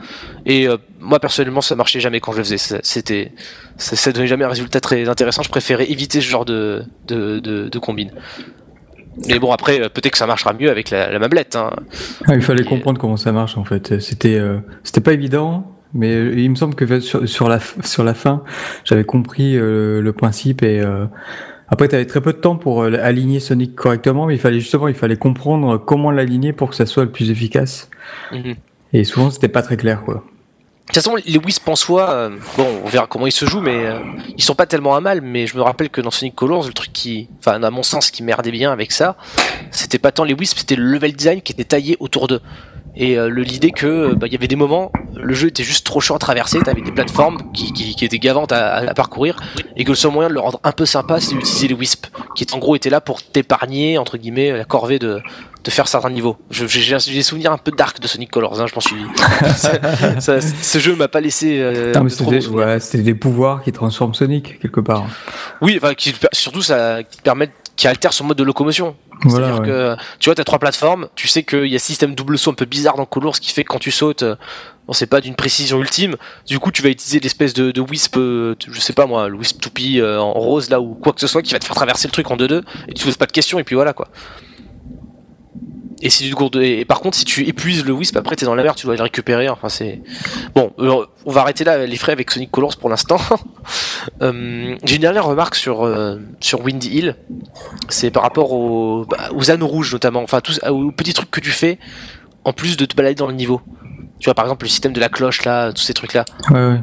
Et 0.46 0.68
euh, 0.68 0.78
moi, 1.00 1.20
personnellement, 1.20 1.62
ça 1.62 1.76
marchait 1.76 2.00
jamais 2.00 2.20
quand 2.20 2.32
je 2.32 2.38
le 2.38 2.44
faisais. 2.44 2.80
C'était. 2.84 3.32
Ça, 3.78 3.96
ça 3.96 4.12
donnait 4.12 4.28
jamais 4.28 4.46
un 4.46 4.50
résultat 4.50 4.80
très 4.80 5.08
intéressant. 5.10 5.44
Je 5.44 5.50
préférais 5.50 5.90
éviter 5.90 6.22
ce 6.22 6.28
genre 6.28 6.46
de, 6.46 6.84
de, 7.08 7.40
de, 7.40 7.70
de 7.70 7.80
combine. 7.80 8.12
Mais 9.28 9.40
bon, 9.40 9.52
après, 9.52 9.80
peut-être 9.90 10.12
que 10.12 10.18
ça 10.18 10.28
marchera 10.28 10.54
mieux 10.54 10.70
avec 10.70 10.92
la, 10.92 11.12
la 11.12 11.18
mablette. 11.18 11.56
Hein. 11.56 11.72
Ah, 12.28 12.36
il 12.36 12.42
fallait 12.42 12.64
comprendre 12.64 13.00
comment 13.00 13.18
ça 13.18 13.32
marche 13.32 13.58
en 13.58 13.64
fait. 13.64 14.00
C'était, 14.00 14.40
c'était 14.84 15.02
pas 15.02 15.14
évident. 15.14 15.77
Mais 15.94 16.14
euh, 16.14 16.34
il 16.38 16.50
me 16.50 16.56
semble 16.56 16.76
que 16.76 17.00
sur, 17.00 17.50
la, 17.50 17.60
sur 17.84 18.04
la 18.04 18.14
fin, 18.14 18.44
j'avais 18.84 19.04
compris 19.04 19.58
euh, 19.58 20.02
le 20.02 20.14
principe 20.14 20.64
et 20.64 20.80
euh, 20.82 21.06
après, 21.70 21.88
tu 21.90 21.96
avais 21.96 22.06
très 22.06 22.22
peu 22.22 22.34
de 22.34 22.38
temps 22.38 22.56
pour 22.56 22.84
aligner 22.84 23.42
Sonic 23.42 23.76
correctement, 23.76 24.26
mais 24.26 24.36
il 24.36 24.40
fallait 24.40 24.60
justement, 24.60 24.88
il 24.88 24.96
fallait 24.96 25.18
comprendre 25.18 25.78
comment 25.78 26.12
l'aligner 26.12 26.54
pour 26.54 26.70
que 26.70 26.76
ça 26.76 26.86
soit 26.86 27.04
le 27.04 27.12
plus 27.12 27.30
efficace. 27.30 27.90
Mhm. 28.32 28.56
Et 28.94 29.04
souvent, 29.04 29.30
c'était 29.32 29.50
pas 29.50 29.62
très 29.62 29.76
clair, 29.76 30.04
quoi. 30.04 30.14
De 30.16 30.94
toute 30.94 31.04
façon, 31.04 31.18
les 31.26 31.38
Wisp 31.38 31.68
en 31.68 31.76
soi, 31.76 32.30
bon, 32.56 32.66
on 32.86 32.88
verra 32.88 33.06
comment 33.08 33.28
ils 33.28 33.34
se 33.34 33.46
jouent, 33.46 33.60
mais 33.60 33.84
ils 34.38 34.42
sont 34.42 34.56
pas 34.56 34.66
tellement 34.66 34.96
à 34.96 35.02
mal. 35.02 35.20
Mais 35.20 35.46
je 35.46 35.58
me 35.58 35.62
rappelle 35.62 35.90
que 35.90 36.00
dans 36.00 36.12
Sonic 36.12 36.34
Colors, 36.34 36.66
le 36.66 36.72
truc 36.72 36.94
qui, 36.94 37.28
enfin, 37.40 37.62
à 37.62 37.70
mon 37.70 37.84
sens, 37.84 38.12
qui 38.12 38.24
merdait 38.24 38.52
bien 38.52 38.72
avec 38.72 38.94
ça, 38.94 39.18
c'était 39.72 40.00
pas 40.00 40.14
tant 40.14 40.24
les 40.24 40.34
Wisp, 40.34 40.60
c'était 40.60 40.78
le 40.78 40.86
level 40.86 41.12
design 41.12 41.42
qui 41.42 41.52
était 41.52 41.66
taillé 41.66 41.98
autour 42.00 42.30
d'eux 42.30 42.40
et 42.98 43.18
euh, 43.18 43.28
l'idée 43.28 43.72
que 43.72 43.86
euh, 43.86 44.16
bah, 44.16 44.28
il 44.28 44.34
y 44.34 44.36
avait 44.36 44.48
des 44.48 44.56
moments 44.56 44.92
le 45.16 45.34
jeu 45.34 45.48
était 45.48 45.64
juste 45.64 45.86
trop 45.86 46.00
chaud 46.00 46.16
à 46.16 46.20
traverser 46.20 46.60
t'avais 46.60 46.82
des 46.82 46.92
plateformes 46.92 47.52
qui, 47.54 47.72
qui, 47.72 48.04
étaient 48.06 48.20
gavantes 48.20 48.52
à, 48.52 48.76
à, 48.76 48.94
parcourir 48.94 49.40
et 49.76 49.84
que 49.84 49.90
le 49.90 49.96
seul 49.96 50.12
moyen 50.12 50.30
de 50.30 50.34
le 50.34 50.40
rendre 50.40 50.60
un 50.64 50.72
peu 50.72 50.86
sympa 50.86 51.20
c'est 51.20 51.36
d'utiliser 51.36 51.68
les 51.70 51.76
wisps 51.76 52.12
qui 52.36 52.46
en 52.54 52.58
gros 52.58 52.76
étaient 52.76 52.90
là 52.90 53.02
pour 53.02 53.22
t'épargner 53.22 53.98
entre 53.98 54.18
guillemets 54.18 54.52
la 54.52 54.66
corvée 54.66 55.00
de 55.00 55.22
de 55.64 55.72
faire 55.72 55.88
certains 55.88 56.10
niveaux. 56.10 56.38
J'ai 56.50 56.96
des 56.96 57.24
souvenirs 57.24 57.52
un 57.52 57.58
peu 57.58 57.72
dark 57.72 58.00
de 58.00 58.08
Sonic 58.08 58.32
Colors, 58.32 58.62
hein, 58.62 58.66
je 58.68 58.76
m'en 58.76 58.82
suis. 58.82 59.06
ça, 60.20 60.42
ce 60.42 60.80
jeu 60.80 60.96
m'a 60.96 61.08
pas 61.08 61.22
laissé. 61.22 61.60
Euh, 61.60 61.94
c'était 62.80 63.02
des, 63.04 63.16
pouvoirs 63.16 63.64
qui 63.64 63.72
transforment 63.72 64.14
Sonic 64.14 64.60
quelque 64.60 64.80
part. 64.80 65.06
Oui, 65.62 65.80
enfin, 65.82 65.94
qui, 65.94 66.14
surtout 66.32 66.62
ça 66.62 67.04
qui 67.04 67.22
permet 67.22 67.50
qui 67.76 67.88
altère 67.88 68.12
son 68.12 68.26
mode 68.26 68.38
de 68.38 68.44
locomotion. 68.44 68.96
C'est-à-dire 69.28 69.62
que 69.62 69.96
tu 70.20 70.30
vois, 70.30 70.36
tu 70.36 70.42
as 70.42 70.44
trois 70.44 70.60
plateformes, 70.60 71.08
tu 71.16 71.28
sais 71.28 71.44
qu'il 71.44 71.68
y 71.68 71.76
a 71.76 71.80
système 71.80 72.14
double 72.14 72.38
saut 72.38 72.52
un 72.52 72.56
peu 72.56 72.66
bizarre 72.66 72.98
dans 72.98 73.06
Colors 73.06 73.36
ce 73.36 73.42
qui 73.42 73.52
fait 73.52 73.64
que 73.64 73.70
quand 73.70 73.80
tu 73.80 73.92
sautes, 73.92 74.24
euh, 74.24 74.36
on 74.88 74.94
sait 74.94 75.08
pas 75.08 75.22
d'une 75.22 75.36
précision 75.36 75.80
ultime. 75.80 76.16
Du 76.46 76.60
coup, 76.60 76.72
tu 76.72 76.82
vas 76.82 76.90
utiliser 76.90 77.20
l'espèce 77.20 77.54
de, 77.54 77.72
de 77.72 77.82
wisp, 77.82 78.18
euh, 78.18 78.56
je 78.70 78.80
sais 78.80 78.94
pas 78.94 79.06
moi, 79.06 79.28
le 79.28 79.38
wisp 79.38 79.60
toupie 79.60 80.00
euh, 80.00 80.20
en 80.20 80.34
rose 80.34 80.70
là 80.70 80.80
ou 80.80 80.94
quoi 80.94 81.14
que 81.14 81.22
ce 81.22 81.28
soit 81.28 81.42
qui 81.42 81.54
va 81.54 81.60
te 81.60 81.66
faire 81.66 81.76
traverser 81.76 82.08
le 82.08 82.12
truc 82.12 82.30
en 82.30 82.38
2-2 82.38 82.62
et 82.88 82.94
tu 82.94 83.06
poses 83.06 83.18
pas 83.18 83.26
de 83.26 83.32
questions 83.32 83.60
et 83.60 83.64
puis 83.64 83.76
voilà 83.76 83.94
quoi. 83.94 84.08
Et 86.02 86.10
si 86.10 86.30
du 86.30 86.36
et 86.62 86.86
par 86.86 87.00
contre, 87.00 87.18
si 87.18 87.26
tu 87.26 87.48
épuises 87.48 87.84
le 87.84 87.92
Wisp, 87.94 88.18
après 88.18 88.36
t'es 88.36 88.46
dans 88.46 88.54
la 88.54 88.62
mer, 88.62 88.76
tu 88.76 88.86
dois 88.86 88.96
le 88.96 89.02
récupérer. 89.02 89.50
Enfin, 89.50 89.68
c'est 89.68 90.02
bon. 90.54 90.72
on 90.78 91.32
va 91.32 91.42
arrêter 91.42 91.64
là 91.64 91.86
les 91.86 91.98
frais 91.98 92.12
avec 92.12 92.30
Sonic 92.30 92.52
Colors 92.52 92.78
pour 92.78 92.90
l'instant. 92.90 93.18
euh, 94.22 94.76
J'ai 94.84 94.96
une 94.96 95.02
dernière 95.02 95.26
remarque 95.26 95.56
sur 95.56 95.84
euh, 95.84 96.18
sur 96.40 96.62
Windy 96.62 96.90
Hill. 96.90 97.16
C'est 97.90 98.12
par 98.12 98.22
rapport 98.22 98.52
aux, 98.52 99.06
bah, 99.06 99.30
aux 99.34 99.50
anneaux 99.50 99.68
rouges 99.68 99.92
notamment. 99.92 100.22
Enfin, 100.22 100.40
tous 100.40 100.60
aux 100.70 100.92
petits 100.92 101.14
trucs 101.14 101.32
que 101.32 101.40
tu 101.40 101.52
fais 101.52 101.80
en 102.46 102.54
plus 102.54 102.78
de 102.78 102.86
te 102.86 102.96
balader 102.96 103.16
dans 103.16 103.28
le 103.28 103.34
niveau. 103.34 103.62
Tu 104.20 104.26
vois, 104.26 104.36
par 104.36 104.46
exemple, 104.46 104.66
le 104.66 104.70
système 104.70 104.94
de 104.94 105.00
la 105.00 105.10
cloche 105.10 105.46
là, 105.46 105.72
tous 105.74 105.82
ces 105.82 105.94
trucs 105.94 106.14
là. 106.14 106.26
Ouais, 106.52 106.60
ouais. 106.60 106.82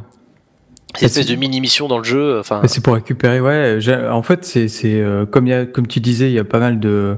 Cette 0.95 1.11
espèce 1.11 1.27
de 1.27 1.35
mini 1.35 1.61
mission 1.61 1.89
dans 1.89 1.99
le 1.99 2.05
jeu. 2.05 2.39
Enfin. 2.39 2.63
C'est 2.67 2.83
pour 2.83 2.95
récupérer. 2.95 3.41
Ouais. 3.41 3.79
En 4.09 4.23
fait, 4.23 4.45
c'est 4.45 4.67
c'est 4.67 5.01
euh, 5.01 5.25
comme 5.25 5.47
il 5.47 5.51
y 5.51 5.55
a 5.55 5.67
comme 5.67 5.87
tu 5.87 6.01
disais, 6.01 6.31
il 6.31 6.35
y 6.35 6.39
a 6.39 6.45
pas 6.45 6.59
mal 6.59 6.81
de 6.81 7.17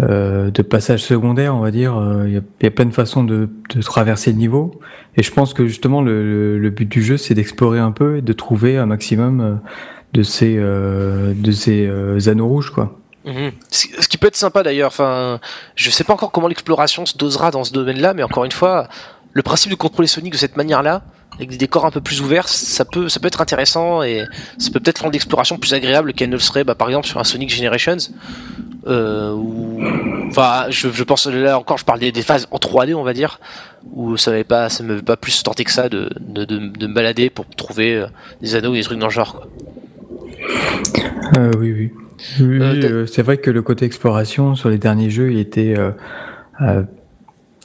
euh, 0.00 0.50
de 0.50 0.62
passage 0.62 1.02
secondaire, 1.02 1.54
on 1.54 1.60
va 1.60 1.70
dire. 1.70 1.92
Il 2.26 2.34
euh, 2.34 2.40
y, 2.62 2.66
a, 2.66 2.70
plein 2.70 2.86
de 2.86 2.94
façons 2.94 3.24
de, 3.24 3.50
traverser 3.82 4.32
le 4.32 4.38
niveau. 4.38 4.80
Et 5.16 5.22
je 5.22 5.30
pense 5.30 5.52
que 5.52 5.66
justement, 5.66 6.00
le, 6.00 6.70
but 6.70 6.88
du 6.88 7.02
jeu, 7.02 7.18
c'est 7.18 7.34
d'explorer 7.34 7.78
un 7.78 7.92
peu 7.92 8.16
et 8.16 8.22
de 8.22 8.32
trouver 8.32 8.78
un 8.78 8.86
maximum 8.86 9.40
euh, 9.40 9.54
de 10.14 10.22
ces, 10.22 10.56
de 10.56 11.52
ces 11.52 12.28
anneaux 12.28 12.48
rouges, 12.48 12.70
quoi. 12.70 12.98
Mhm. 13.24 13.52
Ce 13.70 14.08
qui 14.08 14.18
peut 14.18 14.26
être 14.26 14.36
sympa 14.36 14.62
d'ailleurs. 14.62 14.88
Enfin, 14.88 15.38
je 15.76 15.90
sais 15.90 16.04
pas 16.04 16.12
encore 16.12 16.32
comment 16.32 16.48
l'exploration 16.48 17.06
se 17.06 17.16
dosera 17.16 17.50
dans 17.50 17.62
ce 17.62 17.72
domaine-là, 17.72 18.14
mais 18.14 18.22
encore 18.22 18.44
une 18.44 18.52
fois, 18.52 18.88
le 19.32 19.42
principe 19.42 19.70
de 19.70 19.76
contrôler 19.76 20.08
Sonic 20.08 20.32
de 20.32 20.38
cette 20.38 20.56
manière-là, 20.56 21.02
avec 21.42 21.50
des 21.50 21.58
décors 21.58 21.84
un 21.84 21.90
peu 21.90 22.00
plus 22.00 22.20
ouverts, 22.20 22.48
ça 22.48 22.84
peut, 22.84 23.08
ça 23.08 23.18
peut 23.18 23.26
être 23.26 23.40
intéressant 23.40 24.02
et 24.02 24.24
ça 24.58 24.70
peut 24.70 24.78
peut-être 24.78 25.00
rendre 25.00 25.12
l'exploration 25.12 25.58
plus 25.58 25.74
agréable 25.74 26.12
qu'elle 26.12 26.30
ne 26.30 26.34
le 26.34 26.40
serait, 26.40 26.62
bah, 26.62 26.76
par 26.76 26.88
exemple, 26.88 27.06
sur 27.06 27.18
un 27.18 27.24
Sonic 27.24 27.52
Generations. 27.52 27.96
Euh, 28.86 29.36
enfin, 30.28 30.66
je, 30.70 30.88
je, 30.88 31.04
pense 31.04 31.26
là 31.26 31.58
encore, 31.58 31.78
je 31.78 31.84
parlais 31.84 32.12
des 32.12 32.22
phases 32.22 32.46
en 32.50 32.58
3D, 32.58 32.94
on 32.94 33.02
va 33.02 33.12
dire, 33.12 33.40
où 33.92 34.16
ça 34.16 34.30
m'avait 34.30 34.44
pas, 34.44 34.68
ça 34.68 34.84
m'avait 34.84 35.02
pas 35.02 35.16
plus 35.16 35.42
tenté 35.42 35.64
que 35.64 35.72
ça 35.72 35.88
de, 35.88 36.10
de, 36.20 36.44
de, 36.44 36.58
de, 36.68 36.86
me 36.86 36.94
balader 36.94 37.28
pour 37.28 37.46
trouver 37.46 37.96
euh, 37.96 38.06
des 38.40 38.54
anneaux 38.54 38.74
et 38.74 38.78
des 38.78 38.84
trucs 38.84 38.98
dans 38.98 39.06
le 39.06 39.12
genre. 39.12 39.34
Quoi. 39.34 39.48
Euh, 41.36 41.52
oui, 41.58 41.72
oui. 41.72 41.92
oui 42.40 42.60
euh, 42.60 43.06
c'est 43.06 43.22
vrai 43.22 43.38
que 43.38 43.50
le 43.50 43.62
côté 43.62 43.84
exploration 43.84 44.54
sur 44.54 44.68
les 44.68 44.78
derniers 44.78 45.10
jeux, 45.10 45.32
il 45.32 45.38
était 45.38 45.74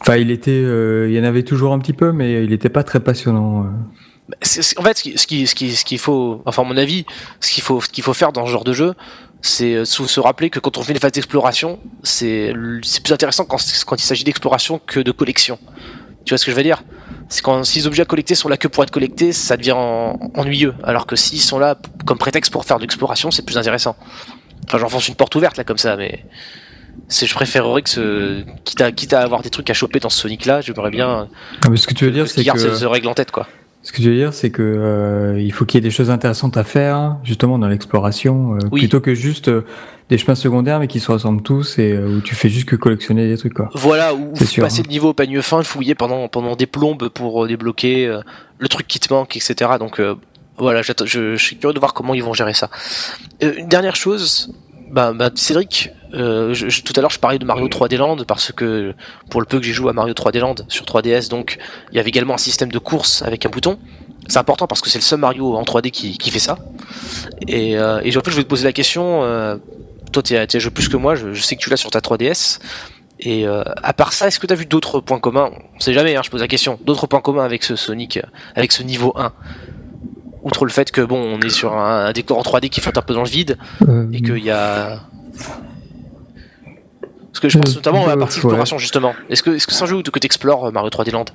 Enfin, 0.01 0.17
il 0.17 0.31
était, 0.31 0.61
il 0.61 1.11
y 1.11 1.19
en 1.19 1.23
avait 1.23 1.43
toujours 1.43 1.73
un 1.73 1.79
petit 1.79 1.93
peu, 1.93 2.11
mais 2.11 2.43
il 2.43 2.51
n'était 2.51 2.69
pas 2.69 2.83
très 2.83 2.99
passionnant. 2.99 3.65
en 3.65 4.83
fait, 4.83 4.97
ce 4.97 5.27
qu'il 5.27 5.47
ce 5.47 5.55
qui, 5.55 5.75
ce 5.75 5.85
qu'il 5.85 5.99
faut, 5.99 6.41
enfin, 6.45 6.61
à 6.61 6.65
mon 6.65 6.77
avis, 6.77 7.05
ce 7.41 7.51
qu'il 7.51 7.63
faut, 7.63 7.81
ce 7.81 7.89
qu'il 7.89 8.03
faut 8.03 8.13
faire 8.13 8.31
dans 8.31 8.45
ce 8.45 8.51
genre 8.51 8.63
de 8.63 8.73
jeu, 8.73 8.93
c'est 9.41 9.75
euh, 9.75 9.85
se 9.85 10.19
rappeler 10.19 10.49
que 10.49 10.59
quand 10.59 10.77
on 10.77 10.83
fait 10.83 10.93
des 10.93 10.99
phases 10.99 11.11
d'exploration, 11.11 11.79
c'est 12.03 12.53
plus 13.03 13.13
intéressant 13.13 13.45
quand, 13.45 13.57
quand 13.85 13.95
il 13.95 14.05
s'agit 14.05 14.23
d'exploration 14.23 14.79
que 14.85 14.99
de 14.99 15.11
collection. 15.11 15.59
Tu 16.25 16.31
vois 16.31 16.37
ce 16.37 16.45
que 16.45 16.51
je 16.51 16.57
veux 16.57 16.63
dire? 16.63 16.83
C'est 17.29 17.41
quand 17.41 17.63
si 17.63 17.79
les 17.79 17.87
objets 17.87 18.01
à 18.01 18.05
collecter 18.05 18.35
sont 18.35 18.49
là 18.49 18.57
que 18.57 18.67
pour 18.67 18.83
être 18.83 18.91
collectés, 18.91 19.31
ça 19.31 19.57
devient 19.57 19.75
ennuyeux. 20.35 20.73
Alors 20.83 21.05
que 21.05 21.15
s'ils 21.15 21.41
sont 21.41 21.59
là 21.59 21.77
comme 22.05 22.17
prétexte 22.17 22.51
pour 22.51 22.65
faire 22.65 22.77
de 22.77 22.81
l'exploration, 22.81 23.31
c'est 23.31 23.45
plus 23.45 23.57
intéressant. 23.57 23.95
Enfin, 24.65 24.77
j'enfonce 24.77 25.07
une 25.07 25.15
porte 25.15 25.35
ouverte 25.35 25.57
là 25.57 25.63
comme 25.63 25.77
ça, 25.77 25.95
mais 25.95 26.25
je 27.09 27.33
préférerais 27.33 27.81
que 27.81 27.89
ce 27.89 28.43
quitte 28.63 28.81
à 28.81 28.91
quitte 28.91 29.13
à 29.13 29.21
avoir 29.21 29.41
des 29.41 29.49
trucs 29.49 29.69
à 29.69 29.73
choper 29.73 29.99
dans 29.99 30.09
ce 30.09 30.21
Sonic 30.21 30.45
là, 30.45 30.61
j'aimerais 30.61 30.91
bien. 30.91 31.27
Ah, 31.63 31.69
mais 31.69 31.77
ce 31.77 31.87
que 31.87 31.93
tu 31.93 32.05
veux 32.05 32.11
dire, 32.11 32.27
c'est 32.27 32.43
que 32.43 32.85
règle 32.85 33.07
en 33.07 33.13
tête 33.13 33.31
quoi. 33.31 33.47
Ce 33.87 33.93
que 33.93 34.01
je 34.01 34.09
veux 34.09 34.17
dire, 34.17 34.33
c'est 34.33 34.49
que 34.49 34.61
euh, 34.61 35.39
il 35.39 35.53
faut 35.53 35.63
qu'il 35.63 35.77
y 35.77 35.79
ait 35.79 35.87
des 35.87 35.95
choses 35.95 36.09
intéressantes 36.09 36.57
à 36.57 36.65
faire, 36.65 37.15
justement 37.23 37.57
dans 37.57 37.69
l'exploration, 37.69 38.55
euh, 38.55 38.69
plutôt 38.69 38.99
que 38.99 39.13
juste 39.13 39.47
euh, 39.47 39.65
des 40.09 40.17
chemins 40.17 40.35
secondaires, 40.35 40.81
mais 40.81 40.87
qui 40.87 40.99
se 40.99 41.09
ressemblent 41.09 41.41
tous 41.41 41.79
et 41.79 41.97
où 41.97 42.19
tu 42.19 42.35
fais 42.35 42.49
juste 42.49 42.67
que 42.67 42.75
collectionner 42.75 43.29
des 43.29 43.37
trucs, 43.37 43.53
quoi. 43.53 43.69
Voilà, 43.75 44.13
ou 44.13 44.33
passer 44.59 44.83
le 44.83 44.89
niveau 44.89 45.11
au 45.11 45.13
panier 45.13 45.41
fin, 45.41 45.63
fouiller 45.63 45.95
pendant 45.95 46.27
pendant 46.27 46.57
des 46.57 46.65
plombes 46.65 47.07
pour 47.07 47.47
débloquer 47.47 48.13
le 48.59 48.67
truc 48.67 48.87
qui 48.87 48.99
te 48.99 49.13
manque, 49.13 49.37
etc. 49.37 49.71
Donc 49.79 50.01
voilà, 50.57 50.81
je, 50.81 50.91
je, 51.05 51.37
suis 51.37 51.55
curieux 51.55 51.73
de 51.73 51.79
voir 51.79 51.93
comment 51.93 52.13
ils 52.13 52.23
vont 52.23 52.33
gérer 52.33 52.53
ça. 52.53 52.69
une 53.41 53.69
dernière 53.69 53.95
chose, 53.95 54.53
bah, 54.89 55.13
bah 55.13 55.29
Cédric, 55.35 55.91
euh, 56.13 56.53
je, 56.53 56.81
tout 56.81 56.93
à 56.95 57.01
l'heure 57.01 57.11
je 57.11 57.19
parlais 57.19 57.39
de 57.39 57.45
Mario 57.45 57.67
3D 57.67 57.97
Land 57.97 58.17
parce 58.27 58.51
que 58.51 58.93
pour 59.29 59.41
le 59.41 59.45
peu 59.45 59.59
que 59.59 59.65
j'ai 59.65 59.73
joué 59.73 59.89
à 59.89 59.93
Mario 59.93 60.13
3D 60.13 60.39
Land 60.39 60.55
sur 60.67 60.85
3DS, 60.85 61.29
donc 61.29 61.57
il 61.91 61.97
y 61.97 61.99
avait 61.99 62.09
également 62.09 62.35
un 62.35 62.39
système 62.39 62.71
de 62.71 62.79
course 62.79 63.21
avec 63.21 63.45
un 63.45 63.49
bouton. 63.49 63.77
C'est 64.27 64.39
important 64.39 64.67
parce 64.67 64.81
que 64.81 64.89
c'est 64.89 64.99
le 64.99 65.03
seul 65.03 65.19
Mario 65.19 65.55
en 65.55 65.63
3D 65.63 65.91
qui, 65.91 66.17
qui 66.17 66.31
fait 66.31 66.39
ça. 66.39 66.57
Et, 67.47 67.77
euh, 67.77 68.01
et 68.03 68.15
en 68.17 68.21
fait 68.21 68.31
je 68.31 68.35
vais 68.35 68.43
te 68.43 68.49
poser 68.49 68.65
la 68.65 68.73
question, 68.73 69.23
euh, 69.23 69.57
toi 70.11 70.23
tu 70.23 70.35
as, 70.35 70.59
joué 70.59 70.71
plus 70.71 70.89
que 70.89 70.97
moi, 70.97 71.15
je, 71.15 71.33
sais 71.33 71.55
que 71.55 71.61
tu 71.61 71.69
l'as 71.69 71.77
sur 71.77 71.91
ta 71.91 71.99
3DS. 71.99 72.59
Et 73.19 73.47
euh, 73.47 73.63
à 73.81 73.93
part 73.93 74.13
ça, 74.13 74.27
est-ce 74.27 74.39
que 74.39 74.45
tu 74.45 74.53
as 74.53 74.55
vu 74.55 74.67
d'autres 74.67 74.99
points 74.99 75.19
communs? 75.19 75.49
On 75.75 75.79
sait 75.79 75.93
jamais, 75.93 76.15
hein, 76.15 76.21
je 76.23 76.29
pose 76.29 76.41
la 76.41 76.47
question. 76.47 76.77
D'autres 76.83 77.07
points 77.07 77.21
communs 77.21 77.43
avec 77.43 77.63
ce 77.63 77.75
Sonic, 77.75 78.19
avec 78.55 78.71
ce 78.71 78.83
niveau 78.83 79.13
1 79.15 79.33
Outre 80.47 80.63
le 80.65 80.71
fait 80.71 80.91
que 80.91 81.01
bon, 81.01 81.17
on 81.19 81.39
est 81.41 81.49
sur 81.49 81.73
un, 81.73 82.11
décor 82.13 82.37
en 82.39 82.41
3D 82.41 82.69
qui 82.69 82.79
flotte 82.79 82.97
un 82.97 83.01
peu 83.01 83.13
dans 83.13 83.23
le 83.23 83.29
vide 83.29 83.57
Euh, 83.87 84.07
et 84.13 84.21
qu'il 84.21 84.37
y 84.43 84.49
a. 84.49 85.01
Parce 87.31 87.39
que 87.41 87.49
je 87.49 87.57
pense 87.59 87.71
Euh, 87.73 87.75
notamment 87.75 88.05
à 88.05 88.07
la 88.07 88.13
euh, 88.13 88.17
partie 88.17 88.35
ouais. 88.37 88.45
exploration 88.45 88.77
justement. 88.77 89.13
Est-ce 89.29 89.43
que 89.43 89.49
est-ce 89.51 89.67
que 89.67 89.73
c'est 89.73 89.83
un 89.83 89.87
jeu 89.87 89.97
où 89.97 90.01
que 90.01 90.19
tu 90.19 90.25
explores 90.25 90.71
Mario 90.71 90.89
3D 90.89 91.11
Land? 91.11 91.25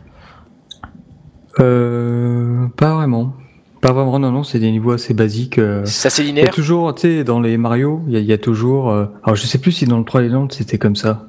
Euh, 1.60 2.66
pas 2.76 2.94
vraiment. 2.94 3.34
Pas 3.82 3.92
vraiment, 3.92 4.18
non, 4.18 4.30
non, 4.30 4.44
c'est 4.44 4.60
des 4.60 4.70
niveaux 4.70 4.92
assez 4.92 5.12
basiques. 5.12 5.58
euh. 5.58 5.82
C'est 5.84 6.06
assez 6.06 6.22
Il 6.22 6.26
y 6.26 6.28
a 6.28 6.34
linéaire 6.34 6.54
toujours, 6.54 6.94
tu 6.94 7.00
sais, 7.02 7.24
dans 7.24 7.40
les 7.40 7.56
Mario, 7.58 8.00
il 8.06 8.14
y 8.14 8.16
a, 8.16 8.20
il 8.20 8.26
y 8.26 8.32
a 8.32 8.38
toujours. 8.38 8.90
euh, 8.90 9.06
alors, 9.24 9.34
je 9.36 9.44
sais 9.44 9.58
plus 9.58 9.72
si 9.72 9.84
dans 9.86 9.98
le 9.98 10.04
3D 10.04 10.28
Land 10.28 10.48
c'était 10.50 10.78
comme 10.78 10.96
ça. 10.96 11.26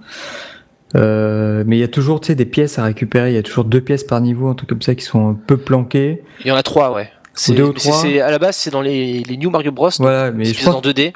Euh, 0.96 1.64
mais 1.66 1.78
il 1.78 1.80
y 1.80 1.84
a 1.84 1.88
toujours, 1.88 2.22
tu 2.22 2.28
sais, 2.28 2.36
des 2.36 2.46
pièces 2.46 2.78
à 2.78 2.84
récupérer. 2.84 3.32
Il 3.32 3.36
y 3.36 3.40
a 3.40 3.44
toujours 3.44 3.66
deux 3.66 3.82
pièces 3.82 4.04
par 4.04 4.22
niveau, 4.22 4.48
un 4.50 4.54
truc 4.54 4.70
comme 4.70 4.84
ça, 4.84 4.94
qui 4.94 5.04
sont 5.04 5.28
un 5.30 5.34
peu 5.34 5.58
planquées. 5.58 6.24
Il 6.42 6.48
y 6.48 6.52
en 6.52 6.56
a 6.56 6.62
trois, 6.64 6.94
ouais. 6.94 7.10
C'est, 7.34 7.54
deux 7.54 7.64
ou 7.64 7.74
trois. 7.74 8.06
à 8.06 8.32
la 8.32 8.40
base, 8.40 8.56
c'est 8.58 8.70
dans 8.72 8.82
les, 8.82 9.24
les 9.24 9.38
New 9.38 9.50
Mario 9.50 9.72
Bros. 9.72 9.90
Voilà, 10.00 10.32
mais 10.32 10.46
c'est 10.46 10.54
je 10.54 10.64
pense 10.66 10.76
en 10.76 10.82
2D. 10.82 11.14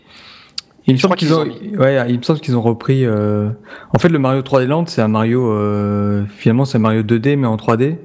Il 0.87 0.93
me 0.93 0.97
Je 0.97 1.01
semble 1.01 1.15
crois 1.15 1.17
qu'ils 1.17 1.33
ont, 1.33 1.79
ouais, 1.79 2.05
il 2.09 2.17
me 2.17 2.23
semble 2.23 2.39
qu'ils 2.39 2.55
ont 2.55 2.61
repris. 2.61 3.05
euh, 3.05 3.49
En 3.93 3.99
fait, 3.99 4.09
le 4.09 4.19
Mario 4.19 4.41
3D 4.41 4.65
Land, 4.65 4.85
c'est 4.87 5.01
un 5.01 5.07
Mario. 5.09 5.51
euh, 5.51 6.23
Finalement, 6.37 6.65
c'est 6.65 6.77
un 6.77 6.81
Mario 6.81 7.03
2D 7.03 7.35
mais 7.35 7.45
en 7.47 7.57
3D. 7.57 7.97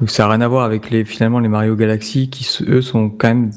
Donc, 0.00 0.08
Ça 0.10 0.22
n'a 0.24 0.30
rien 0.30 0.40
à 0.42 0.48
voir 0.48 0.64
avec 0.64 0.90
les 0.90 1.04
finalement 1.04 1.38
les 1.40 1.48
Mario 1.48 1.74
Galaxy 1.74 2.30
qui 2.30 2.46
eux 2.68 2.80
sont 2.82 3.10
quand 3.10 3.28
même 3.28 3.50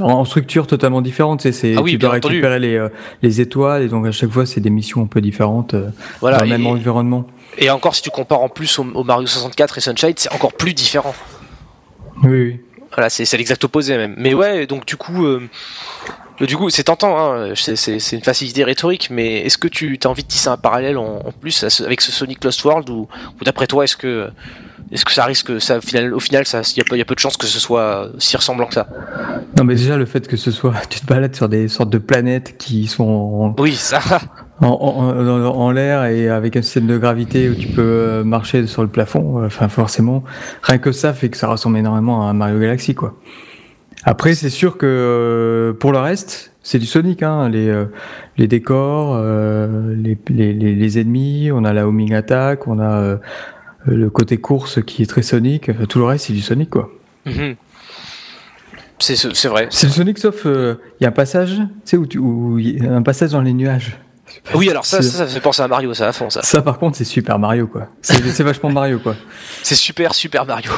en 0.00 0.24
structure 0.24 0.66
totalement 0.66 1.02
différente. 1.02 1.42
C'est 1.42 1.74
Ah 1.76 1.82
oui, 1.82 1.92
tu 1.92 1.98
dois 1.98 2.10
récupérer 2.10 2.58
les 2.58 2.76
euh, 2.76 2.88
les 3.22 3.40
étoiles 3.40 3.82
et 3.82 3.88
donc 3.88 4.06
à 4.06 4.12
chaque 4.12 4.30
fois 4.30 4.46
c'est 4.46 4.60
des 4.60 4.70
missions 4.70 5.02
un 5.02 5.06
peu 5.06 5.20
différentes 5.20 5.74
Voilà. 6.20 6.38
dans 6.38 6.44
le 6.44 6.48
même 6.50 6.66
environnement. 6.66 7.26
et 7.58 7.70
encore, 7.70 7.94
si 7.94 8.02
tu 8.02 8.10
compares 8.10 8.40
en 8.42 8.48
plus 8.48 8.78
au, 8.78 8.86
au 8.94 9.04
Mario 9.04 9.26
64 9.26 9.78
et 9.78 9.80
Sunshine, 9.80 10.14
c'est 10.16 10.32
encore 10.32 10.52
plus 10.54 10.74
différent. 10.74 11.14
Oui, 12.22 12.30
oui. 12.30 12.60
Voilà, 12.94 13.10
c'est, 13.10 13.36
l'exact 13.36 13.64
opposé 13.64 13.96
même. 13.96 14.14
Mais 14.16 14.34
ouais, 14.34 14.66
donc 14.66 14.86
du 14.86 14.96
coup, 14.96 15.24
euh, 15.26 15.48
du 16.40 16.56
coup, 16.56 16.70
c'est 16.70 16.84
tentant. 16.84 17.16
Hein, 17.18 17.52
c'est, 17.56 18.12
une 18.12 18.22
facilité 18.22 18.64
rhétorique, 18.64 19.08
mais 19.10 19.38
est-ce 19.40 19.58
que 19.58 19.68
tu 19.68 19.98
as 20.04 20.08
envie 20.08 20.22
de 20.22 20.28
tisser 20.28 20.48
un 20.48 20.56
parallèle 20.56 20.96
en, 20.98 21.18
en 21.24 21.32
plus 21.32 21.66
ce- 21.68 21.82
avec 21.84 22.00
ce 22.00 22.12
Sonic 22.12 22.42
Lost 22.44 22.64
World 22.64 22.88
ou, 22.90 23.08
ou 23.40 23.44
d'après 23.44 23.66
toi, 23.66 23.84
est-ce 23.84 23.96
que 23.96 24.30
est-ce 24.92 25.04
que 25.04 25.12
ça 25.12 25.24
risque, 25.24 25.60
ça, 25.60 25.78
au 25.78 25.80
final, 25.80 26.12
au 26.14 26.20
final, 26.20 26.46
ça, 26.46 26.60
il 26.60 26.78
y, 26.78 26.80
a 26.80 26.84
peu- 26.84 26.94
il 26.94 26.98
y 26.98 27.02
a 27.02 27.04
peu 27.06 27.14
de 27.14 27.20
chances 27.20 27.36
que 27.36 27.46
ce 27.46 27.58
soit 27.58 28.10
si 28.18 28.36
ressemblant 28.36 28.66
que 28.66 28.74
ça? 28.74 28.86
Non, 29.56 29.64
mais 29.64 29.74
déjà 29.74 29.96
le 29.96 30.04
fait 30.06 30.28
que 30.28 30.36
ce 30.36 30.50
soit, 30.50 30.74
tu 30.90 31.00
te 31.00 31.06
balades 31.06 31.34
sur 31.34 31.48
des 31.48 31.68
sortes 31.68 31.90
de 31.90 31.98
planètes 31.98 32.58
qui 32.58 32.86
sont 32.86 33.04
en, 33.56 33.60
Oui, 33.60 33.74
ça. 33.74 34.00
En, 34.60 34.66
en, 34.68 35.44
en- 35.46 35.70
l'air 35.72 36.04
et 36.04 36.28
avec 36.28 36.56
un 36.56 36.62
système 36.62 36.86
de 36.86 36.96
gravité 36.98 37.48
où 37.50 37.54
tu 37.54 37.68
peux 37.68 37.82
euh, 37.82 38.24
marcher 38.24 38.66
sur 38.66 38.82
le 38.82 38.88
plafond, 38.88 39.40
euh, 39.40 39.46
enfin 39.46 39.68
forcément, 39.68 40.22
rien 40.62 40.78
que 40.78 40.92
ça 40.92 41.12
fait 41.12 41.28
que 41.28 41.36
ça 41.36 41.48
ressemble 41.48 41.78
énormément 41.78 42.28
à 42.28 42.32
Mario 42.32 42.58
Galaxy 42.60 42.94
quoi. 42.94 43.14
Après 44.04 44.34
c'est 44.34 44.50
sûr 44.50 44.76
que 44.78 44.86
euh, 44.86 45.72
pour 45.72 45.92
le 45.92 45.98
reste 45.98 46.52
c'est 46.62 46.78
du 46.78 46.86
Sonic, 46.86 47.22
hein, 47.22 47.48
les, 47.50 47.84
les 48.38 48.46
décors, 48.46 49.20
les, 49.22 50.16
les, 50.30 50.52
les, 50.54 50.98
ennemis, 50.98 51.50
on 51.52 51.62
a 51.64 51.74
la 51.74 51.86
homing 51.86 52.14
attack, 52.14 52.66
on 52.68 52.78
a 52.78 53.18
le 53.84 54.08
côté 54.10 54.38
course 54.38 54.82
qui 54.82 55.02
est 55.02 55.06
très 55.06 55.20
Sonic, 55.22 55.68
enfin, 55.68 55.84
tout 55.84 55.98
le 55.98 56.06
reste 56.06 56.26
c'est 56.26 56.32
du 56.32 56.40
Sonic 56.40 56.70
quoi. 56.70 56.90
Mhm. 57.26 57.56
C'est, 58.98 59.16
c'est 59.16 59.48
vrai. 59.48 59.66
C'est 59.70 59.88
Sonic 59.88 60.18
sauf 60.18 60.46
euh, 60.46 60.76
il 61.00 61.04
y 61.04 61.06
a 61.06 61.10
un 61.10 61.12
passage, 61.12 61.56
tu 61.56 61.64
sais 61.84 61.96
où, 61.98 62.06
tu- 62.06 62.18
où 62.18 62.58
il 62.58 62.82
y 62.82 62.86
a 62.86 62.94
un 62.94 63.02
passage 63.02 63.32
dans 63.32 63.42
les 63.42 63.52
nuages. 63.52 63.98
Oui, 64.54 64.70
alors 64.70 64.84
ça, 64.86 65.02
C'est- 65.02 65.10
ça, 65.10 65.18
ça 65.18 65.26
fait 65.26 65.40
penser 65.40 65.62
à 65.62 65.68
Mario, 65.68 65.94
ça 65.94 66.08
à 66.08 66.12
fond, 66.12 66.30
ça. 66.30 66.42
Ça 66.42 66.62
par 66.62 66.78
contre 66.78 66.96
c'est 66.96 67.04
super 67.04 67.38
Mario 67.38 67.66
quoi. 67.66 67.88
C'est 68.02 68.20
vachement 68.42 68.70
Mario 68.70 68.98
quoi. 68.98 69.16
C'est 69.62 69.74
super, 69.74 70.14
super 70.14 70.46
Mario. 70.46 70.70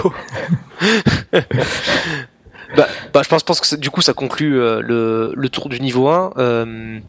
bah, 2.77 2.88
bah, 3.12 3.23
je 3.23 3.29
pense, 3.29 3.42
pense 3.42 3.61
que 3.61 3.77
du 3.77 3.90
coup, 3.90 4.03
ça 4.03 4.12
conclut 4.12 4.59
euh, 4.61 4.81
le, 4.81 5.33
le 5.37 5.49
tour 5.49 5.69
du 5.69 5.81
niveau 5.81 6.09
1. 6.09 6.33
Euh, 6.38 7.01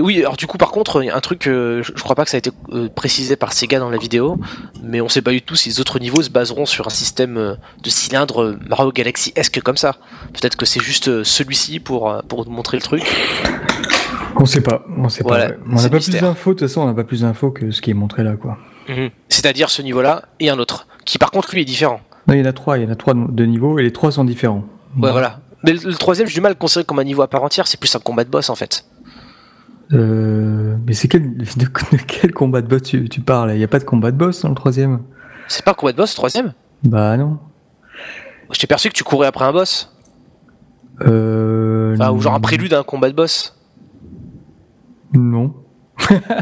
oui, 0.00 0.18
alors 0.18 0.36
du 0.36 0.48
coup, 0.48 0.58
par 0.58 0.72
contre, 0.72 1.02
il 1.02 1.06
y 1.06 1.10
a 1.10 1.16
un 1.16 1.20
truc, 1.20 1.46
euh, 1.46 1.80
je, 1.82 1.92
crois 1.92 2.16
pas 2.16 2.24
que 2.24 2.30
ça 2.30 2.36
a 2.36 2.38
été 2.38 2.50
euh, 2.72 2.88
précisé 2.88 3.36
par 3.36 3.52
Sega 3.52 3.78
dans 3.78 3.90
la 3.90 3.96
vidéo, 3.96 4.40
mais 4.82 5.00
on 5.00 5.08
sait 5.08 5.22
pas 5.22 5.30
du 5.30 5.40
tout 5.40 5.54
si 5.54 5.68
les 5.68 5.80
autres 5.80 6.00
niveaux 6.00 6.20
se 6.22 6.30
baseront 6.30 6.66
sur 6.66 6.88
un 6.88 6.90
système 6.90 7.56
de 7.82 7.90
cylindre 7.90 8.56
Mario 8.68 8.90
Galaxy-esque 8.90 9.60
comme 9.60 9.76
ça. 9.76 9.96
Peut-être 10.32 10.56
que 10.56 10.66
c'est 10.66 10.82
juste 10.82 11.22
celui-ci 11.22 11.78
pour, 11.78 12.12
pour 12.28 12.48
montrer 12.50 12.76
le 12.76 12.82
truc. 12.82 13.04
On 14.38 14.44
sait 14.46 14.60
pas, 14.60 14.84
on 14.96 15.08
sait 15.08 15.22
Voilà, 15.22 15.46
pas. 15.46 15.50
ouais. 15.52 15.58
On 15.72 15.76
n'a 15.82 15.88
pas 15.88 15.96
mystère. 15.96 16.14
plus 16.18 16.20
d'infos, 16.20 16.50
de 16.54 16.58
toute 16.58 16.68
façon, 16.68 16.82
on 16.82 16.86
n'a 16.86 16.94
pas 16.94 17.04
plus 17.04 17.22
d'infos 17.22 17.50
que 17.50 17.70
ce 17.70 17.80
qui 17.80 17.90
est 17.90 17.94
montré 17.94 18.22
là, 18.22 18.36
quoi. 18.36 18.58
Mhm. 18.88 19.10
C'est-à-dire 19.28 19.70
ce 19.70 19.82
niveau-là 19.82 20.22
et 20.40 20.50
un 20.50 20.58
autre, 20.58 20.86
qui 21.04 21.18
par 21.18 21.30
contre 21.30 21.52
lui 21.54 21.62
est 21.62 21.64
différent. 21.64 22.00
Non, 22.28 22.34
il 22.34 22.40
y 22.40 22.42
en 22.42 22.46
a 22.46 22.52
trois, 22.52 22.78
il 22.78 22.84
y 22.84 22.86
en 22.86 22.90
a 22.90 22.96
trois 22.96 23.14
de 23.14 23.44
niveaux 23.46 23.78
et 23.78 23.82
les 23.82 23.92
trois 23.92 24.10
sont 24.12 24.24
différents. 24.24 24.64
Ouais, 25.00 25.10
voilà. 25.12 25.40
Mais 25.64 25.72
le, 25.72 25.80
le 25.84 25.94
troisième, 25.94 26.28
j'ai 26.28 26.34
du 26.34 26.40
mal 26.40 26.50
à 26.50 26.54
le 26.54 26.58
considérer 26.58 26.84
comme 26.84 26.98
un 26.98 27.04
niveau 27.04 27.22
à 27.22 27.28
part 27.28 27.42
entière, 27.42 27.66
c'est 27.66 27.80
plus 27.80 27.94
un 27.96 27.98
combat 27.98 28.24
de 28.24 28.30
boss 28.30 28.50
en 28.50 28.54
fait. 28.54 28.84
Euh, 29.92 30.76
mais 30.86 30.92
c'est 30.92 31.08
quel, 31.08 31.36
de, 31.36 31.44
de 31.44 32.02
quel 32.06 32.32
combat 32.32 32.60
de 32.62 32.66
boss 32.68 32.82
tu, 32.82 33.08
tu 33.08 33.20
parles? 33.20 33.52
Il 33.52 33.58
n'y 33.58 33.64
a 33.64 33.68
pas 33.68 33.78
de 33.78 33.84
combat 33.84 34.10
de 34.10 34.16
boss 34.16 34.42
dans 34.42 34.48
le 34.50 34.54
troisième? 34.54 35.00
C'est 35.48 35.64
pas 35.64 35.70
un 35.72 35.74
combat 35.74 35.92
de 35.92 35.96
boss, 35.96 36.12
le 36.12 36.16
troisième? 36.16 36.52
Bah 36.82 37.16
non. 37.16 37.38
Je 38.52 38.58
t'ai 38.58 38.66
perçu 38.66 38.88
que 38.88 38.94
tu 38.94 39.04
courais 39.04 39.26
après 39.28 39.44
un 39.44 39.52
boss. 39.52 39.92
Euh, 41.02 41.94
Enfin, 41.98 42.10
ou 42.12 42.20
genre 42.20 42.34
un 42.34 42.40
prélude 42.40 42.74
à 42.74 42.80
un 42.80 42.82
combat 42.82 43.08
de 43.08 43.14
boss. 43.14 43.56
Non. 45.16 45.54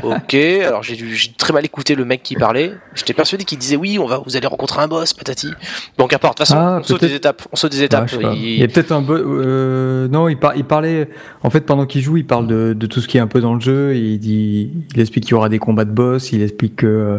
Ok, 0.03 0.35
alors 0.35 0.83
j'ai 0.83 0.97
très 1.39 1.53
mal 1.53 1.65
écouté 1.65 1.95
le 1.95 2.05
mec 2.05 2.25
qui 2.25 2.35
parlait. 2.35 2.73
J'étais 2.97 3.13
persuadé 3.15 3.45
qu'il 3.45 3.57
disait 3.57 3.77
oui, 3.77 3.99
on 4.01 4.07
va, 4.07 4.19
vous 4.19 4.37
allez 4.37 4.49
rencontrer 4.49 4.83
un 4.83 4.89
boss, 4.89 5.13
patati. 5.15 5.53
Donc 5.97 6.13
à 6.13 6.19
part, 6.19 6.33
de 6.33 6.37
toute 6.39 6.47
façon, 6.49 6.59
Ah, 6.59 6.79
on 6.81 6.83
saute 6.83 7.01
des 7.03 7.15
étapes. 7.15 7.43
On 7.53 7.57
saute 7.57 7.71
des 7.71 7.83
Ah, 7.83 7.85
étapes. 7.85 8.21
pas. 8.21 8.33
Il- 8.35 8.45
Il 8.45 8.59
y 8.59 8.65
a 8.65 8.69
peut-être 8.69 8.91
un 8.91 9.01
boss. 9.01 9.21
Euh, 9.25 10.09
non, 10.09 10.29
il, 10.29 10.37
par- 10.39 10.57
il 10.57 10.65
parlait. 10.65 11.09
En 11.45 11.51
fait, 11.51 11.61
pendant 11.61 11.87
qu'il 11.87 12.03
joue, 12.03 12.17
il 12.17 12.27
parle 12.27 12.49
de, 12.49 12.73
de 12.73 12.87
tout 12.87 13.01
ce 13.01 13.07
qui 13.07 13.17
est 13.17 13.21
un 13.21 13.29
peu 13.29 13.41
dans 13.41 13.55
le 13.55 13.61
jeu. 13.61 13.95
Il 13.95 14.19
dit, 14.19 14.73
il 14.95 15.01
explique 15.01 15.25
qu'il 15.25 15.33
y 15.33 15.35
aura 15.35 15.49
des 15.49 15.61
combats 15.61 15.85
de 15.85 15.93
boss. 15.93 16.33
Il 16.33 16.43
explique 16.43 16.77
que 16.77 16.87
euh, 16.87 17.19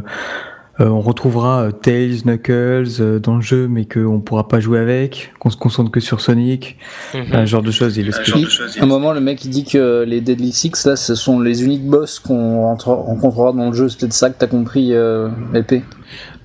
euh, 0.80 0.88
on 0.88 1.00
retrouvera 1.02 1.64
euh, 1.64 1.72
Tails, 1.72 2.22
Knuckles 2.26 3.00
euh, 3.00 3.20
dans 3.20 3.36
le 3.36 3.42
jeu, 3.42 3.68
mais 3.68 3.86
qu'on 3.86 4.20
pourra 4.20 4.48
pas 4.48 4.60
jouer 4.60 4.80
avec, 4.80 5.32
qu'on 5.40 5.50
se 5.50 5.58
concentre 5.58 5.90
que 5.92 6.00
sur 6.00 6.20
Sonic, 6.22 6.78
Mhm. 7.14 7.26
un 7.34 7.46
genre 7.46 7.62
de 7.62 7.72
choses. 7.72 7.96
Il 7.98 8.08
explique. 8.08 8.48
À 8.80 8.84
un 8.84 8.86
moment, 8.86 9.14
le 9.14 9.22
mec 9.22 9.44
il 9.46 9.50
dit 9.52 9.64
que 9.66 10.04
les 10.06 10.22
Deadly 10.22 10.52
Six, 10.52 10.86
là, 10.86 10.96
ce 10.96 11.16
sont 11.16 11.40
les 11.40 11.64
uniques 11.64 11.86
boss 11.86 12.20
qu'on 12.20 12.76
rencontrera 12.76 13.54
dans 13.54 13.70
le 13.70 13.74
jeu. 13.74 13.90
C'est 13.90 14.00
peut-être 14.00 14.14
ça 14.14 14.30
que 14.30 14.36
t'as 14.38 14.48
compris, 14.48 14.94
euh, 14.94 15.30
LP. 15.54 15.82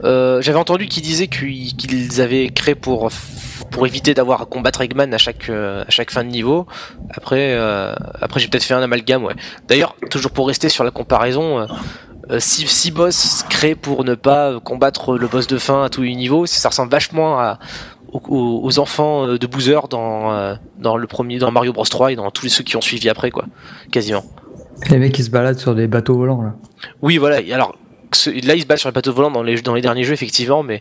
Euh, 0.05 0.41
J'avais 0.41 0.59
entendu 0.59 0.87
qu'il 0.87 1.03
disait 1.03 1.27
qu'ils 1.29 1.77
qu'ils 1.77 2.21
avaient 2.21 2.49
créé 2.49 2.75
pour 2.75 3.11
pour 3.71 3.87
éviter 3.87 4.15
d'avoir 4.15 4.41
à 4.43 4.47
combattre 4.47 4.81
Eggman 4.81 5.13
à 5.13 5.19
chaque 5.19 5.49
euh, 5.51 5.83
à 5.87 5.91
chaque 5.91 6.11
fin 6.11 6.25
de 6.25 6.31
niveau. 6.31 6.67
Après 7.15 7.53
euh, 7.55 7.95
après 8.21 8.41
j'ai 8.41 8.49
peut-être 8.49 8.65
fait 8.65 8.75
un 8.75 8.83
amalgame 8.83 9.23
ouais. 9.25 9.35
D'ailleurs 9.69 9.95
toujours 10.11 10.31
pour 10.31 10.47
rester 10.49 10.69
sur 10.71 10.83
la 10.83 10.91
comparaison. 10.91 11.67
Euh, 12.31 12.35
euh, 12.35 12.41
si, 12.41 12.67
si 12.67 12.91
boss 12.91 13.45
créé 13.49 13.75
pour 13.75 14.05
ne 14.05 14.15
pas 14.15 14.61
combattre 14.61 15.17
le 15.19 15.27
boss 15.27 15.47
de 15.47 15.59
fin 15.59 15.85
à 15.85 15.89
tous 15.89 16.03
les 16.03 16.15
niveaux, 16.15 16.47
ça 16.47 16.69
ressemble 16.69 16.91
vachement 16.91 17.39
à, 17.41 17.59
aux, 18.13 18.79
enfants 18.79 19.27
euh, 19.27 19.39
de 19.39 19.47
Boozer 19.47 19.89
dans, 19.89 20.33
euh, 20.33 20.55
dans 20.79 20.97
le 20.97 21.07
premier 21.07 21.39
dans 21.39 21.51
Mario 21.51 21.73
Bros 21.73 21.85
3 21.85 22.13
et 22.13 22.17
dans 22.17 22.31
tous 22.31 22.49
ceux 22.49 22.65
qui 22.65 22.77
ont 22.77 22.81
suivi 22.81 23.09
après 23.09 23.31
quoi, 23.31 23.45
quasiment. 23.91 24.25
Les 24.91 24.99
mecs 24.99 25.13
qui 25.13 25.23
se 25.25 25.31
baladent 25.31 25.59
sur 25.59 25.75
des 25.75 25.87
bateaux 25.87 26.17
volants 26.17 26.43
là. 26.43 26.55
Oui, 27.03 27.19
voilà. 27.19 27.41
Et 27.41 27.53
alors, 27.53 27.77
là, 28.27 28.55
il 28.55 28.63
se 28.63 28.67
bat 28.67 28.77
sur 28.77 28.89
les 28.89 28.95
bateaux 28.95 29.13
volants 29.13 29.31
dans 29.31 29.43
les, 29.43 29.61
dans 29.61 29.75
les 29.75 29.83
derniers 29.83 30.05
jeux, 30.05 30.15
effectivement, 30.15 30.63
mais. 30.63 30.81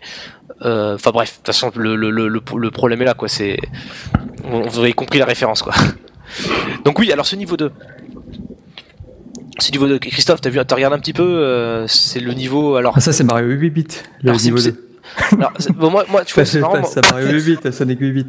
euh, 0.64 0.96
Enfin, 0.96 1.12
bref, 1.12 1.32
de 1.32 1.36
toute 1.38 1.48
façon, 1.48 1.72
le, 1.76 1.96
le, 1.96 2.10
le, 2.10 2.72
problème 2.72 3.02
est 3.02 3.06
là, 3.06 3.14
quoi. 3.14 3.28
C'est. 3.28 3.58
Vous 4.46 4.80
avez 4.80 4.94
compris 4.94 5.20
la 5.20 5.26
référence, 5.26 5.62
quoi. 5.62 5.74
Donc, 6.86 6.98
oui, 7.00 7.12
alors 7.12 7.26
ce 7.26 7.36
niveau 7.36 7.58
2. 7.58 7.72
Ce 9.60 9.72
niveau 9.72 9.88
2, 9.88 10.00
Christophe, 10.00 10.42
t'as 10.42 10.50
vu, 10.50 10.60
t'as 10.66 10.76
regardé 10.76 10.96
un 10.96 11.00
petit 11.00 11.14
peu 11.14 11.24
euh, 11.24 11.86
C'est 11.88 12.20
le 12.20 12.34
niveau. 12.34 12.76
Alors, 12.76 12.94
Ah, 12.98 13.00
ça 13.02 13.12
c'est 13.14 13.24
Mario 13.24 13.48
8 13.48 13.70
bits. 13.70 13.86
Le 14.24 14.30
Alors, 14.30 14.40
c'est- 14.40 14.46
niveau 14.48 14.58
c'est- 14.58 14.72
2. 14.72 15.38
alors, 15.38 15.52
c'est- 15.60 15.72
bon, 15.74 15.90
moi, 15.92 16.06
moi, 16.10 16.24
tu 16.26 16.34
vois, 16.36 16.46
Ça, 16.46 16.52
c'est 16.54 16.60
marrant, 16.60 16.76
à 16.76 17.12
Mario 17.14 17.30
8 17.40 17.58
bits, 17.64 17.72
Sonic 17.74 18.00
8 18.00 18.12
bits. 18.12 18.26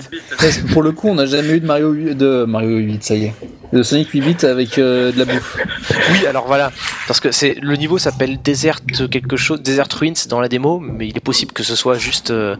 Pour 0.73 0.83
le 0.83 0.93
coup, 0.93 1.09
on 1.09 1.15
n'a 1.15 1.27
jamais 1.27 1.55
eu 1.57 1.61
de 1.61 1.67
Mario 1.67 1.93
8, 1.93 2.15
de 2.15 2.45
Mario 2.45 2.77
8 2.79 2.87
bits, 2.87 2.99
ça 3.01 3.15
y 3.15 3.25
est. 3.27 3.35
De 3.73 3.85
Sonic 3.85 4.09
8 4.11 4.21
bits 4.23 4.47
avec 4.47 4.79
euh, 4.79 5.13
de 5.13 5.19
la 5.21 5.25
bouffe. 5.27 5.57
Oui, 6.13 6.27
alors 6.27 6.47
voilà, 6.49 6.73
parce 7.07 7.21
que 7.21 7.31
c'est 7.31 7.55
le 7.63 7.77
niveau 7.77 7.99
s'appelle 7.99 8.41
Desert 8.43 8.81
quelque 9.09 9.37
chose, 9.37 9.63
Desert 9.63 9.87
Ruins 9.97 10.13
dans 10.29 10.41
la 10.41 10.49
démo, 10.49 10.81
mais 10.81 11.07
il 11.07 11.17
est 11.17 11.21
possible 11.25 11.53
que 11.53 11.63
ce 11.63 11.77
soit 11.77 11.95
juste 11.97 12.33
euh, 12.33 12.57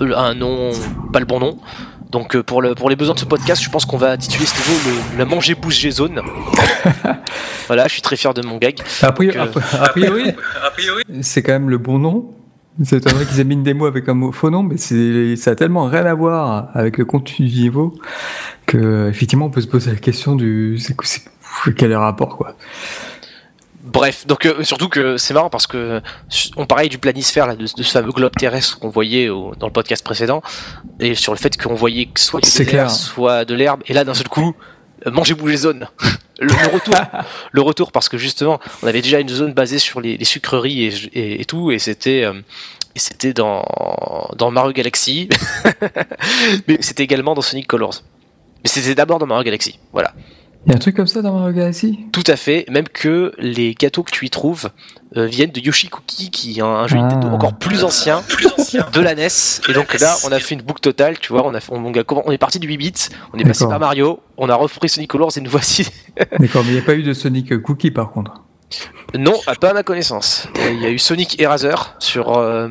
un 0.00 0.34
nom, 0.34 0.70
pas 1.12 1.20
le 1.20 1.26
bon 1.26 1.38
nom. 1.40 1.58
Donc 2.14 2.36
euh, 2.36 2.44
pour, 2.44 2.62
le, 2.62 2.76
pour 2.76 2.88
les 2.88 2.94
besoins 2.94 3.14
de 3.16 3.18
ce 3.18 3.24
podcast, 3.24 3.60
je 3.60 3.68
pense 3.68 3.84
qu'on 3.84 3.96
va 3.96 4.12
intituler 4.12 4.46
ce 4.46 4.54
niveau 4.56 4.80
le, 5.12 5.18
la 5.18 5.24
manger 5.24 5.56
bouger 5.56 5.90
zone. 5.90 6.20
voilà, 7.66 7.88
je 7.88 7.92
suis 7.94 8.02
très 8.02 8.14
fier 8.16 8.32
de 8.32 8.40
mon 8.42 8.56
gag. 8.58 8.76
A 9.02 9.10
priori, 9.12 9.36
Donc, 9.36 9.56
euh, 9.56 9.60
a 9.82 9.88
priori, 9.90 10.32
c'est 11.22 11.42
quand 11.42 11.52
même 11.52 11.68
le 11.70 11.78
bon 11.78 11.98
nom. 11.98 12.30
C'est 12.84 13.04
vrai 13.08 13.24
qu'ils 13.26 13.40
aient 13.40 13.44
mis 13.44 13.54
une 13.54 13.64
démo 13.64 13.86
avec 13.86 14.08
un 14.08 14.14
mot- 14.14 14.30
faux 14.32 14.50
nom, 14.50 14.62
mais 14.62 14.76
c'est, 14.76 15.34
ça 15.36 15.50
a 15.52 15.54
tellement 15.56 15.86
rien 15.86 16.06
à 16.06 16.14
voir 16.14 16.68
avec 16.74 16.98
le 16.98 17.04
contenu 17.04 17.46
du 17.48 17.60
niveau 17.62 17.94
que 18.66 19.08
effectivement 19.08 19.46
on 19.46 19.50
peut 19.50 19.60
se 19.60 19.66
poser 19.66 19.90
la 19.90 19.96
question 19.98 20.36
du 20.36 20.78
c'est, 20.78 20.94
quoi- 20.94 21.06
c'est- 21.06 21.22
quel 21.76 21.90
est 21.90 21.94
le 21.94 21.98
rapport 21.98 22.36
quoi. 22.36 22.56
Bref, 23.94 24.26
donc 24.26 24.44
euh, 24.44 24.64
surtout 24.64 24.88
que 24.88 25.16
c'est 25.16 25.34
marrant 25.34 25.50
parce 25.50 25.68
que 25.68 26.02
on 26.56 26.66
parlait 26.66 26.88
du 26.88 26.98
planisphère 26.98 27.46
là, 27.46 27.54
de, 27.54 27.64
ce 27.64 27.80
fameux 27.82 28.10
globe 28.10 28.32
terrestre 28.36 28.80
qu'on 28.80 28.88
voyait 28.88 29.28
dans 29.28 29.66
le 29.68 29.72
podcast 29.72 30.04
précédent 30.04 30.42
et 30.98 31.14
sur 31.14 31.32
le 31.32 31.38
fait 31.38 31.56
qu'on 31.56 31.76
voyait 31.76 32.08
soit 32.16 32.40
du 32.40 32.50
désert, 32.50 32.90
soit 32.90 33.44
de 33.44 33.54
l'herbe 33.54 33.82
et 33.86 33.92
là 33.92 34.02
d'un 34.02 34.14
seul 34.14 34.26
coup 34.28 34.56
euh, 35.06 35.12
manger 35.12 35.34
bouger 35.34 35.58
zone 35.58 35.86
le, 36.40 36.52
retour. 36.72 36.96
Le 37.52 37.62
retour 37.62 37.92
parce 37.92 38.08
que 38.08 38.18
justement 38.18 38.58
on 38.82 38.88
avait 38.88 39.00
déjà 39.00 39.20
une 39.20 39.28
zone 39.28 39.52
basée 39.52 39.78
sur 39.78 40.00
les, 40.00 40.22
sucreries 40.24 41.10
et, 41.14 41.44
tout 41.44 41.70
et 41.70 41.78
c'était 41.78 42.24
euh, 42.24 42.32
et 42.96 42.98
c'était 42.98 43.32
dans 43.32 43.64
dans 44.36 44.50
Mario 44.50 44.72
Galaxy. 44.72 45.28
Mais 46.66 46.78
c'était 46.80 47.04
également 47.04 47.34
dans 47.34 47.42
Sonic 47.42 47.68
Colors. 47.68 48.02
Mais 48.64 48.70
c'était 48.70 48.96
d'abord 48.96 49.20
dans 49.20 49.26
Mario 49.26 49.44
Galaxy. 49.44 49.78
Voilà 49.92 50.12
il 50.66 50.70
y 50.70 50.72
a 50.72 50.76
un 50.76 50.78
truc 50.78 50.96
comme 50.96 51.06
ça 51.06 51.20
dans 51.20 51.32
Mario 51.34 51.54
Galaxy? 51.54 52.06
Tout 52.12 52.24
à 52.26 52.36
fait, 52.36 52.64
même 52.70 52.88
que 52.88 53.32
les 53.38 53.74
gâteaux 53.74 54.02
que 54.02 54.10
tu 54.10 54.24
y 54.24 54.30
trouves 54.30 54.70
euh, 55.16 55.26
viennent 55.26 55.50
de 55.50 55.60
Yoshi 55.60 55.88
Cookie, 55.88 56.30
qui 56.30 56.58
est 56.58 56.62
un 56.62 56.86
jeu 56.86 56.98
ah. 57.00 57.20
encore 57.32 57.54
plus 57.58 57.84
ancien, 57.84 58.22
de 58.92 59.00
la 59.00 59.14
NES. 59.14 59.28
Et 59.68 59.72
donc 59.72 59.98
là, 60.00 60.16
on 60.24 60.32
a 60.32 60.38
fait 60.38 60.54
une 60.54 60.62
boucle 60.62 60.80
totale, 60.80 61.18
tu 61.18 61.32
vois, 61.32 61.46
on, 61.46 61.54
a 61.54 61.58
on, 61.70 61.92
on 62.26 62.32
est 62.32 62.38
parti 62.38 62.58
du 62.58 62.66
8 62.66 62.76
bits, 62.78 62.92
on 63.32 63.38
est 63.38 63.44
passé 63.44 63.66
par 63.66 63.78
Mario, 63.78 64.20
on 64.36 64.48
a 64.48 64.54
repris 64.54 64.88
Sonic 64.88 65.10
Colors 65.10 65.36
et 65.36 65.40
nous 65.40 65.50
voici. 65.50 65.86
D'accord, 66.38 66.62
mais 66.64 66.70
il 66.70 66.74
n'y 66.74 66.80
a 66.80 66.82
pas 66.82 66.94
eu 66.94 67.02
de 67.02 67.12
Sonic 67.12 67.60
Cookie 67.62 67.90
par 67.90 68.10
contre 68.10 68.44
non, 69.16 69.34
pas 69.60 69.70
à 69.70 69.74
ma 69.74 69.82
connaissance. 69.82 70.48
Il 70.70 70.80
y 70.80 70.86
a 70.86 70.90
eu 70.90 70.98
Sonic 70.98 71.40
Eraser 71.40 71.76
sur 72.00 72.36
euh, 72.36 72.68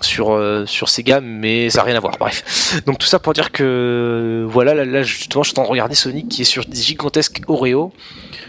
sur 0.00 0.32
euh, 0.32 0.64
sur 0.64 0.88
Sega, 0.88 1.20
mais 1.20 1.68
ça 1.68 1.78
n'a 1.78 1.84
rien 1.84 1.96
à 1.96 2.00
voir. 2.00 2.16
Bref. 2.18 2.82
Donc 2.86 2.98
tout 2.98 3.06
ça 3.06 3.18
pour 3.18 3.34
dire 3.34 3.52
que 3.52 4.46
voilà, 4.48 4.72
là, 4.74 5.02
justement, 5.02 5.42
je 5.42 5.50
suis 5.50 5.54
en 5.54 5.62
train 5.62 5.64
de 5.64 5.70
regarder 5.70 5.94
Sonic 5.94 6.28
qui 6.28 6.42
est 6.42 6.46
sur 6.46 6.64
des 6.64 6.80
gigantesques 6.80 7.42
Oreo. 7.46 7.92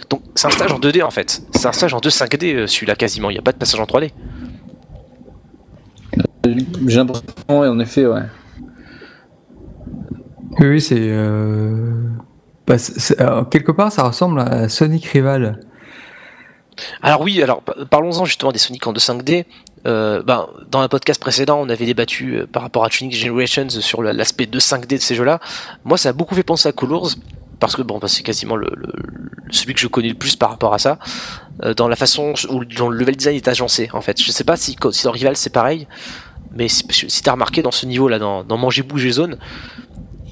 Donc 0.09 0.21
c'est 0.35 0.47
un 0.47 0.51
stage 0.51 0.71
en 0.71 0.79
2D 0.79 1.03
en 1.03 1.11
fait. 1.11 1.41
C'est 1.53 1.67
un 1.67 1.73
stage 1.73 1.93
en 1.93 1.99
2 1.99 2.09
5D 2.09 2.55
euh, 2.55 2.67
celui-là 2.67 2.95
quasiment. 2.95 3.29
Il 3.29 3.33
n'y 3.33 3.39
a 3.39 3.43
pas 3.43 3.51
de 3.51 3.57
passage 3.57 3.79
en 3.79 3.85
3D. 3.85 4.11
J'ai 6.87 6.97
l'impression, 6.97 7.25
en 7.49 7.79
effet, 7.79 8.05
ouais. 8.05 8.21
Oui, 10.59 10.79
c'est. 10.79 11.11
Bah, 12.65 12.75
quelque 13.51 13.73
part, 13.73 13.91
ça 13.91 14.03
ressemble 14.03 14.39
à 14.39 14.69
Sonic 14.69 15.05
Rival. 15.07 15.59
Alors 17.01 17.21
oui, 17.21 17.41
alors 17.41 17.61
parlons-en 17.89 18.25
justement 18.25 18.51
des 18.51 18.59
Sonic 18.59 18.85
en 18.87 18.93
2 18.93 18.99
5D. 18.99 19.45
Euh, 19.85 20.21
ben, 20.23 20.47
dans 20.69 20.79
un 20.79 20.87
podcast 20.87 21.21
précédent, 21.21 21.59
on 21.61 21.69
avait 21.69 21.85
débattu 21.85 22.35
euh, 22.35 22.47
par 22.47 22.61
rapport 22.63 22.83
à 22.83 22.89
Sonic 22.89 23.15
Generations 23.15 23.69
sur 23.69 24.01
l'aspect 24.01 24.45
de 24.45 24.59
5D 24.59 24.87
de 24.87 24.97
ces 24.97 25.15
jeux-là. 25.15 25.39
Moi, 25.85 25.97
ça 25.97 26.09
a 26.09 26.13
beaucoup 26.13 26.35
fait 26.35 26.43
penser 26.43 26.67
à 26.67 26.71
Colors 26.71 27.11
parce 27.59 27.75
que 27.75 27.81
bon, 27.81 27.97
ben, 27.97 28.07
c'est 28.07 28.23
quasiment 28.23 28.57
celui 29.49 29.73
que 29.73 29.79
je 29.79 29.87
connais 29.87 30.09
le 30.09 30.15
plus 30.15 30.35
par 30.35 30.49
rapport 30.49 30.73
à 30.73 30.79
ça, 30.79 30.99
euh, 31.63 31.73
dans 31.73 31.87
la 31.87 31.95
façon 31.95 32.33
où 32.49 32.65
dont 32.65 32.89
le 32.89 32.97
level 32.97 33.15
design 33.15 33.35
est 33.35 33.47
agencé 33.47 33.89
en 33.93 34.01
fait. 34.01 34.21
Je 34.21 34.31
sais 34.31 34.43
pas 34.43 34.57
si, 34.57 34.75
dans 34.75 35.11
Rival 35.11 35.37
c'est 35.37 35.53
pareil, 35.53 35.87
mais 36.53 36.67
si, 36.67 37.21
t'as 37.23 37.31
remarqué 37.31 37.61
dans 37.61 37.71
ce 37.71 37.85
niveau-là, 37.85 38.19
dans, 38.19 38.57
Manger 38.57 38.83
Bouger 38.83 39.11
Zone, 39.11 39.37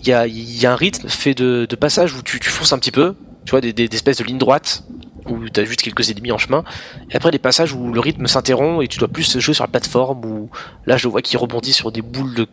il 0.01 0.07
y 0.07 0.13
a, 0.13 0.71
un 0.71 0.75
rythme 0.75 1.07
fait 1.07 1.33
de, 1.33 1.65
de 1.67 1.75
passage 1.75 2.13
où 2.13 2.21
tu, 2.21 2.39
fonces 2.43 2.73
un 2.73 2.79
petit 2.79 2.91
peu, 2.91 3.15
tu 3.45 3.51
vois, 3.51 3.61
des 3.61 3.89
espèces 3.91 4.17
de 4.17 4.23
lignes 4.23 4.37
droites 4.37 4.83
où 5.29 5.49
tu 5.49 5.59
as 5.59 5.65
juste 5.65 5.81
quelques 5.81 6.09
ennemis 6.09 6.31
en 6.31 6.37
chemin, 6.37 6.63
et 7.11 7.15
après 7.15 7.31
des 7.31 7.39
passages 7.39 7.73
où 7.73 7.91
le 7.91 7.99
rythme 7.99 8.27
s'interrompt 8.27 8.83
et 8.83 8.87
tu 8.87 8.99
dois 8.99 9.07
plus 9.07 9.39
jouer 9.39 9.53
sur 9.53 9.63
la 9.63 9.67
plateforme, 9.67 10.23
où 10.25 10.49
là 10.85 10.97
je 10.97 11.07
vois 11.07 11.21
qu'il 11.21 11.37
rebondit 11.37 11.73
sur 11.73 11.91
des 11.91 12.01
boules 12.01 12.33
de 12.33 12.47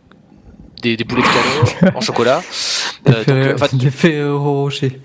des, 0.83 0.97
des 0.97 1.05
boulets 1.05 1.23
de 1.23 1.29
canon 1.29 1.93
en 1.97 2.01
chocolat. 2.01 2.43
Euh, 3.09 3.25
euh, 3.29 3.55
enfin, 3.55 3.69
euh, 4.05 4.37
rocher. 4.37 5.01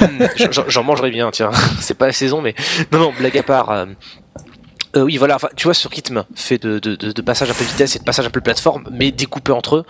Hmm, 0.00 0.24
j'en 0.68 0.84
mangerai 0.84 1.10
bien, 1.10 1.30
tiens. 1.30 1.50
C'est 1.80 1.96
pas 1.96 2.06
la 2.06 2.12
saison, 2.12 2.42
mais 2.42 2.54
non, 2.92 2.98
non, 2.98 3.12
blague 3.16 3.38
à 3.38 3.42
part. 3.42 3.86
Oui, 4.96 5.16
voilà, 5.16 5.38
tu 5.54 5.64
vois, 5.64 5.74
ce 5.74 5.86
rythme 5.86 6.24
fait 6.34 6.60
de, 6.60 6.78
de, 6.78 6.96
de, 6.96 7.22
passage 7.22 7.50
un 7.50 7.54
peu 7.54 7.64
vitesse 7.64 7.94
et 7.94 7.98
de 7.98 8.04
passage 8.04 8.26
un 8.26 8.30
peu 8.30 8.40
plateforme, 8.40 8.88
mais 8.90 9.12
découpé 9.12 9.52
entre 9.52 9.76
eux. 9.76 9.84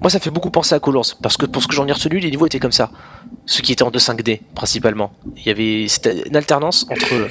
Moi, 0.00 0.10
ça 0.10 0.20
fait 0.20 0.30
beaucoup 0.30 0.50
penser 0.50 0.74
à 0.74 0.80
Colors, 0.80 1.06
parce 1.22 1.36
que 1.36 1.46
pour 1.46 1.62
ce 1.62 1.68
que 1.68 1.74
j'en 1.74 1.86
ai 1.86 1.92
retenu, 1.92 2.18
les 2.18 2.30
niveaux 2.30 2.46
étaient 2.46 2.60
comme 2.60 2.72
ça. 2.72 2.90
Ce 3.46 3.62
qui 3.62 3.72
était 3.72 3.82
en 3.82 3.90
2-5D, 3.90 4.40
principalement. 4.54 5.12
Il 5.36 5.46
y 5.46 5.50
avait 5.50 5.86
une 6.26 6.36
alternance 6.36 6.86
entre 6.90 7.28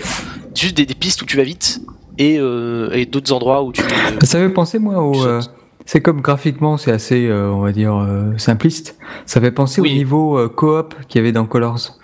juste 0.55 0.75
des, 0.75 0.85
pistes 0.85 1.21
où 1.21 1.25
tu 1.25 1.37
vas 1.37 1.43
vite 1.43 1.81
et, 2.17 2.37
euh, 2.39 2.89
et 2.93 3.05
d'autres 3.05 3.31
endroits 3.31 3.63
où 3.63 3.71
tu. 3.71 3.81
ça 4.23 4.39
fait 4.39 4.49
penser, 4.49 4.79
moi, 4.79 5.01
au. 5.01 5.25
Euh, 5.25 5.41
c'est 5.85 6.01
comme 6.01 6.21
graphiquement, 6.21 6.77
c'est 6.77 6.91
assez, 6.91 7.31
on 7.31 7.59
va 7.59 7.71
dire, 7.71 7.95
simpliste. 8.37 8.97
Ça 9.27 9.39
fait 9.39 9.51
penser 9.51 9.81
au 9.81 9.85
niveau 9.85 10.49
coop 10.49 10.95
qu'il 11.07 11.19
y 11.19 11.23
avait 11.23 11.31
dans 11.31 11.45
Colors. 11.45 11.99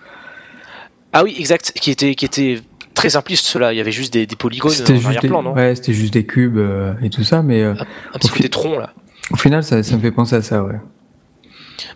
Ah 1.13 1.23
oui, 1.23 1.35
exact, 1.37 1.73
qui 1.75 1.91
était, 1.91 2.15
qui 2.15 2.25
était 2.25 2.61
très 2.93 3.09
simpliste 3.09 3.45
cela. 3.45 3.73
Il 3.73 3.77
y 3.77 3.81
avait 3.81 3.91
juste 3.91 4.13
des, 4.13 4.25
des 4.25 4.35
polygones 4.35 4.71
en 4.71 5.05
arrière-plan, 5.05 5.43
non? 5.43 5.53
Ouais, 5.53 5.75
c'était 5.75 5.93
juste 5.93 6.13
des 6.13 6.25
cubes 6.25 6.57
euh, 6.57 6.93
et 7.01 7.09
tout 7.09 7.23
ça, 7.23 7.41
mais. 7.41 7.61
Euh, 7.61 7.73
un, 8.13 8.19
petit 8.19 8.29
peu 8.29 8.39
des 8.39 8.49
troncs 8.49 8.77
là. 8.77 8.93
Au 9.31 9.37
final, 9.37 9.63
ça, 9.63 9.81
ça, 9.83 9.95
me 9.95 10.01
fait 10.01 10.11
penser 10.11 10.35
à 10.35 10.41
ça, 10.41 10.63
ouais. 10.63 10.79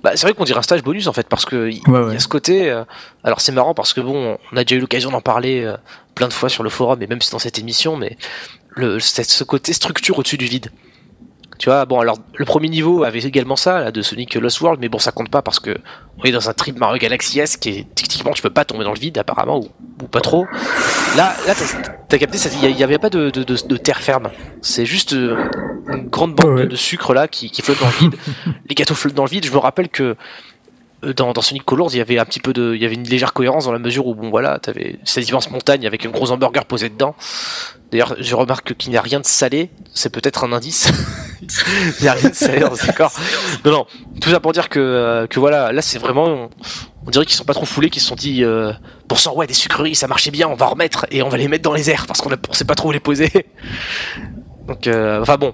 Bah, 0.03 0.11
c'est 0.15 0.25
vrai 0.25 0.33
qu'on 0.33 0.45
dirait 0.45 0.59
un 0.59 0.63
stage 0.63 0.83
bonus 0.83 1.07
en 1.07 1.13
fait, 1.13 1.27
parce 1.27 1.45
que 1.45 1.69
il 1.69 1.77
y 1.77 2.15
a 2.15 2.19
ce 2.19 2.27
côté. 2.27 2.71
Euh, 2.71 2.83
alors 3.23 3.39
c'est 3.39 3.51
marrant 3.51 3.73
parce 3.73 3.93
que 3.93 4.01
bon, 4.01 4.37
on 4.51 4.57
a 4.57 4.63
déjà 4.63 4.77
eu 4.77 4.79
l'occasion 4.79 5.11
d'en 5.11 5.21
parler 5.21 5.71
plein 6.15 6.27
de 6.27 6.33
fois 6.33 6.49
sur 6.49 6.63
le 6.63 6.69
forum 6.69 7.01
et 7.03 7.07
même 7.07 7.19
dans 7.31 7.39
cette 7.39 7.59
émission, 7.59 7.95
mais 7.95 8.17
le, 8.69 8.99
ce 8.99 9.43
côté 9.43 9.73
structure 9.73 10.17
au-dessus 10.17 10.37
du 10.37 10.45
vide. 10.45 10.71
Tu 11.57 11.69
vois, 11.69 11.85
bon, 11.85 11.99
alors 11.99 12.17
le 12.35 12.45
premier 12.45 12.69
niveau 12.69 13.03
avait 13.03 13.19
également 13.19 13.55
ça, 13.55 13.79
là, 13.79 13.91
de 13.91 14.01
Sonic 14.01 14.35
Lost 14.35 14.61
World, 14.61 14.79
mais 14.81 14.89
bon, 14.89 14.99
ça 14.99 15.11
compte 15.11 15.29
pas 15.29 15.41
parce 15.41 15.59
que 15.59 15.77
on 16.17 16.23
est 16.23 16.31
dans 16.31 16.49
un 16.49 16.53
trip 16.53 16.77
Mario 16.77 16.97
Galaxy 16.97 17.39
S 17.39 17.57
qui 17.57 17.69
est 17.69 17.95
techniquement, 17.95 18.31
tu 18.31 18.41
peux 18.41 18.49
pas 18.49 18.65
tomber 18.65 18.83
dans 18.83 18.93
le 18.93 18.99
vide, 18.99 19.17
apparemment, 19.17 19.59
ou, 19.59 20.07
pas 20.07 20.21
trop. 20.21 20.45
Là, 21.15 21.33
là 21.47 21.53
t'as 22.07 22.17
capté, 22.17 22.37
il 22.63 22.77
y, 22.77 22.83
avait 22.83 22.97
pas 22.97 23.09
de, 23.09 23.29
de, 23.29 23.43
de, 23.43 23.77
terre 23.77 24.01
ferme. 24.01 24.29
C'est 24.61 24.85
juste 24.85 25.13
euh, 25.13 25.37
une 25.87 26.07
grande 26.09 26.35
bande 26.35 26.67
de 26.67 26.75
sucre 26.75 27.13
là 27.13 27.27
qui, 27.27 27.49
qui 27.49 27.61
flotte 27.61 27.79
dans 27.79 27.87
le 27.87 28.09
vide. 28.09 28.15
Les 28.69 28.75
gâteaux 28.75 28.95
flottent 28.95 29.15
dans 29.15 29.25
le 29.25 29.29
vide. 29.29 29.45
Je 29.45 29.51
me 29.51 29.57
rappelle 29.57 29.89
que 29.89 30.15
dans, 31.13 31.33
dans, 31.33 31.41
Sonic 31.41 31.63
Colors, 31.63 31.89
il 31.93 31.97
y 31.97 32.01
avait 32.01 32.19
un 32.19 32.25
petit 32.25 32.39
peu 32.39 32.53
de, 32.53 32.73
il 32.75 32.81
y 32.81 32.85
avait 32.85 32.95
une 32.95 33.07
légère 33.07 33.33
cohérence 33.33 33.65
dans 33.65 33.71
la 33.71 33.79
mesure 33.79 34.07
où 34.07 34.15
bon 34.15 34.29
voilà, 34.29 34.59
t'avais 34.59 34.99
cette 35.03 35.27
immense 35.29 35.49
montagne 35.51 35.85
avec 35.85 36.05
un 36.05 36.09
gros 36.09 36.31
hamburger 36.31 36.65
posé 36.65 36.89
dedans. 36.89 37.15
D'ailleurs, 37.91 38.15
je 38.19 38.35
remarque 38.35 38.75
qu'il 38.75 38.91
n'y 38.91 38.97
a 38.97 39.01
rien 39.01 39.19
de 39.19 39.25
salé. 39.25 39.69
C'est 39.93 40.09
peut-être 40.09 40.43
un 40.43 40.51
indice. 40.51 40.89
il 41.41 42.01
n'y 42.01 42.07
a 42.07 42.13
rien 42.13 42.29
de 42.29 42.35
salé 42.35 42.59
dans 42.59 42.71
corps. 42.95 43.13
Non, 43.63 43.71
non. 43.71 43.87
Tout 44.21 44.29
ça 44.29 44.39
pour 44.39 44.53
dire 44.53 44.69
que, 44.69 44.79
euh, 44.79 45.27
que 45.27 45.39
voilà, 45.39 45.71
là 45.71 45.81
c'est 45.81 45.99
vraiment, 45.99 46.49
on, 47.05 47.09
dirait 47.09 47.25
qu'ils 47.25 47.35
sont 47.35 47.45
pas 47.45 47.53
trop 47.53 47.65
foulés, 47.65 47.89
qu'ils 47.89 48.01
se 48.01 48.07
sont 48.07 48.15
dit, 48.15 48.43
euh, 48.43 48.73
pour 49.07 49.19
ça 49.19 49.31
ouais 49.33 49.47
des 49.47 49.53
sucreries, 49.53 49.95
ça 49.95 50.07
marchait 50.07 50.31
bien, 50.31 50.47
on 50.47 50.55
va 50.55 50.65
remettre 50.65 51.05
et 51.11 51.21
on 51.21 51.29
va 51.29 51.37
les 51.37 51.47
mettre 51.47 51.63
dans 51.63 51.73
les 51.73 51.89
airs 51.89 52.05
parce 52.07 52.21
qu'on 52.21 52.29
ne 52.29 52.35
sait 52.51 52.65
pas 52.65 52.75
trop 52.75 52.89
où 52.89 52.91
les 52.91 52.99
poser. 52.99 53.31
Donc, 54.67 54.87
euh, 54.87 55.21
enfin 55.21 55.37
bon. 55.37 55.53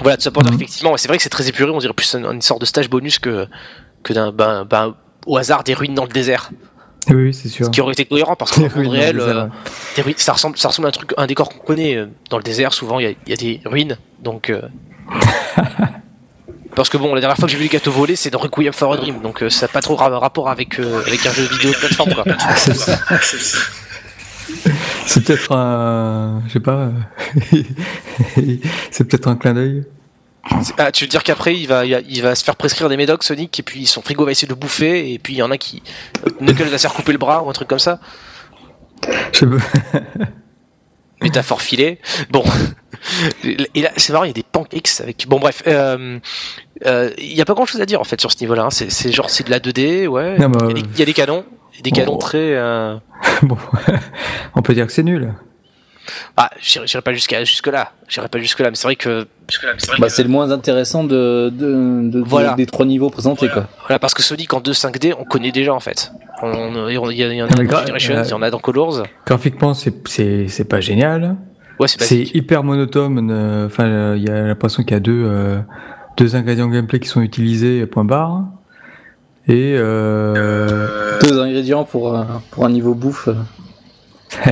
Voilà, 0.00 0.16
tout 0.16 0.22
ça 0.22 0.30
pour 0.30 0.42
dire 0.42 0.52
mhm. 0.52 0.58
effectivement, 0.58 0.96
c'est 0.96 1.08
vrai 1.08 1.16
que 1.16 1.22
c'est 1.22 1.28
très 1.28 1.48
épuré. 1.48 1.70
On 1.70 1.78
dirait 1.78 1.92
plus 1.92 2.14
une, 2.14 2.40
sorte 2.40 2.60
de 2.60 2.66
stage 2.66 2.88
bonus 2.88 3.18
que 3.18 3.48
que 4.02 4.12
d'un 4.12 4.32
ben, 4.32 4.64
ben, 4.64 4.94
au 5.26 5.36
hasard 5.36 5.64
des 5.64 5.74
ruines 5.74 5.94
dans 5.94 6.04
le 6.04 6.10
désert. 6.10 6.50
Oui, 7.10 7.32
c'est 7.32 7.48
sûr. 7.48 7.66
Ce 7.66 7.70
qui 7.70 7.80
aurait 7.80 7.92
été 7.92 8.04
cohérent 8.04 8.36
parce 8.36 8.52
qu'en 8.52 8.62
monde 8.76 8.88
réel, 8.88 9.18
euh, 9.20 9.46
ça, 10.16 10.32
ressemble, 10.32 10.58
ça 10.58 10.68
ressemble 10.68 10.86
à 10.86 10.90
un 10.90 10.92
truc, 10.92 11.14
un 11.16 11.26
décor 11.26 11.48
qu'on 11.48 11.58
connaît. 11.58 11.96
Euh, 11.96 12.06
dans 12.30 12.36
le 12.36 12.42
désert, 12.42 12.72
souvent, 12.72 12.98
il 12.98 13.16
y, 13.26 13.32
a 13.32 13.36
des 13.36 13.60
ruines. 13.64 13.96
Donc. 14.22 14.50
Euh, 14.50 14.62
parce 16.74 16.88
que 16.88 16.96
bon, 16.96 17.14
la 17.14 17.20
dernière 17.20 17.36
fois 17.36 17.46
que 17.46 17.52
j'ai 17.52 17.58
vu 17.58 17.64
les 17.64 17.70
gâteaux 17.70 17.92
volés, 17.92 18.16
c'est 18.16 18.30
dans 18.30 18.38
Requiem 18.38 18.72
for 18.72 18.92
a 18.92 18.96
Dream. 18.96 19.20
Donc 19.22 19.44
ça 19.48 19.66
n'a 19.66 19.72
pas 19.72 19.80
trop 19.80 19.96
rapport 19.96 20.48
avec, 20.48 20.78
avec 20.78 21.26
un 21.26 21.32
jeu 21.32 21.44
vidéo 21.44 21.72
de 21.72 21.76
plateforme, 21.76 22.14
quoi. 22.14 22.24
c'est 25.06 25.24
peut-être 25.24 25.52
un. 25.52 26.42
Je 26.46 26.52
sais 26.52 26.60
pas. 26.60 26.90
c'est 28.90 29.04
peut-être 29.04 29.28
un 29.28 29.36
clin 29.36 29.54
d'œil. 29.54 29.84
Ah, 30.78 30.92
tu 30.92 31.04
veux 31.04 31.08
dire 31.08 31.22
qu'après 31.22 31.56
il 31.56 31.66
va, 31.66 31.84
il 31.84 32.22
va 32.22 32.34
se 32.34 32.42
faire 32.44 32.56
prescrire 32.56 32.88
des 32.88 32.96
médocs 32.96 33.22
Sonic 33.22 33.58
et 33.60 33.62
puis 33.62 33.86
son 33.86 34.02
frigo 34.02 34.24
va 34.24 34.30
essayer 34.30 34.48
de 34.48 34.52
le 34.52 34.58
bouffer 34.58 35.12
et 35.12 35.18
puis 35.18 35.34
il 35.34 35.36
y 35.36 35.42
en 35.42 35.50
a 35.50 35.58
qui 35.58 35.82
Knuckles 36.40 36.64
va 36.64 36.78
se 36.78 36.82
faire 36.82 36.94
couper 36.94 37.12
le 37.12 37.18
bras 37.18 37.42
ou 37.42 37.50
un 37.50 37.52
truc 37.52 37.68
comme 37.68 37.78
ça. 37.78 38.00
Je 39.32 39.44
veux... 39.44 39.60
Métaphore 41.22 41.62
filée. 41.62 41.98
Bon. 42.30 42.44
Et 43.74 43.82
là, 43.82 43.90
c'est 43.96 44.12
marrant, 44.12 44.24
il 44.24 44.28
y 44.28 44.30
a 44.30 44.34
des 44.34 44.44
pancakes 44.44 45.00
avec. 45.00 45.26
Bon, 45.28 45.38
bref. 45.38 45.62
Euh, 45.66 46.18
euh, 46.86 47.10
il 47.18 47.34
n'y 47.34 47.40
a 47.40 47.44
pas 47.44 47.54
grand 47.54 47.66
chose 47.66 47.80
à 47.80 47.86
dire 47.86 48.00
en 48.00 48.04
fait 48.04 48.20
sur 48.20 48.30
ce 48.30 48.40
niveau-là. 48.40 48.64
Hein. 48.64 48.70
C'est 48.70 49.12
genre, 49.12 49.30
c'est 49.30 49.44
de 49.44 49.50
la 49.50 49.58
2D, 49.58 50.06
ouais. 50.06 50.36
il, 50.70 50.98
y 50.98 51.02
a 51.02 51.04
des, 51.04 51.12
canons. 51.12 51.44
Des 51.82 51.90
canons 51.90 52.18
très. 52.18 52.54
Euh, 52.54 52.96
bon. 53.42 53.56
On 54.54 54.62
peut 54.62 54.74
dire 54.74 54.86
que 54.86 54.92
c'est 54.92 55.02
nul. 55.02 55.34
Ah, 56.36 56.50
j'irai 56.60 57.02
pas 57.02 57.12
jusqu'à 57.12 57.44
jusque 57.44 57.66
là. 57.66 57.92
J'irai 58.08 58.28
pas 58.28 58.38
jusque 58.38 58.60
là, 58.60 58.70
mais 58.70 58.76
c'est 58.76 58.86
vrai 58.86 58.96
que. 58.96 59.26
Bah, 59.98 60.08
c'est 60.08 60.22
le 60.22 60.28
moins 60.28 60.50
intéressant 60.50 61.04
de, 61.04 61.50
de, 61.50 62.54
des 62.56 62.66
trois 62.66 62.84
niveaux 62.84 63.10
présentés, 63.10 63.48
quoi. 63.48 63.66
Voilà, 63.80 63.98
parce 63.98 64.14
que 64.14 64.22
Sonic 64.22 64.52
en 64.52 64.60
2 64.60 64.72
5D, 64.72 65.14
on 65.18 65.24
connaît 65.24 65.52
déjà 65.52 65.72
en 65.72 65.80
fait. 65.80 66.12
Il 66.42 66.90
y, 66.90 66.92
y, 66.92 67.42
en 67.42 67.46
a 67.46 67.48
dans 67.48 67.86
Generations, 67.86 68.22
il 68.22 68.30
y 68.30 68.32
en 68.32 68.42
a 68.42 68.50
dans 68.50 68.58
Colors. 68.58 69.02
Graphiquement, 69.26 69.74
c'est 69.74 70.68
pas 70.68 70.80
génial. 70.80 71.36
Ouais, 71.80 71.88
c'est 71.88 72.34
hyper 72.34 72.64
monotone. 72.64 73.30
Euh, 73.30 73.66
enfin, 73.66 74.14
il 74.16 74.24
y 74.24 74.30
a 74.30 74.42
l'impression 74.42 74.82
qu'il 74.82 74.92
y 74.92 74.96
a 74.96 75.00
deux, 75.00 75.24
euh, 75.24 75.60
deux 76.16 76.34
ingrédients 76.36 76.68
gameplay 76.68 76.98
qui 76.98 77.08
sont 77.08 77.22
utilisés, 77.22 77.86
point 77.86 78.04
barre. 78.04 78.44
Et 79.46 79.76
euh... 79.78 81.18
deux 81.22 81.40
ingrédients 81.40 81.84
pour, 81.84 82.22
pour 82.50 82.64
un 82.66 82.70
niveau 82.70 82.94
bouffe. 82.94 83.28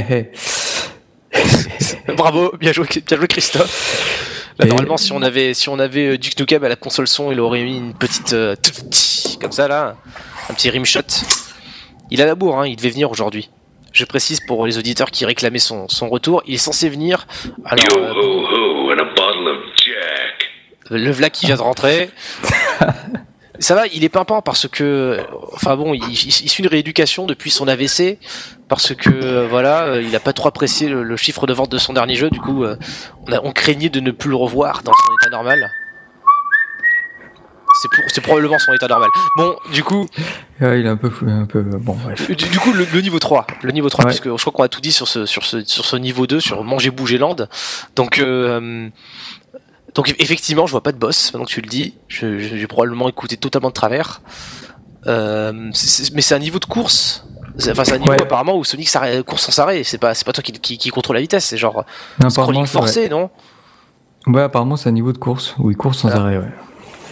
Bravo, 2.16 2.52
bien 2.58 2.72
joué, 2.72 2.86
bien 3.06 3.16
joué 3.16 3.26
Christophe. 3.28 4.52
Là, 4.58 4.64
Et- 4.64 4.68
normalement, 4.68 4.96
si 4.96 5.12
on 5.12 5.20
avait, 5.22 5.52
si 5.54 5.68
on 5.68 5.78
avait 5.78 6.06
euh, 6.14 6.18
Duke 6.18 6.38
Nukem 6.38 6.64
à 6.64 6.68
la 6.68 6.76
console 6.76 7.06
son, 7.08 7.30
il 7.32 7.40
aurait 7.40 7.62
mis 7.62 7.76
une 7.76 7.94
petite, 7.94 8.32
euh, 8.32 8.54
comme 9.40 9.52
ça 9.52 9.68
là, 9.68 9.96
un 10.48 10.54
petit 10.54 10.70
rimshot. 10.70 11.00
Il 12.10 12.22
a 12.22 12.26
la 12.26 12.34
bourre, 12.34 12.60
hein, 12.60 12.66
il 12.66 12.76
devait 12.76 12.90
venir 12.90 13.10
aujourd'hui. 13.10 13.50
Je 13.92 14.04
précise 14.04 14.40
pour 14.46 14.66
les 14.66 14.78
auditeurs 14.78 15.10
qui 15.10 15.24
réclamaient 15.24 15.58
son, 15.58 15.88
son 15.88 16.08
retour, 16.08 16.42
il 16.46 16.54
est 16.54 16.58
censé 16.58 16.88
venir. 16.88 17.26
Alors, 17.64 17.84
Yo 17.84 17.98
euh, 17.98 18.12
ho 18.12 18.46
ho 18.46 18.90
and 18.92 18.98
a 18.98 19.04
bottle 19.14 19.48
of 19.48 19.64
Jack. 19.84 20.48
le 20.90 21.10
v'là 21.10 21.30
qui 21.30 21.46
vient 21.46 21.56
de 21.56 21.62
rentrer. 21.62 22.10
Ça 23.58 23.74
va, 23.74 23.86
il 23.86 24.04
est 24.04 24.08
pimpant 24.08 24.42
parce 24.42 24.68
que, 24.68 25.18
enfin 25.54 25.76
bon, 25.76 25.94
il, 25.94 26.02
il, 26.04 26.12
il 26.12 26.48
suit 26.48 26.62
une 26.62 26.68
rééducation 26.68 27.26
depuis 27.26 27.50
son 27.50 27.68
AVC 27.68 28.18
parce 28.68 28.94
que 28.94 29.08
euh, 29.10 29.46
voilà, 29.48 29.84
euh, 29.84 30.02
il 30.02 30.14
a 30.16 30.20
pas 30.20 30.32
trop 30.32 30.48
apprécié 30.48 30.88
le, 30.88 31.02
le 31.02 31.16
chiffre 31.16 31.46
de 31.46 31.52
vente 31.52 31.70
de 31.70 31.78
son 31.78 31.92
dernier 31.92 32.14
jeu. 32.16 32.28
Du 32.30 32.40
coup, 32.40 32.64
euh, 32.64 32.76
on, 33.26 33.32
a, 33.32 33.40
on 33.42 33.52
craignait 33.52 33.88
de 33.88 34.00
ne 34.00 34.10
plus 34.10 34.30
le 34.30 34.36
revoir 34.36 34.82
dans 34.82 34.92
son 34.92 35.12
état 35.22 35.30
normal. 35.36 35.70
C'est 38.08 38.20
probablement 38.22 38.58
son 38.58 38.72
état 38.72 38.88
normal. 38.88 39.10
Bon, 39.36 39.54
du 39.72 39.84
coup, 39.84 40.06
Ouais, 40.60 40.80
il 40.80 40.86
est 40.86 40.88
un 40.88 40.96
peu, 40.96 41.10
fou- 41.10 41.26
un 41.28 41.44
peu, 41.44 41.60
bon, 41.60 41.94
bref. 42.02 42.30
du, 42.30 42.34
du 42.48 42.58
coup, 42.58 42.72
le, 42.72 42.86
le 42.90 43.00
niveau 43.02 43.18
3, 43.18 43.46
le 43.62 43.70
niveau 43.72 43.90
3, 43.90 44.06
Ouais. 44.06 44.10
puisque 44.10 44.24
je 44.30 44.36
crois 44.40 44.52
qu'on 44.52 44.62
a 44.62 44.68
tout 44.68 44.80
dit 44.80 44.92
sur 44.92 45.06
ce, 45.06 45.26
sur 45.26 45.44
ce, 45.44 45.62
sur 45.64 45.84
ce 45.84 45.96
niveau 45.96 46.26
2, 46.26 46.40
sur 46.40 46.64
Manger 46.64 46.90
Bouger 46.90 47.18
Land. 47.18 47.36
Donc, 47.94 48.18
euh, 48.18 48.88
donc 49.96 50.14
effectivement, 50.20 50.66
je 50.66 50.70
vois 50.72 50.82
pas 50.82 50.92
de 50.92 50.98
boss, 50.98 51.32
maintenant 51.32 51.44
que 51.46 51.50
tu 51.50 51.60
le 51.60 51.68
dis. 51.68 51.94
Je- 52.06 52.38
je- 52.38 52.54
J'ai 52.56 52.66
probablement 52.68 53.08
écouté 53.08 53.36
totalement 53.36 53.68
de 53.68 53.74
travers. 53.74 54.20
Euh, 55.08 55.70
c'est- 55.72 55.88
c'est- 56.04 56.14
mais 56.14 56.20
c'est 56.22 56.34
un 56.34 56.38
niveau 56.38 56.58
de 56.60 56.64
course. 56.66 57.24
C'est- 57.58 57.70
Enfin, 57.72 57.84
c'est 57.84 57.94
un 57.94 57.98
niveau 57.98 58.10
Ouais. 58.12 58.20
apparemment 58.22 58.56
où 58.56 58.64
Sonic 58.64 58.88
court 59.26 59.38
sans 59.40 59.58
arrêt. 59.60 59.82
C'est 59.82 59.98
pas, 59.98 60.14
c'est 60.14 60.24
pas 60.26 60.32
toi 60.32 60.42
qui, 60.42 60.52
qui, 60.52 60.76
qui 60.78 60.90
contrôle 60.90 61.16
la 61.16 61.22
vitesse, 61.22 61.46
c'est 61.46 61.56
genre 61.56 61.84
Non, 62.22 62.28
scrolling 62.30 62.62
ouais. 62.62 62.66
forcé, 62.68 63.08
non? 63.08 63.30
Ouais, 64.26 64.42
apparemment, 64.42 64.76
c'est 64.76 64.88
un 64.88 64.92
niveau 64.92 65.12
de 65.12 65.18
course 65.18 65.54
où 65.58 65.70
il 65.70 65.76
court 65.76 65.94
sans 65.94 66.10
Ah. 66.10 66.16
arrêt, 66.16 66.36
ouais. 66.38 66.50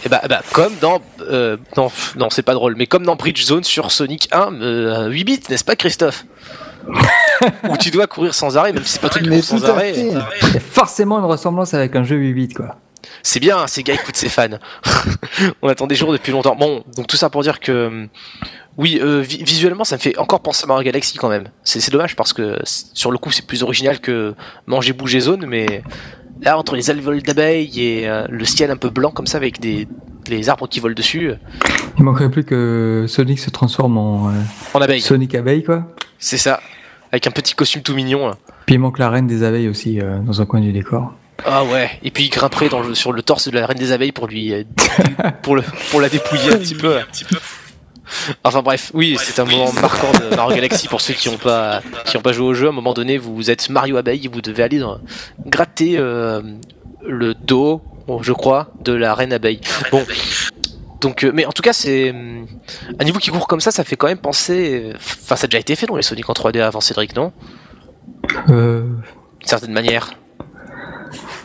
Et 0.05 0.09
bah, 0.09 0.21
bah, 0.29 0.41
comme 0.53 0.73
dans, 0.81 0.99
euh, 1.21 1.57
non, 1.77 1.89
c'est 2.29 2.43
pas 2.43 2.53
drôle, 2.53 2.75
mais 2.77 2.85
comme 2.85 3.03
dans 3.03 3.15
Bridge 3.15 3.43
Zone 3.43 3.63
sur 3.63 3.91
Sonic 3.91 4.27
1, 4.31 4.53
euh, 4.61 5.07
8 5.09 5.23
bits, 5.23 5.39
n'est-ce 5.49 5.63
pas, 5.63 5.75
Christophe? 5.75 6.25
Où 7.69 7.77
tu 7.77 7.91
dois 7.91 8.07
courir 8.07 8.33
sans 8.33 8.57
arrêt, 8.57 8.73
même 8.73 8.83
si 8.83 8.93
c'est 8.93 9.01
pas 9.01 9.09
toi 9.09 9.21
qui 9.21 9.29
cours 9.29 9.37
tout 9.39 9.43
sans 9.59 9.65
arrêt. 9.69 9.93
Il 9.97 10.07
y 10.53 10.57
a 10.57 10.59
forcément 10.59 11.19
une 11.19 11.25
ressemblance 11.25 11.73
avec 11.73 11.95
un 11.95 12.03
jeu 12.03 12.15
8 12.15 12.33
bits, 12.33 12.47
quoi. 12.53 12.77
C'est 13.21 13.39
bien, 13.39 13.67
ces 13.67 13.83
gars 13.83 13.93
écoutent 13.93 14.15
ses 14.15 14.29
fans. 14.29 14.47
On 15.61 15.67
attend 15.67 15.87
des 15.87 15.95
jours 15.95 16.11
depuis 16.11 16.31
longtemps. 16.31 16.55
Bon, 16.55 16.83
donc 16.95 17.07
tout 17.07 17.17
ça 17.17 17.29
pour 17.29 17.43
dire 17.43 17.59
que, 17.59 17.87
hum, 17.87 18.07
oui, 18.77 18.99
euh, 19.01 19.21
vi- 19.21 19.43
visuellement, 19.43 19.83
ça 19.83 19.95
me 19.95 20.01
fait 20.01 20.17
encore 20.17 20.41
penser 20.41 20.63
à 20.63 20.67
Mario 20.67 20.83
Galaxy 20.85 21.17
quand 21.17 21.29
même. 21.29 21.45
C'est 21.63 21.91
dommage 21.91 22.15
parce 22.15 22.33
que 22.33 22.57
sur 22.65 23.11
le 23.11 23.17
coup, 23.17 23.31
c'est 23.31 23.45
plus 23.45 23.63
original 23.63 23.99
que 23.99 24.33
Manger 24.67 24.93
Bouger 24.93 25.19
Zone, 25.19 25.45
mais 25.47 25.83
là, 26.41 26.57
entre 26.57 26.75
les 26.75 26.89
alvéoles 26.89 27.21
d'abeilles 27.21 27.79
et 27.81 28.07
euh, 28.09 28.25
le 28.29 28.43
ciel 28.45 28.71
un 28.71 28.77
peu 28.77 28.89
blanc 28.89 29.11
comme 29.11 29.27
ça 29.27 29.37
avec 29.37 29.59
des 29.59 29.87
les 30.27 30.49
arbres 30.49 30.67
qui 30.67 30.79
volent 30.79 30.95
dessus, 30.95 31.29
euh, 31.29 31.35
Il 31.99 32.03
manquerait 32.03 32.31
plus 32.31 32.43
que 32.43 33.05
Sonic 33.07 33.39
se 33.39 33.51
transforme 33.51 33.99
en 33.99 34.29
euh, 34.29 34.31
en 34.73 34.81
abeille. 34.81 34.99
Sonic 35.01 35.35
abeille, 35.35 35.63
quoi. 35.63 35.83
C'est 36.17 36.39
ça. 36.39 36.59
Avec 37.15 37.27
un 37.27 37.31
petit 37.31 37.53
costume 37.55 37.81
tout 37.81 37.93
mignon. 37.93 38.27
là. 38.27 38.35
Puis 38.65 38.75
il 38.75 38.79
manque 38.79 38.99
la 38.99 39.09
reine 39.09 39.25
des 39.25 39.43
abeilles 39.43 39.69
aussi 39.69 40.01
euh, 40.01 40.19
dans 40.19 40.41
un 40.41 40.45
coin 40.45 40.59
du 40.59 40.73
décor. 40.73 41.13
Ah 41.45 41.63
ouais. 41.63 41.89
Et 42.03 42.11
puis 42.11 42.25
il 42.25 42.29
grimperait 42.29 42.67
dans 42.67 42.81
le- 42.81 42.93
sur 42.93 43.13
le 43.13 43.21
torse 43.21 43.47
de 43.47 43.57
la 43.57 43.65
reine 43.65 43.77
des 43.77 43.93
abeilles 43.93 44.11
pour 44.11 44.27
lui, 44.27 44.51
euh, 44.53 44.63
pour 45.41 45.55
le, 45.55 45.63
pour 45.91 46.01
la 46.01 46.09
dépouiller 46.09 46.51
un 46.53 46.57
petit 46.57 46.75
peu. 46.75 46.97
Enfin 48.43 48.61
bref, 48.61 48.91
oui, 48.93 49.15
c'est 49.17 49.39
un 49.39 49.45
moment 49.45 49.71
marquant 49.81 50.11
de 50.11 50.35
Mario 50.35 50.55
Galaxy 50.57 50.89
pour 50.89 50.99
ceux 50.99 51.13
qui 51.13 51.29
n'ont 51.29 51.37
pas, 51.37 51.81
qui 52.05 52.17
ont 52.17 52.21
pas 52.21 52.33
joué 52.33 52.47
au 52.47 52.53
jeu. 52.53 52.65
À 52.67 52.69
un 52.69 52.73
moment 52.73 52.93
donné, 52.93 53.17
vous 53.17 53.49
êtes 53.49 53.69
Mario 53.69 53.95
abeille 53.95 54.25
et 54.25 54.27
vous 54.27 54.41
devez 54.41 54.63
aller 54.63 54.79
dans, 54.79 54.99
gratter 55.45 55.95
euh, 55.97 56.41
le 57.07 57.33
dos, 57.33 57.81
je 58.21 58.33
crois, 58.33 58.71
de 58.83 58.91
la 58.91 59.15
reine 59.15 59.31
abeille. 59.31 59.61
Bon. 59.91 60.03
Donc, 61.01 61.23
euh, 61.23 61.31
mais 61.33 61.45
en 61.45 61.51
tout 61.51 61.61
cas, 61.61 61.73
c'est 61.73 62.09
hum, 62.11 62.45
un 62.99 63.03
niveau 63.03 63.19
qui 63.19 63.29
court 63.29 63.47
comme 63.47 63.59
ça, 63.59 63.71
ça 63.71 63.83
fait 63.83 63.95
quand 63.95 64.07
même 64.07 64.17
penser. 64.17 64.83
euh, 64.85 64.93
Enfin, 64.95 65.35
ça 65.35 65.45
a 65.45 65.47
déjà 65.47 65.59
été 65.59 65.75
fait 65.75 65.85
dans 65.85 65.95
les 65.95 66.01
Sonic 66.03 66.29
en 66.29 66.33
3D 66.33 66.61
avant 66.61 66.81
Cédric, 66.81 67.15
non? 67.15 67.31
Euh, 68.49 68.81
D'une 69.39 69.47
certaine 69.47 69.73
manière. 69.73 70.13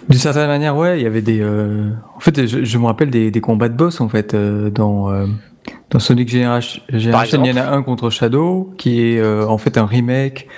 D'une 0.09 0.19
certaine 0.19 0.47
manière, 0.49 0.77
ouais, 0.77 0.99
il 0.99 1.03
y 1.03 1.07
avait 1.07 1.23
des. 1.23 1.41
euh, 1.41 1.91
En 2.17 2.21
fait, 2.21 2.47
je, 2.47 2.65
je 2.65 2.79
me 2.79 2.87
rappelle 2.87 3.11
des, 3.11 3.31
des 3.31 3.41
combats 3.41 3.69
de 3.69 3.75
boss 3.75 4.01
en 4.01 4.09
fait 4.09 4.35
euh, 4.35 4.71
dans 4.71 5.11
euh, 5.11 5.27
dans 5.91 5.99
Sonic 5.99 6.29
Generation. 6.29 6.83
Generation, 6.89 7.45
il 7.45 7.51
y 7.51 7.53
en 7.53 7.63
a 7.63 7.69
un 7.71 7.83
contre 7.83 8.11
Shadow 8.11 8.73
qui 8.79 9.03
est 9.03 9.19
euh, 9.19 9.47
en 9.47 9.59
fait 9.59 9.79
un 9.79 9.87
remake 9.87 10.49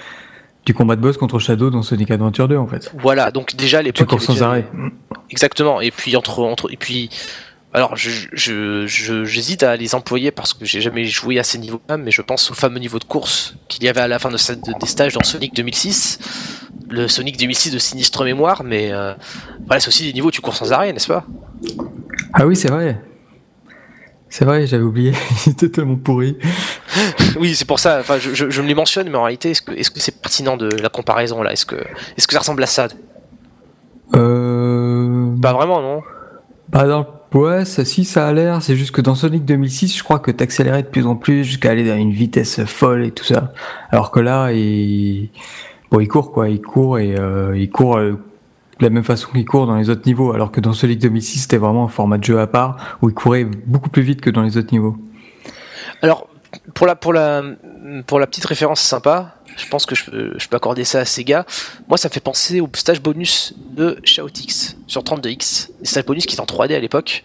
du 0.65 0.75
combat 0.75 0.95
de 0.97 1.01
boss 1.01 1.17
contre 1.17 1.39
Shadow 1.41 1.71
dans 1.71 1.83
Sonic 1.83 2.11
Adventure 2.11 2.47
2 2.49 2.57
en 2.57 2.67
fait. 2.69 2.93
Voilà, 2.99 3.31
donc 3.31 3.57
déjà 3.57 3.79
à 3.81 3.83
Tu 3.83 4.07
cours 4.07 4.23
sans 4.23 4.35
déjà- 4.35 4.49
arrêt. 4.49 4.67
Exactement. 5.31 5.81
Et 5.81 5.91
puis 5.91 6.17
entre 6.17 6.39
entre 6.41 6.73
et 6.73 6.77
puis 6.77 7.11
alors 7.75 7.97
je 7.97 8.11
je 8.33 8.87
je- 8.87 9.25
j'hésite 9.25 9.63
à 9.63 9.77
les 9.77 9.95
employer 9.95 10.31
parce 10.31 10.53
que 10.55 10.65
j'ai 10.65 10.81
jamais 10.81 11.05
joué 11.05 11.39
à 11.39 11.43
ces 11.43 11.59
niveaux-là, 11.59 11.97
mais 11.97 12.11
je 12.11 12.23
pense 12.23 12.51
au 12.51 12.55
fameux 12.55 12.79
niveau 12.79 12.99
de 12.99 13.05
course 13.05 13.55
qu'il 13.69 13.83
y 13.85 13.89
avait 13.89 14.01
à 14.01 14.09
la 14.09 14.19
fin 14.19 14.31
de, 14.31 14.37
ce- 14.37 14.53
de- 14.53 14.79
des 14.79 14.87
stages 14.87 15.15
dans 15.15 15.23
Sonic 15.23 15.55
2006, 15.55 16.19
le 16.91 17.09
Sonic 17.09 17.39
2006 17.39 17.71
de 17.73 17.79
sinistre 17.79 18.25
mémoire, 18.25 18.63
mais 18.65 18.93
euh, 18.93 19.15
voilà 19.67 19.81
c'est 19.81 19.89
aussi 19.89 20.05
des 20.05 20.13
niveaux 20.13 20.29
où 20.29 20.33
tu 20.33 20.41
cours 20.43 20.57
sans 20.57 20.73
arrêt, 20.73 20.93
n'est-ce 20.93 21.09
pas? 21.09 21.25
Ah 22.35 22.47
oui, 22.47 22.57
c'est 22.57 22.69
vrai. 22.69 23.01
C'est 24.29 24.47
vrai, 24.47 24.67
j'avais 24.67 24.83
oublié. 24.83 25.13
il 25.47 25.53
était 25.53 25.69
tellement 25.69 25.97
pourri. 25.97 26.39
Oui, 27.39 27.55
c'est 27.55 27.65
pour 27.65 27.79
ça. 27.79 27.99
Enfin, 28.01 28.19
je, 28.19 28.61
me 28.63 28.67
les 28.67 28.75
mentionne, 28.75 29.09
mais 29.09 29.17
en 29.17 29.23
réalité, 29.23 29.51
est-ce 29.53 29.63
que 29.63 29.73
est-ce 29.73 29.91
que 29.91 29.99
c'est 30.01 30.21
pertinent 30.21 30.59
de 30.59 30.69
la 30.69 30.91
comparaison 30.91 31.43
là? 31.43 31.53
Est-ce 31.53 31.65
que 31.65 31.77
est-ce 32.17 32.27
que 32.27 32.35
ça 32.35 32.41
ressemble 32.41 32.63
à 32.63 32.67
ça 32.67 32.89
Euh... 34.15 35.35
Pas 35.41 35.53
vraiment, 35.55 35.81
non? 35.81 36.03
Bah 36.69 36.87
dans... 36.87 37.07
Ouais, 37.35 37.65
ça, 37.65 37.85
si 37.87 38.05
ça 38.05 38.29
a 38.29 38.33
l'air, 38.33 38.61
c'est 38.61 38.77
juste 38.77 38.91
que 38.91 39.01
dans 39.01 39.15
Sonic 39.15 39.47
2006, 39.47 39.97
je 39.97 40.03
crois 40.03 40.19
que 40.19 40.31
t'accélérais 40.31 40.83
de 40.83 40.89
plus 40.89 41.07
en 41.07 41.17
plus 41.17 41.45
jusqu'à 41.45 41.71
aller 41.71 41.91
à 41.91 41.97
une 41.97 42.13
vitesse 42.13 42.63
folle 42.65 43.05
et 43.05 43.11
tout 43.11 43.25
ça. 43.25 43.53
Alors 43.91 44.11
que 44.11 44.21
là, 44.21 44.53
il, 44.53 45.31
bon, 45.91 46.01
il 46.01 46.09
court 46.09 46.31
quoi, 46.31 46.51
il 46.51 46.61
court 46.61 46.99
et 46.99 47.19
euh, 47.19 47.57
il 47.57 47.71
court 47.71 47.97
euh, 47.97 48.13
de 48.79 48.85
la 48.85 48.91
même 48.91 49.05
façon 49.05 49.31
qu'il 49.33 49.47
court 49.47 49.67
dans 49.67 49.77
les 49.77 49.89
autres 49.89 50.03
niveaux. 50.05 50.33
Alors 50.33 50.53
que 50.53 50.61
dans 50.61 50.75
Sonic 50.75 50.99
2006, 50.99 51.43
c'était 51.43 51.57
vraiment 51.57 51.85
un 51.85 51.89
format 51.89 52.19
de 52.19 52.25
jeu 52.25 52.39
à 52.39 52.47
part 52.47 52.99
où 53.01 53.09
il 53.09 53.15
courait 53.15 53.45
beaucoup 53.45 53.89
plus 53.89 54.03
vite 54.03 54.21
que 54.21 54.29
dans 54.29 54.43
les 54.43 54.59
autres 54.59 54.73
niveaux. 54.73 54.99
Alors, 56.03 56.29
pour 56.75 56.87
la, 56.87 56.97
pour 56.97 57.15
la, 57.15 57.43
pour 58.07 58.21
la 58.21 58.27
petite 58.27 58.45
référence 58.45 58.81
sympa, 58.81 59.37
je 59.57 59.67
pense 59.69 59.87
que 59.87 59.95
je 59.95 60.05
peux, 60.05 60.33
je 60.37 60.49
peux 60.49 60.57
accorder 60.57 60.85
ça 60.85 61.01
à 61.01 61.05
Sega. 61.05 61.45
Moi, 61.89 61.99
ça 61.99 62.09
fait 62.09 62.21
penser 62.21 62.61
au 62.61 62.69
stage 62.75 63.01
bonus 63.01 63.55
de 63.71 63.99
Shoutix 64.05 64.77
sur 64.87 65.03
32X. 65.03 65.69
Les 65.81 65.87
stage 65.87 66.05
bonus 66.07 66.27
qui 66.27 66.35
étaient 66.35 66.43
en 66.43 66.47
3D 66.47 66.75
à 66.75 66.81
l'époque 66.81 67.25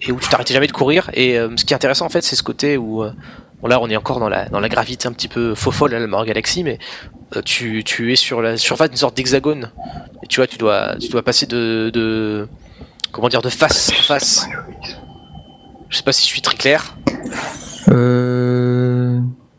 et 0.00 0.12
où 0.12 0.18
tu 0.20 0.28
t'arrêtais 0.28 0.54
jamais 0.54 0.66
de 0.66 0.72
courir. 0.72 1.10
Et 1.14 1.38
euh, 1.38 1.48
ce 1.56 1.64
qui 1.64 1.72
est 1.72 1.76
intéressant, 1.76 2.06
en 2.06 2.10
fait, 2.10 2.22
c'est 2.22 2.36
ce 2.36 2.42
côté 2.42 2.76
où. 2.76 3.02
euh, 3.02 3.10
bon, 3.60 3.68
là, 3.68 3.80
on 3.80 3.88
est 3.88 3.96
encore 3.96 4.20
dans 4.20 4.28
la, 4.28 4.48
dans 4.48 4.60
la 4.60 4.68
gravité 4.68 5.08
un 5.08 5.12
petit 5.12 5.28
peu 5.28 5.54
faux 5.54 5.70
folle 5.72 5.94
à 5.94 5.98
la 5.98 6.06
Mario 6.06 6.26
Galaxy, 6.26 6.62
mais 6.64 6.78
euh, 7.36 7.42
tu, 7.42 7.82
tu 7.84 8.12
es 8.12 8.16
sur 8.16 8.40
la 8.42 8.56
surface 8.56 8.90
d'une 8.90 8.98
sorte 8.98 9.16
d'hexagone. 9.16 9.70
Et 10.22 10.26
tu 10.26 10.40
vois, 10.40 10.46
tu 10.46 10.58
dois, 10.58 10.96
tu 11.00 11.08
dois 11.08 11.22
passer 11.22 11.46
de, 11.46 11.90
de. 11.92 12.48
Comment 13.12 13.28
dire, 13.28 13.42
de 13.42 13.48
face 13.48 13.90
en 13.90 14.02
face. 14.02 14.46
Je 15.88 15.96
sais 15.96 16.02
pas 16.02 16.12
si 16.12 16.22
je 16.22 16.28
suis 16.28 16.42
très 16.42 16.56
clair. 16.56 16.96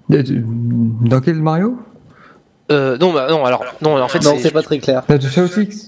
Dans 0.09 1.21
quel 1.21 1.35
Mario? 1.35 1.77
Euh, 2.71 2.97
non, 2.99 3.11
bah, 3.13 3.27
non, 3.29 3.45
alors, 3.45 3.65
non, 3.81 3.99
en 4.01 4.07
fait, 4.07 4.19
Non, 4.23 4.37
c'est. 4.39 4.51
pas 4.51 4.61
très 4.61 4.77
clair. 4.79 5.03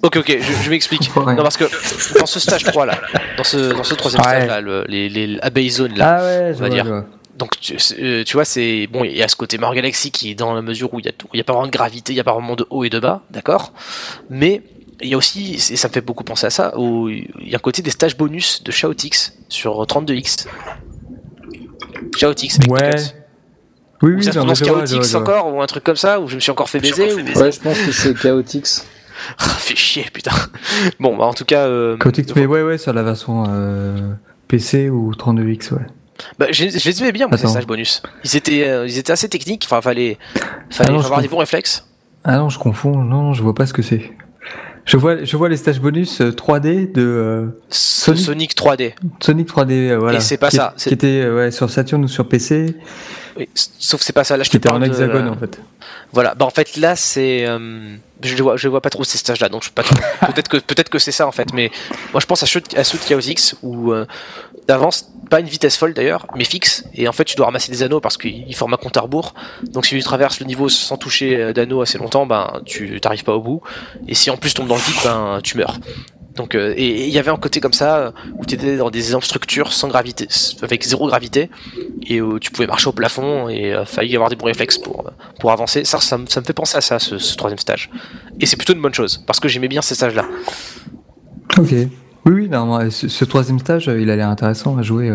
Ok, 0.03 0.15
ok, 0.17 0.37
je, 0.39 0.63
je 0.65 0.69
m'explique. 0.69 1.11
Ouais. 1.15 1.35
Non, 1.35 1.43
parce 1.43 1.57
que 1.57 1.65
dans 2.19 2.25
ce 2.25 2.39
stage 2.39 2.63
3 2.63 2.85
là, 2.87 2.95
dans 3.37 3.43
ce, 3.43 3.73
dans 3.73 3.83
ce 3.83 3.93
troisième 3.93 4.21
Ouais. 4.23 4.29
stage 4.37 4.47
là, 4.47 4.61
le- 4.61 4.85
les, 4.87 5.07
les 5.09 5.37
Abbey 5.41 5.69
Zone 5.69 5.93
là, 5.95 6.17
Ah 6.19 6.23
ouais, 6.23 6.53
je 6.53 6.57
on 6.57 6.61
va 6.61 6.67
vois, 6.67 6.69
dire. 6.69 6.85
je 6.85 6.89
vois. 6.89 7.05
donc 7.37 7.59
tu, 7.59 7.77
euh, 7.99 8.23
tu 8.23 8.33
vois, 8.33 8.45
c'est. 8.45 8.87
Bon, 8.87 9.03
il 9.03 9.15
y 9.15 9.21
a 9.21 9.27
ce 9.27 9.35
côté 9.35 9.57
Mario 9.59 9.75
Galaxy 9.75 10.09
qui 10.11 10.31
est 10.31 10.35
dans 10.35 10.53
la 10.55 10.61
mesure 10.63 10.91
où 10.93 10.99
il 10.99 11.05
y 11.05 11.09
a, 11.09 11.11
tout- 11.11 11.27
il 11.33 11.37
y 11.37 11.41
a 11.41 11.43
pas 11.43 11.53
vraiment 11.53 11.67
de 11.67 11.71
gravité, 11.71 12.13
il 12.13 12.15
y 12.15 12.19
a 12.19 12.23
pas 12.23 12.33
vraiment 12.33 12.55
de 12.55 12.65
haut 12.71 12.83
et 12.83 12.89
de 12.89 12.99
bas, 12.99 13.21
d'accord? 13.29 13.73
Mais 14.29 14.63
il 15.03 15.09
y 15.09 15.13
a 15.13 15.17
aussi, 15.17 15.55
et 15.55 15.75
ça 15.75 15.87
me 15.87 15.93
fait 15.93 16.01
beaucoup 16.01 16.23
penser 16.23 16.47
à 16.47 16.49
ça, 16.49 16.77
où 16.79 17.09
il 17.09 17.27
y 17.45 17.53
a 17.53 17.57
un 17.57 17.59
côté 17.59 17.81
des 17.83 17.91
stages 17.91 18.17
bonus 18.17 18.63
de 18.63 18.71
Shoutix 18.71 19.33
sur 19.49 19.83
32X. 19.85 20.45
Shoutix 22.17 22.57
avec 22.59 22.71
Ouais. 22.71 22.95
Oui, 24.01 24.13
Ou 24.13 24.17
oui, 24.17 24.23
ça 24.23 24.31
se 24.31 24.37
prononce 24.39 24.61
Chaotix 24.61 25.15
encore, 25.15 25.53
ou 25.53 25.61
un 25.61 25.67
truc 25.67 25.83
comme 25.83 25.95
ça, 25.95 26.19
où 26.19 26.27
je 26.27 26.35
me 26.35 26.39
suis 26.39 26.51
encore 26.51 26.69
fait 26.69 26.79
baiser, 26.79 27.13
ou... 27.13 27.17
Ouais, 27.17 27.51
je 27.51 27.59
pense 27.59 27.77
que 27.79 27.91
c'est 27.91 28.17
Chaotix. 28.17 28.85
Ah, 29.37 29.43
fait 29.49 29.75
chier, 29.75 30.07
putain. 30.11 30.31
Bon, 30.99 31.15
bah 31.15 31.25
en 31.25 31.33
tout 31.35 31.45
cas... 31.45 31.67
Euh, 31.67 31.95
Chaotix, 31.97 32.25
mais 32.35 32.47
ouais, 32.47 32.63
ouais, 32.63 32.79
sur 32.79 32.91
la 32.91 33.03
version 33.03 33.43
euh, 33.49 34.13
PC 34.47 34.89
ou 34.89 35.11
32X, 35.11 35.73
ouais. 35.75 35.81
Bah, 36.39 36.47
je, 36.49 36.69
je 36.69 36.89
les 36.89 37.01
aimais 37.01 37.11
bien, 37.11 37.27
Attends. 37.31 37.47
stages 37.49 37.67
bonus. 37.67 38.01
Ils 38.23 38.35
étaient, 38.35 38.67
euh, 38.67 38.87
ils 38.87 38.97
étaient 38.97 39.11
assez 39.11 39.29
techniques, 39.29 39.63
enfin, 39.65 39.79
fallait, 39.81 40.17
fallait 40.71 40.89
Ah 40.89 40.93
non, 40.93 40.99
je 41.01 41.05
avoir 41.05 41.19
des 41.21 41.27
confonds. 41.27 41.35
bons 41.35 41.39
réflexes. 41.41 41.85
Ah 42.23 42.37
non, 42.37 42.49
je 42.49 42.57
confonds. 42.57 42.97
Non, 43.03 43.21
non, 43.21 43.33
je 43.33 43.43
vois 43.43 43.53
pas 43.53 43.67
ce 43.67 43.73
que 43.73 43.83
c'est. 43.83 44.11
Je 44.85 44.97
vois, 44.97 45.23
je 45.23 45.37
vois 45.37 45.47
les 45.49 45.57
stages 45.57 45.79
bonus 45.79 46.21
euh, 46.21 46.31
3D 46.31 46.91
de 46.91 47.01
euh, 47.01 47.45
Sonic, 47.69 48.25
Sonic. 48.25 48.55
3D. 48.57 48.93
Sonic 49.19 49.47
3D, 49.47 49.71
euh, 49.91 49.97
voilà. 49.99 50.17
Et 50.17 50.21
c'est 50.21 50.37
pas 50.37 50.49
qui, 50.49 50.55
ça, 50.57 50.73
Qui 50.77 50.89
était 50.93 51.21
euh, 51.23 51.35
ouais, 51.37 51.51
sur 51.51 51.69
Saturn 51.69 52.03
ou 52.03 52.07
sur 52.07 52.27
PC, 52.27 52.75
Oui, 53.37 53.47
sauf 53.53 53.99
que 53.99 54.05
c'est 54.05 54.13
pas 54.13 54.23
ça. 54.23 54.37
Là, 54.37 54.43
je 54.43 54.49
qui 54.49 54.53
te 54.59 54.67
était 54.67 54.69
en 54.69 54.79
de- 54.79 54.85
hexagone 54.85 55.27
en 55.29 55.35
fait. 55.37 55.59
Voilà. 56.13 56.33
Bah, 56.35 56.45
en 56.45 56.49
fait, 56.49 56.75
là, 56.77 56.95
c'est, 56.95 57.45
euh, 57.47 57.95
je 58.23 58.41
vois, 58.43 58.57
je 58.57 58.67
vois 58.67 58.81
pas 58.81 58.89
trop 58.89 59.03
ces 59.03 59.17
stages-là, 59.17 59.49
donc 59.49 59.63
je 59.63 59.69
peux 59.69 59.81
pas 59.81 59.83
trop- 59.83 59.95
peut-être 60.33 60.47
que 60.49 60.57
peut-être 60.57 60.89
que 60.89 60.99
c'est 60.99 61.11
ça 61.11 61.25
en 61.27 61.31
fait, 61.31 61.53
mais 61.53 61.71
moi 62.11 62.19
je 62.19 62.25
pense 62.25 62.43
à 62.43 62.45
Shoot, 62.45 62.63
à 62.75 62.83
Suit 62.83 62.99
Chaos 63.07 63.19
X 63.21 63.55
où 63.61 63.91
euh, 63.93 64.05
t'avances 64.67 65.11
pas 65.29 65.39
une 65.39 65.47
vitesse 65.47 65.77
folle 65.77 65.93
d'ailleurs, 65.93 66.27
mais 66.35 66.43
fixe, 66.43 66.85
et 66.93 67.07
en 67.07 67.11
fait 67.11 67.23
tu 67.23 67.35
dois 67.35 67.45
ramasser 67.47 67.71
des 67.71 67.83
anneaux 67.83 68.01
parce 68.01 68.17
qu'il 68.17 68.55
forme 68.55 68.73
un 68.73 68.77
compte 68.77 68.97
à 68.97 69.01
rebours. 69.01 69.33
Donc 69.63 69.85
si 69.85 69.95
tu 69.95 70.03
traverses 70.03 70.39
le 70.39 70.45
niveau 70.45 70.69
sans 70.69 70.97
toucher 70.97 71.37
euh, 71.37 71.53
d'anneaux 71.53 71.81
assez 71.81 71.97
longtemps, 71.97 72.25
ben 72.25 72.61
tu 72.65 72.99
t'arrives 72.99 73.23
pas 73.23 73.33
au 73.33 73.41
bout, 73.41 73.61
et 74.07 74.15
si 74.15 74.29
en 74.29 74.37
plus 74.37 74.49
tu 74.49 74.55
tombes 74.55 74.67
dans 74.67 74.75
le 74.75 74.81
vide, 74.81 75.01
ben 75.03 75.39
tu 75.43 75.57
meurs. 75.57 75.77
Donc 76.35 76.55
euh, 76.55 76.73
et 76.77 77.07
il 77.07 77.13
y 77.13 77.19
avait 77.19 77.31
un 77.31 77.37
côté 77.37 77.59
comme 77.59 77.73
ça 77.73 77.97
euh, 77.97 78.11
où 78.37 78.45
tu 78.45 78.55
étais 78.55 78.77
dans 78.77 78.89
des 78.89 79.01
structures 79.01 79.73
sans 79.73 79.87
gravité, 79.87 80.27
avec 80.61 80.83
zéro 80.83 81.07
gravité, 81.07 81.49
et 82.07 82.21
où 82.21 82.39
tu 82.39 82.51
pouvais 82.51 82.67
marcher 82.67 82.87
au 82.87 82.93
plafond 82.93 83.49
et 83.49 83.73
euh, 83.73 83.85
fallait 83.85 84.13
avoir 84.15 84.29
des 84.29 84.35
bons 84.35 84.45
réflexes 84.45 84.77
pour 84.77 85.07
euh, 85.07 85.11
pour 85.39 85.51
avancer. 85.51 85.83
Ça, 85.83 85.99
ça 85.99 86.17
me 86.17 86.25
fait 86.25 86.53
penser 86.53 86.77
à 86.77 86.81
ça, 86.81 86.99
ce, 86.99 87.17
ce 87.17 87.35
troisième 87.35 87.59
stage. 87.59 87.89
Et 88.39 88.45
c'est 88.45 88.55
plutôt 88.55 88.73
une 88.73 88.81
bonne 88.81 88.93
chose 88.93 89.21
parce 89.27 89.39
que 89.39 89.49
j'aimais 89.49 89.67
bien 89.67 89.81
ces 89.81 89.95
stages-là. 89.95 90.25
Ok. 91.57 91.73
Oui, 92.25 92.33
oui, 92.33 92.49
non, 92.49 92.89
ce, 92.89 93.25
troisième 93.25 93.59
stage, 93.59 93.89
euh, 93.89 93.99
il 93.99 94.09
a 94.09 94.15
l'air 94.15 94.29
intéressant 94.29 94.77
à 94.77 94.83
jouer. 94.83 95.11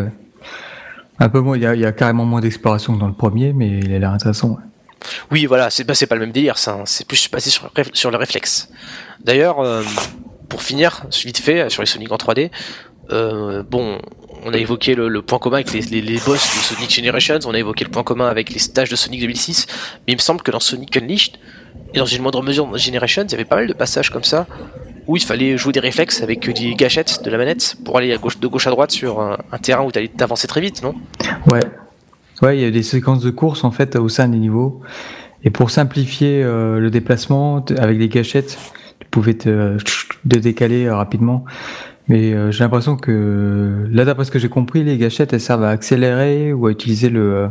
Un 1.18 1.28
peu 1.28 1.40
moins, 1.40 1.56
il 1.56 1.62
y 1.62 1.86
a, 1.86 1.92
carrément 1.92 2.24
moins 2.24 2.40
d'exploration 2.40 2.94
que 2.94 3.00
dans 3.00 3.06
le 3.06 3.14
premier, 3.14 3.52
mais 3.52 3.78
il 3.80 3.94
a 3.94 3.98
l'air 3.98 4.12
intéressant. 4.12 4.50
ouais. 4.50 4.62
Oui, 5.30 5.46
voilà, 5.46 5.70
c'est 5.70 5.84
bah, 5.84 5.94
pas 6.08 6.14
le 6.14 6.20
même 6.20 6.32
délire, 6.32 6.58
ça. 6.58 6.78
C'est 6.84 7.06
plus 7.06 7.30
basé 7.30 7.50
sur, 7.50 8.10
le 8.10 8.16
réflexe. 8.16 8.68
D'ailleurs, 9.24 9.60
euh, 9.60 9.82
pour 10.48 10.62
finir, 10.62 11.04
vite 11.24 11.38
fait, 11.38 11.70
sur 11.70 11.82
les 11.82 11.86
Sonic 11.86 12.10
en 12.12 12.16
3D, 12.16 12.50
euh, 13.12 13.62
bon, 13.62 13.98
on 14.44 14.52
a 14.52 14.56
évoqué 14.56 14.94
le, 14.94 15.22
point 15.22 15.38
commun 15.38 15.56
avec 15.56 15.72
les, 15.72 15.80
les, 15.82 16.02
les 16.02 16.18
boss 16.18 16.56
de 16.56 16.74
Sonic 16.74 16.90
Generations, 16.90 17.38
on 17.46 17.54
a 17.54 17.58
évoqué 17.58 17.84
le 17.84 17.90
point 17.90 18.02
commun 18.02 18.26
avec 18.26 18.50
les 18.50 18.58
stages 18.58 18.90
de 18.90 18.96
Sonic 18.96 19.20
2006, 19.20 19.66
mais 20.06 20.12
il 20.12 20.16
me 20.16 20.20
semble 20.20 20.42
que 20.42 20.50
dans 20.50 20.60
Sonic 20.60 20.96
Unleashed, 20.96 21.36
et 21.94 21.98
dans 21.98 22.06
une 22.06 22.22
moindre 22.22 22.42
mesure 22.42 22.66
dans 22.66 22.76
Generations, 22.76 23.24
il 23.24 23.30
y 23.30 23.34
avait 23.34 23.44
pas 23.44 23.56
mal 23.56 23.68
de 23.68 23.72
passages 23.72 24.10
comme 24.10 24.24
ça, 24.24 24.46
où 25.06 25.16
il 25.16 25.22
fallait 25.22 25.56
jouer 25.56 25.72
des 25.72 25.80
réflexes 25.80 26.22
avec 26.22 26.50
des 26.50 26.74
gâchettes 26.74 27.22
de 27.24 27.30
la 27.30 27.38
manette 27.38 27.76
pour 27.84 27.98
aller 27.98 28.12
à 28.12 28.18
gauche, 28.18 28.38
de 28.40 28.46
gauche 28.46 28.66
à 28.66 28.70
droite 28.70 28.90
sur 28.90 29.20
un, 29.20 29.58
terrain 29.62 29.84
où 29.84 29.92
t'allais 29.92 30.08
t'avancer 30.08 30.48
très 30.48 30.60
vite, 30.60 30.82
non? 30.82 30.94
Ouais. 31.46 31.60
Ouais, 32.42 32.58
il 32.58 32.62
y 32.62 32.66
a 32.66 32.70
des 32.70 32.82
séquences 32.82 33.22
de 33.22 33.30
course 33.30 33.64
en 33.64 33.70
fait 33.70 33.96
au 33.96 34.08
sein 34.08 34.28
des 34.28 34.38
niveaux. 34.38 34.82
Et 35.44 35.50
pour 35.50 35.70
simplifier 35.70 36.42
euh, 36.42 36.80
le 36.80 36.90
déplacement 36.90 37.64
avec 37.78 37.98
des 37.98 38.08
gâchettes, 38.08 38.58
tu 39.00 39.06
pouvais 39.10 39.34
te, 39.34 39.76
décaler 40.24 40.86
euh, 40.86 40.96
rapidement. 40.96 41.44
Mais 42.08 42.32
euh, 42.32 42.50
j'ai 42.50 42.64
l'impression 42.64 42.96
que 42.96 43.86
là, 43.90 44.04
d'après 44.04 44.24
ce 44.24 44.30
que 44.30 44.38
j'ai 44.38 44.48
compris, 44.48 44.82
les 44.84 44.98
gâchettes 44.98 45.32
elles 45.32 45.40
servent 45.40 45.64
à 45.64 45.70
accélérer 45.70 46.52
ou 46.52 46.66
à 46.66 46.70
utiliser 46.70 47.10
le, 47.10 47.50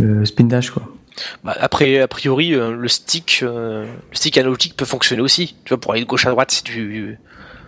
le 0.00 0.24
spin 0.24 0.44
dash 0.44 0.70
quoi. 0.70 0.82
Bah, 1.42 1.56
après, 1.60 2.00
a 2.00 2.08
priori, 2.08 2.54
euh, 2.54 2.72
le 2.72 2.88
stick, 2.88 3.40
euh, 3.42 3.86
le 4.10 4.16
stick 4.16 4.36
analogique 4.38 4.76
peut 4.76 4.84
fonctionner 4.84 5.22
aussi. 5.22 5.56
Tu 5.64 5.70
vois, 5.70 5.80
pour 5.80 5.92
aller 5.92 6.02
de 6.02 6.06
gauche 6.06 6.26
à 6.26 6.30
droite, 6.30 6.50
si 6.50 6.62
tu, 6.62 7.18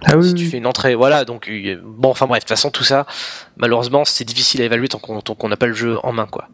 Ah 0.05 0.17
oui, 0.17 0.29
si 0.29 0.35
tu 0.35 0.45
oui. 0.45 0.51
fais 0.51 0.59
une 0.59 0.67
entrée, 0.67 0.95
voilà. 0.95 1.25
Donc, 1.25 1.49
euh, 1.49 1.81
bon, 1.85 2.11
enfin 2.11 2.27
bref, 2.27 2.41
de 2.41 2.45
toute 2.45 2.49
façon, 2.49 2.71
tout 2.71 2.85
ça, 2.85 3.07
malheureusement, 3.57 4.05
c'est 4.05 4.25
difficile 4.25 4.63
à 4.63 4.65
évaluer 4.65 4.89
tant 4.89 4.99
qu'on 4.99 5.49
n'a 5.49 5.57
pas 5.57 5.67
le 5.67 5.75
jeu 5.75 5.99
en 6.03 6.13
main, 6.13 6.27
quoi. 6.27 6.49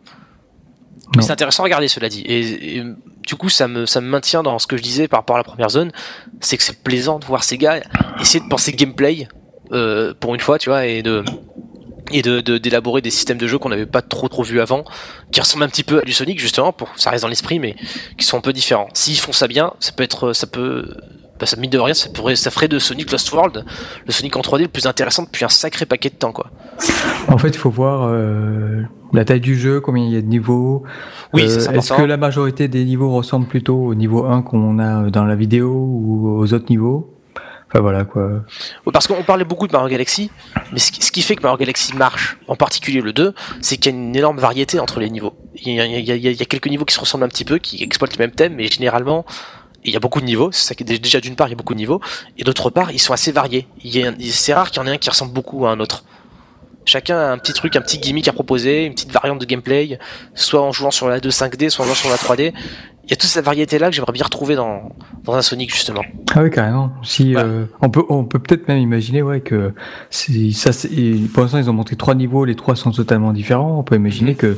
Mais 1.16 1.22
c'est 1.22 1.32
intéressant 1.32 1.62
à 1.62 1.64
regarder, 1.64 1.88
cela 1.88 2.08
dit. 2.08 2.22
Et, 2.22 2.78
et, 2.78 2.84
du 3.26 3.34
coup, 3.34 3.50
ça 3.50 3.68
me, 3.68 3.84
ça 3.84 4.00
me 4.00 4.06
maintient 4.08 4.42
dans 4.42 4.58
ce 4.58 4.66
que 4.66 4.76
je 4.76 4.82
disais 4.82 5.08
par 5.08 5.20
rapport 5.20 5.36
à 5.36 5.38
la 5.38 5.44
première 5.44 5.68
zone. 5.68 5.92
C'est 6.40 6.56
que 6.56 6.62
c'est 6.62 6.82
plaisant 6.82 7.18
de 7.18 7.24
voir 7.26 7.44
ces 7.44 7.58
gars 7.58 7.80
essayer 8.20 8.40
de 8.42 8.48
penser 8.48 8.72
gameplay 8.72 9.28
euh, 9.72 10.14
pour 10.18 10.34
une 10.34 10.40
fois, 10.40 10.58
tu 10.58 10.70
vois, 10.70 10.86
et 10.86 11.02
de 11.02 11.22
et 12.10 12.22
de 12.22 12.40
de- 12.40 12.58
d'élaborer 12.58 13.00
des 13.00 13.10
systèmes 13.10 13.38
de 13.38 13.46
jeu 13.46 13.58
qu'on 13.58 13.68
n'avait 13.68 13.86
pas 13.86 14.02
trop 14.02 14.28
trop 14.28 14.42
vu 14.42 14.60
avant, 14.60 14.84
qui 15.30 15.40
ressemblent 15.40 15.64
un 15.64 15.68
petit 15.68 15.84
peu 15.84 15.98
à 15.98 16.02
du 16.02 16.12
Sonic 16.12 16.40
justement, 16.40 16.72
pour 16.72 16.88
ça 16.96 17.10
reste 17.10 17.22
dans 17.22 17.28
l'esprit, 17.28 17.58
mais 17.58 17.76
qui 18.18 18.24
sont 18.24 18.36
un 18.38 18.40
peu 18.40 18.52
différents. 18.52 18.88
S'ils 18.94 19.18
font 19.18 19.32
ça 19.32 19.46
bien, 19.48 19.72
ça 19.80 19.92
peut 19.92 20.02
être, 20.02 20.32
ça 20.32 20.46
peut, 20.46 20.86
bah, 21.38 21.46
ça 21.46 21.56
mine 21.56 21.70
de 21.70 21.78
rien, 21.78 21.94
ça 21.94 22.08
pourrait, 22.10 22.36
ça 22.36 22.50
ferait 22.50 22.68
de 22.68 22.78
Sonic 22.78 23.10
Lost 23.12 23.32
World 23.32 23.64
le 24.06 24.12
Sonic 24.12 24.36
en 24.36 24.40
3D 24.40 24.62
le 24.62 24.68
plus 24.68 24.86
intéressant 24.86 25.22
depuis 25.22 25.44
un 25.44 25.48
sacré 25.48 25.86
paquet 25.86 26.08
de 26.10 26.14
temps, 26.16 26.32
quoi. 26.32 26.50
En 27.28 27.38
fait, 27.38 27.48
il 27.48 27.56
faut 27.58 27.70
voir 27.70 28.08
euh, 28.10 28.82
la 29.12 29.24
taille 29.24 29.40
du 29.40 29.56
jeu, 29.58 29.80
combien 29.80 30.04
il 30.04 30.12
y 30.12 30.16
a 30.16 30.20
de 30.20 30.26
niveaux. 30.26 30.82
Oui, 31.32 31.42
Euh, 31.44 31.60
c'est 31.60 31.74
Est-ce 31.76 31.92
que 31.94 32.02
la 32.02 32.16
majorité 32.16 32.68
des 32.68 32.84
niveaux 32.84 33.10
ressemblent 33.10 33.46
plutôt 33.46 33.76
au 33.76 33.94
niveau 33.94 34.24
1 34.24 34.42
qu'on 34.42 34.78
a 34.78 35.08
dans 35.10 35.24
la 35.24 35.34
vidéo 35.36 35.70
ou 35.72 36.38
aux 36.38 36.52
autres 36.52 36.66
niveaux? 36.70 37.14
Voilà 37.74 38.04
quoi. 38.04 38.44
Parce 38.92 39.06
qu'on 39.06 39.22
parlait 39.22 39.44
beaucoup 39.44 39.66
de 39.66 39.72
Mario 39.72 39.88
Galaxy, 39.88 40.30
mais 40.72 40.78
ce 40.78 40.90
qui, 40.90 41.22
fait 41.22 41.36
que 41.36 41.42
Mario 41.42 41.56
Galaxy 41.56 41.94
marche, 41.96 42.36
en 42.48 42.56
particulier 42.56 43.00
le 43.00 43.12
2, 43.12 43.34
c'est 43.60 43.76
qu'il 43.76 43.92
y 43.92 43.94
a 43.94 43.98
une 43.98 44.14
énorme 44.14 44.38
variété 44.38 44.78
entre 44.78 45.00
les 45.00 45.08
niveaux. 45.08 45.34
Il 45.54 45.72
y 45.72 46.42
a, 46.42 46.44
quelques 46.44 46.66
niveaux 46.66 46.84
qui 46.84 46.94
se 46.94 47.00
ressemblent 47.00 47.24
un 47.24 47.28
petit 47.28 47.44
peu, 47.44 47.58
qui 47.58 47.82
exploitent 47.82 48.16
le 48.16 48.22
même 48.22 48.32
thème, 48.32 48.54
mais 48.56 48.66
généralement, 48.66 49.24
il 49.84 49.92
y 49.92 49.96
a 49.96 50.00
beaucoup 50.00 50.20
de 50.20 50.26
niveaux. 50.26 50.52
Ça 50.52 50.74
déjà 50.78 51.20
d'une 51.20 51.36
part, 51.36 51.48
il 51.48 51.52
y 51.52 51.54
a 51.54 51.56
beaucoup 51.56 51.74
de 51.74 51.78
niveaux, 51.78 52.00
et 52.36 52.44
d'autre 52.44 52.70
part, 52.70 52.90
ils 52.92 52.98
sont 52.98 53.14
assez 53.14 53.32
variés. 53.32 53.66
C'est 54.20 54.54
rare 54.54 54.70
qu'il 54.70 54.82
y 54.82 54.84
en 54.84 54.88
ait 54.88 54.94
un 54.94 54.98
qui 54.98 55.08
ressemble 55.08 55.32
beaucoup 55.32 55.66
à 55.66 55.70
un 55.70 55.80
autre. 55.80 56.04
Chacun 56.84 57.16
a 57.16 57.30
un 57.30 57.38
petit 57.38 57.52
truc, 57.52 57.76
un 57.76 57.80
petit 57.80 57.98
gimmick 57.98 58.26
à 58.26 58.32
proposer, 58.32 58.86
une 58.86 58.94
petite 58.94 59.12
variante 59.12 59.40
de 59.40 59.44
gameplay, 59.44 59.98
soit 60.34 60.60
en 60.60 60.72
jouant 60.72 60.90
sur 60.90 61.08
la 61.08 61.20
2 61.20 61.28
5D, 61.28 61.70
soit 61.70 61.84
en 61.84 61.86
jouant 61.86 61.94
sur 61.94 62.10
la 62.10 62.16
3D. 62.16 62.52
Il 63.12 63.16
y 63.16 63.18
a 63.18 63.20
toute 63.20 63.28
cette 63.28 63.44
variété 63.44 63.78
là 63.78 63.90
que 63.90 63.94
j'aimerais 63.94 64.12
bien 64.14 64.24
retrouver 64.24 64.54
dans, 64.54 64.88
dans 65.24 65.34
un 65.34 65.42
Sonic 65.42 65.70
justement. 65.70 66.00
Ah 66.34 66.42
oui 66.42 66.50
carrément. 66.50 66.94
Si 67.02 67.36
Ouais. 67.36 67.42
euh, 67.44 67.66
on 67.82 67.90
peut 67.90 68.04
on 68.08 68.24
peut 68.24 68.38
peut-être 68.38 68.68
même 68.68 68.78
imaginer 68.78 69.20
ouais 69.20 69.42
que 69.42 69.74
si 70.08 70.54
ça 70.54 70.72
c'est- 70.72 70.88
pour 71.34 71.42
l'instant 71.42 71.58
ils 71.58 71.68
ont 71.68 71.74
monté 71.74 71.94
trois 71.94 72.14
niveaux, 72.14 72.46
les 72.46 72.54
trois 72.54 72.74
sont 72.74 72.90
totalement 72.90 73.34
différents. 73.34 73.78
On 73.78 73.82
peut 73.82 73.96
imaginer 73.96 74.34
que 74.34 74.56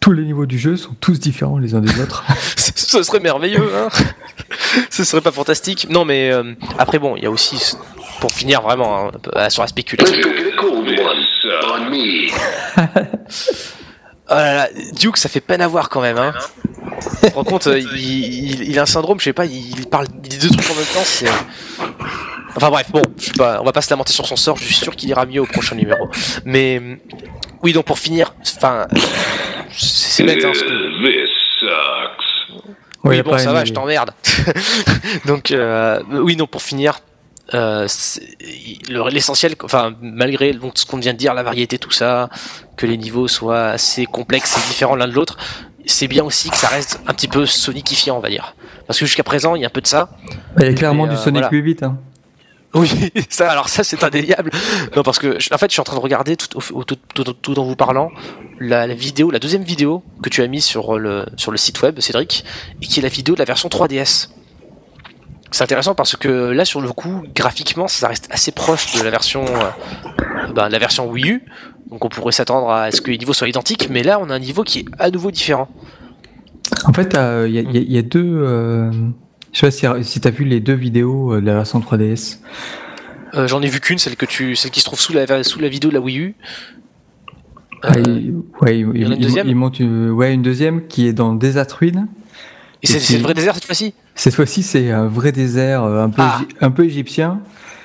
tous 0.00 0.12
les 0.12 0.22
niveaux 0.24 0.44
du 0.44 0.58
jeu 0.58 0.76
sont 0.76 0.92
tous 1.00 1.18
différents 1.18 1.56
les 1.56 1.74
uns 1.74 1.80
des 1.80 1.98
autres. 1.98 2.24
Ce 2.76 3.02
serait 3.02 3.20
merveilleux, 3.20 3.70
hein 3.74 3.88
Ce 4.90 5.02
serait 5.02 5.22
pas 5.22 5.32
fantastique 5.32 5.86
Non, 5.88 6.04
mais 6.04 6.30
euh, 6.30 6.52
après, 6.78 6.98
bon, 6.98 7.16
il 7.16 7.22
y 7.22 7.26
a 7.26 7.30
aussi, 7.30 7.74
pour 8.20 8.32
finir 8.34 8.60
vraiment 8.60 9.08
hein, 9.34 9.48
sur 9.48 9.62
la 9.62 9.68
spéculation. 9.68 10.28
Oh 14.30 14.34
là 14.34 14.54
là, 14.54 14.68
Duke, 14.94 15.16
ça 15.18 15.28
fait 15.28 15.40
peine 15.40 15.60
à 15.60 15.68
voir 15.68 15.88
quand 15.90 16.00
même, 16.00 16.16
hein 16.18 16.32
Tu 17.22 17.30
te 17.30 17.34
rends 17.34 17.44
compte, 17.44 17.66
euh, 17.66 17.78
il, 17.78 17.88
il- 17.98 18.62
il 18.70 18.78
a 18.78 18.82
un 18.82 18.86
syndrome, 18.86 19.18
je 19.20 19.24
sais 19.24 19.32
pas, 19.34 19.44
il 19.44 19.86
parle 19.90 20.06
il 20.22 20.28
dit 20.28 20.38
deux 20.38 20.48
trucs 20.48 20.70
en 20.70 20.74
même 20.74 20.84
temps, 20.86 21.00
c'est. 21.04 21.28
Enfin 22.56 22.70
bref, 22.70 22.90
bon, 22.90 23.02
je 23.18 23.26
sais 23.26 23.32
pas, 23.32 23.60
on 23.60 23.64
va 23.64 23.72
pas 23.72 23.82
se 23.82 23.90
lamenter 23.90 24.12
sur 24.12 24.26
son 24.26 24.36
sort, 24.36 24.56
je 24.56 24.64
suis 24.64 24.74
sûr 24.74 24.94
qu'il 24.96 25.08
ira 25.10 25.26
mieux 25.26 25.40
au 25.40 25.46
prochain 25.46 25.74
numéro. 25.74 26.08
Mais 26.44 26.80
oui, 27.62 27.72
donc 27.72 27.84
pour 27.84 27.98
finir, 27.98 28.34
enfin, 28.56 28.86
c'est 29.76 30.10
c'est 30.10 30.22
bête, 30.24 30.44
hein, 30.44 30.48
parce 30.52 30.62
que 30.62 31.04
This 31.04 31.30
sucks. 31.60 32.64
Ouais, 33.04 33.16
oui, 33.16 33.22
bon, 33.22 33.36
ça 33.36 33.52
va, 33.52 33.64
je 33.66 33.72
t'emmerde. 33.74 34.12
Donc, 35.26 35.50
euh, 35.50 36.00
oui, 36.10 36.36
non, 36.36 36.46
pour 36.46 36.62
finir, 36.62 37.00
euh, 37.54 37.86
l'essentiel, 39.10 39.54
enfin, 39.62 39.94
malgré 40.00 40.52
donc, 40.52 40.72
ce 40.76 40.86
qu'on 40.86 40.98
vient 40.98 41.12
de 41.12 41.18
dire, 41.18 41.34
la 41.34 41.42
variété, 41.42 41.78
tout 41.78 41.90
ça, 41.90 42.28
que 42.76 42.86
les 42.86 42.96
niveaux 42.96 43.28
soient 43.28 43.68
assez 43.68 44.06
complexes 44.06 44.56
et 44.56 44.68
différents 44.68 44.96
l'un 44.96 45.08
de 45.08 45.12
l'autre, 45.12 45.36
c'est 45.86 46.08
bien 46.08 46.24
aussi 46.24 46.50
que 46.50 46.56
ça 46.56 46.68
reste 46.68 47.00
un 47.06 47.12
petit 47.14 47.28
peu 47.28 47.46
sonicifiant, 47.46 48.16
on 48.16 48.20
va 48.20 48.28
dire. 48.30 48.54
Parce 48.86 48.98
que 48.98 49.06
jusqu'à 49.06 49.22
présent, 49.22 49.54
il 49.54 49.62
y 49.62 49.64
a 49.64 49.68
un 49.68 49.70
peu 49.70 49.80
de 49.80 49.86
ça. 49.86 50.10
Il 50.58 50.64
y 50.64 50.68
a 50.68 50.72
clairement 50.74 51.06
du 51.06 51.14
euh, 51.14 51.16
Sonic 51.18 51.42
voilà. 51.42 51.48
8 51.50 51.62
bits. 51.62 51.76
Hein. 51.82 51.96
Oui, 52.74 52.90
ça, 53.30 53.50
alors 53.50 53.68
ça, 53.68 53.84
c'est 53.84 54.02
indéniable. 54.02 54.50
Non, 54.96 55.02
parce 55.02 55.18
que, 55.18 55.36
en 55.54 55.58
fait, 55.58 55.68
je 55.70 55.72
suis 55.74 55.80
en 55.80 55.84
train 55.84 55.96
de 55.96 56.00
regarder 56.00 56.36
tout, 56.36 56.58
au- 56.74 56.84
tout, 56.84 56.96
tout, 57.14 57.24
tout 57.24 57.58
en 57.58 57.64
vous 57.64 57.76
parlant 57.76 58.10
la, 58.60 58.86
la 58.86 58.94
vidéo, 58.94 59.30
la 59.30 59.38
deuxième 59.38 59.62
vidéo 59.62 60.02
que 60.22 60.28
tu 60.28 60.42
as 60.42 60.46
mise 60.48 60.64
sur 60.64 60.98
le, 60.98 61.24
sur 61.36 61.50
le 61.52 61.56
site 61.56 61.80
web, 61.82 62.00
Cédric, 62.00 62.44
et 62.82 62.86
qui 62.86 62.98
est 62.98 63.02
la 63.02 63.08
vidéo 63.08 63.34
de 63.34 63.38
la 63.38 63.44
version 63.44 63.68
3DS. 63.68 64.28
C'est 65.54 65.62
intéressant 65.62 65.94
parce 65.94 66.16
que 66.16 66.50
là, 66.50 66.64
sur 66.64 66.80
le 66.80 66.88
coup, 66.88 67.22
graphiquement, 67.32 67.86
ça 67.86 68.08
reste 68.08 68.26
assez 68.32 68.50
proche 68.50 68.98
de 68.98 69.04
la 69.04 69.10
version, 69.10 69.44
euh, 69.46 70.52
ben, 70.52 70.68
la 70.68 70.78
version 70.80 71.08
Wii 71.08 71.30
U. 71.30 71.42
Donc, 71.90 72.04
on 72.04 72.08
pourrait 72.08 72.32
s'attendre 72.32 72.68
à 72.72 72.90
ce 72.90 73.00
que 73.00 73.12
les 73.12 73.18
niveaux 73.18 73.34
soient 73.34 73.48
identiques, 73.48 73.88
mais 73.88 74.02
là, 74.02 74.18
on 74.20 74.30
a 74.30 74.34
un 74.34 74.40
niveau 74.40 74.64
qui 74.64 74.80
est 74.80 74.84
à 74.98 75.10
nouveau 75.12 75.30
différent. 75.30 75.68
En 76.86 76.92
fait, 76.92 77.14
euh, 77.14 77.44
il 77.48 77.54
y, 77.54 77.58
a- 77.58 77.60
il 77.60 77.72
y 77.72 77.78
a- 77.78 77.82
il 77.82 77.92
y 77.92 77.98
a 77.98 78.02
deux. 78.02 78.24
euh, 78.24 78.90
Je 79.52 79.60
sais 79.60 79.66
pas 79.86 80.02
si, 80.02 80.10
si 80.10 80.20
t'as 80.20 80.30
vu 80.30 80.44
les 80.44 80.58
deux 80.58 80.74
vidéos 80.74 81.34
euh, 81.34 81.40
de 81.40 81.46
la 81.46 81.54
version 81.54 81.78
3DS. 81.78 82.40
Euh, 83.34 83.46
J'en 83.46 83.62
ai 83.62 83.68
vu 83.68 83.78
qu'une, 83.78 83.98
celle 83.98 84.16
que 84.16 84.26
tu, 84.26 84.56
celle 84.56 84.72
qui 84.72 84.80
se 84.80 84.86
trouve 84.86 84.98
sous 84.98 85.12
la, 85.12 85.44
sous 85.44 85.60
la 85.60 85.68
vidéo 85.68 85.90
de 85.90 85.94
la 85.94 86.00
Wii 86.00 86.18
U. 86.18 86.34
Ah, 87.84 87.96
il- 87.96 88.34
ouais, 88.60 88.80
il, 88.80 89.00
y 89.00 89.06
en 89.06 89.10
a 89.12 89.14
une 89.14 89.20
deuxième 89.20 89.46
il 89.46 89.54
monte 89.54 89.78
une, 89.78 90.10
ouais, 90.10 90.34
une 90.34 90.42
deuxième 90.42 90.88
qui 90.88 91.06
est 91.06 91.12
dans 91.12 91.32
Desert 91.32 91.66
Ruin. 91.78 92.08
Et 92.84 92.86
c'est 92.86 92.96
et 92.98 93.00
c'est 93.00 93.16
le 93.16 93.22
vrai 93.22 93.34
désert 93.34 93.54
cette 93.54 93.64
fois-ci? 93.64 93.94
Cette 94.14 94.34
fois-ci, 94.34 94.62
c'est 94.62 94.90
un 94.90 95.06
vrai 95.06 95.32
désert 95.32 95.82
euh, 95.84 96.04
un 96.04 96.10
peu, 96.10 96.22
Ah. 96.22 96.40
un 96.60 96.70
peu 96.70 96.84
égyptien. 96.84 97.40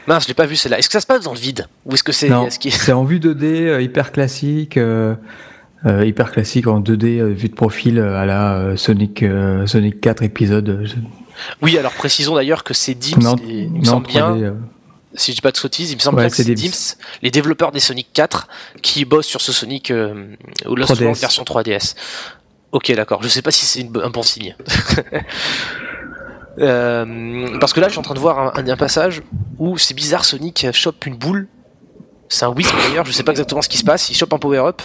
Mince, 0.08 0.24
je 0.24 0.28
l'ai 0.28 0.34
pas 0.34 0.46
vu 0.46 0.56
celle-là. 0.56 0.78
Est-ce 0.80 0.88
que 0.90 0.94
ça 0.94 1.00
se 1.02 1.06
passe 1.08 1.24
dans 1.24 1.34
le 1.34 1.40
vide? 1.40 1.68
Ou 1.86 1.94
est-ce 1.94 2.04
que 2.04 2.12
c'est 2.12 2.30
qu'il- 2.60 2.74
c'est 2.74 2.92
en 2.92 3.04
vue 3.06 3.20
2D, 3.20 3.68
euh, 3.68 3.82
hyper 3.82 4.12
classique, 4.12 4.76
euh, 4.78 5.16
euh, 5.86 6.06
hyper 6.06 6.32
classique 6.32 6.68
en 6.68 6.80
2D, 6.82 7.20
euh, 7.20 7.28
vue 7.30 7.48
de 7.50 7.56
profil 7.56 7.98
euh, 8.00 8.20
à 8.20 8.26
la 8.26 8.54
euh, 8.56 8.76
Sonic, 8.76 9.24
euh, 9.24 9.66
Sonic 9.68 10.02
4 10.02 10.24
épisode. 10.24 10.68
euh, 10.70 10.86
Oui, 11.62 11.78
alors 11.78 11.94
précisons 11.94 12.36
d'ailleurs 12.36 12.64
que 12.66 12.74
c'est 12.74 12.96
Dims, 12.96 13.20
non, 13.22 13.36
les- 13.48 13.64
il 13.64 13.72
me 13.72 13.84
semble 13.86 14.08
bien, 14.08 14.32
3D, 14.32 14.44
euh, 14.44 14.52
si 15.14 15.32
je 15.32 15.36
dis 15.38 15.42
pas 15.42 15.52
de 15.52 15.58
sottises, 15.58 15.92
il 15.92 15.96
me 15.96 16.02
semble 16.02 16.18
Ouais, 16.18 16.24
bien 16.24 16.30
que 16.30 16.36
c'est 16.36 16.54
Dims. 16.54 16.96
Les 17.22 17.32
développeurs 17.32 17.72
des 17.72 17.80
Sonic 17.80 18.08
4, 18.14 18.48
qui 18.82 19.06
bossent 19.06 19.28
sur 19.28 19.40
ce 19.42 19.52
Sonic 19.54 19.90
euh, 19.92 20.36
au 20.66 20.76
Lost 20.76 20.92
3DS. 20.92 21.02
World 21.04 21.20
version 21.22 21.44
3DS. 21.44 21.96
Ok, 22.72 22.92
d'accord. 22.92 23.24
Je 23.24 23.28
sais 23.28 23.42
pas 23.42 23.52
si 23.52 23.66
c'est 23.66 23.88
un 24.04 24.10
bon 24.10 24.24
signe. 24.24 24.56
Euh, 26.58 27.58
parce 27.62 27.72
que 27.72 27.80
là, 27.80 27.88
je 27.88 27.94
suis 27.94 28.00
en 28.00 28.04
train 28.04 28.16
de 28.16 28.20
voir 28.20 28.58
un, 28.58 28.76
passage 28.76 29.22
où 29.58 29.78
c'est 29.78 29.94
bizarre, 29.94 30.26
Sonic 30.26 30.68
chope 30.74 31.06
une 31.06 31.16
boule. 31.16 31.48
C'est 32.28 32.44
un 32.44 32.54
Wisp 32.54 32.76
d'ailleurs, 32.78 33.06
je 33.06 33.14
sais 33.14 33.24
pas 33.24 33.32
exactement 33.32 33.62
ce 33.62 33.70
qui 33.70 33.78
se 33.78 33.86
passe. 33.86 34.10
Il 34.10 34.16
chope 34.16 34.34
un 34.34 34.40
power-up, 34.40 34.82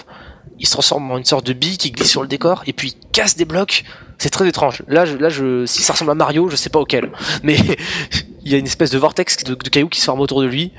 il 0.61 0.67
se 0.69 0.73
transforme 0.73 1.11
en 1.11 1.19
une 1.19 1.25
sorte 1.25 1.45
de 1.45 1.53
bille 1.53 1.77
qui 1.77 1.91
glisse 1.91 2.11
sur 2.11 2.23
le 2.23 2.29
décor 2.29 2.63
et 2.67 2.73
puis 2.73 2.95
il 2.97 3.11
casse 3.11 3.37
des 3.37 3.45
blocs. 3.45 3.83
C'est 4.19 4.31
très 4.31 4.49
étrange. 4.49 4.85
Là, 4.87 5.05
je, 5.05 5.17
là, 5.17 5.31
je, 5.31 5.67
si 5.67 5.83
ça 5.83 5.95
ressemble 5.95 6.13
à 6.13 6.15
Mario, 6.15 6.49
je 6.49 6.55
sais 6.55 6.71
pas 6.71 6.79
auquel. 6.79 7.11
Mais 7.43 7.57
il 8.45 8.53
y 8.53 8.55
a 8.55 8.59
une 8.59 8.67
espèce 8.67 8.91
de 8.91 8.99
vortex 8.99 9.43
de 9.43 9.55
cailloux 9.55 9.89
qui 9.89 10.01
se 10.01 10.05
forme 10.05 10.21
autour 10.21 10.43
de 10.43 10.47
lui. 10.47 10.73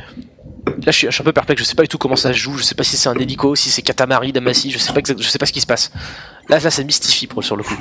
Là, 0.68 0.74
je 0.88 0.92
suis, 0.92 1.08
je 1.08 1.12
suis 1.12 1.22
un 1.22 1.26
peu 1.26 1.32
perplexe. 1.34 1.62
Je 1.62 1.68
sais 1.68 1.76
pas 1.76 1.84
du 1.84 1.90
tout 1.90 1.98
comment 1.98 2.16
ça 2.16 2.34
se 2.34 2.38
joue. 2.38 2.58
Je 2.58 2.64
sais 2.64 2.76
pas 2.76 2.84
si 2.84 2.98
c'est 2.98 3.10
un 3.10 3.14
hélico, 3.16 3.56
si 3.56 3.70
c'est 3.70 3.82
Katamari, 3.82 4.32
Damacy. 4.32 4.72
Je 4.72 4.78
sais 4.78 4.94
pas 4.94 5.00
exact- 5.00 5.22
je 5.22 5.28
sais 5.28 5.38
pas 5.38 5.46
ce 5.46 5.54
qui 5.54 5.62
se 5.62 5.68
passe. 5.68 5.92
Là, 6.50 6.60
là, 6.60 6.70
ça 6.70 6.84
mystifie 6.84 7.28
pour 7.28 7.44
sur 7.44 7.56
le 7.56 7.64
coup. 7.64 7.76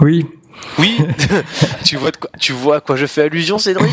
Oui. 0.00 0.26
Oui. 0.78 0.96
tu 1.84 1.96
vois 1.96 2.10
de 2.10 2.16
quoi, 2.16 2.30
tu 2.38 2.52
vois 2.52 2.76
à 2.76 2.80
quoi 2.80 2.96
je 2.96 3.06
fais 3.06 3.22
allusion, 3.22 3.58
Cédric? 3.58 3.90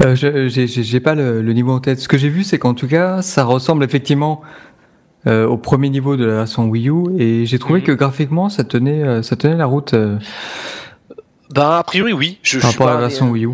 Euh, 0.00 0.14
j'ai- 0.16 1.00
pas 1.00 1.14
le, 1.14 1.42
le 1.42 1.52
niveau 1.52 1.72
en 1.72 1.80
tête. 1.80 2.00
Ce 2.00 2.08
que 2.08 2.16
j'ai 2.18 2.28
vu, 2.28 2.44
c'est 2.44 2.58
qu'en 2.58 2.74
tout 2.74 2.88
cas, 2.88 3.22
ça 3.22 3.44
ressemble 3.44 3.84
effectivement 3.84 4.42
euh, 5.26 5.46
au 5.46 5.56
premier 5.56 5.88
niveau 5.90 6.16
de 6.16 6.24
la 6.24 6.34
version 6.34 6.66
Wii 6.68 6.88
U, 6.88 7.04
et 7.18 7.46
j'ai 7.46 7.58
trouvé 7.58 7.80
Mhm. 7.80 7.86
que 7.86 7.92
graphiquement, 7.92 8.48
ça 8.48 8.64
tenait, 8.64 9.02
euh, 9.04 9.22
ça 9.22 9.36
tenait 9.36 9.56
la 9.56 9.66
route 9.66 9.94
euh, 9.94 10.18
Ben, 11.52 11.78
a 11.78 11.82
priori, 11.82 12.12
oui. 12.12 12.38
Je, 12.42 12.58
par 12.58 12.70
rapport 12.70 12.88
à 12.88 12.94
la 12.94 13.00
version 13.00 13.26
euh, 13.28 13.30
Wii 13.30 13.44
U. 13.46 13.50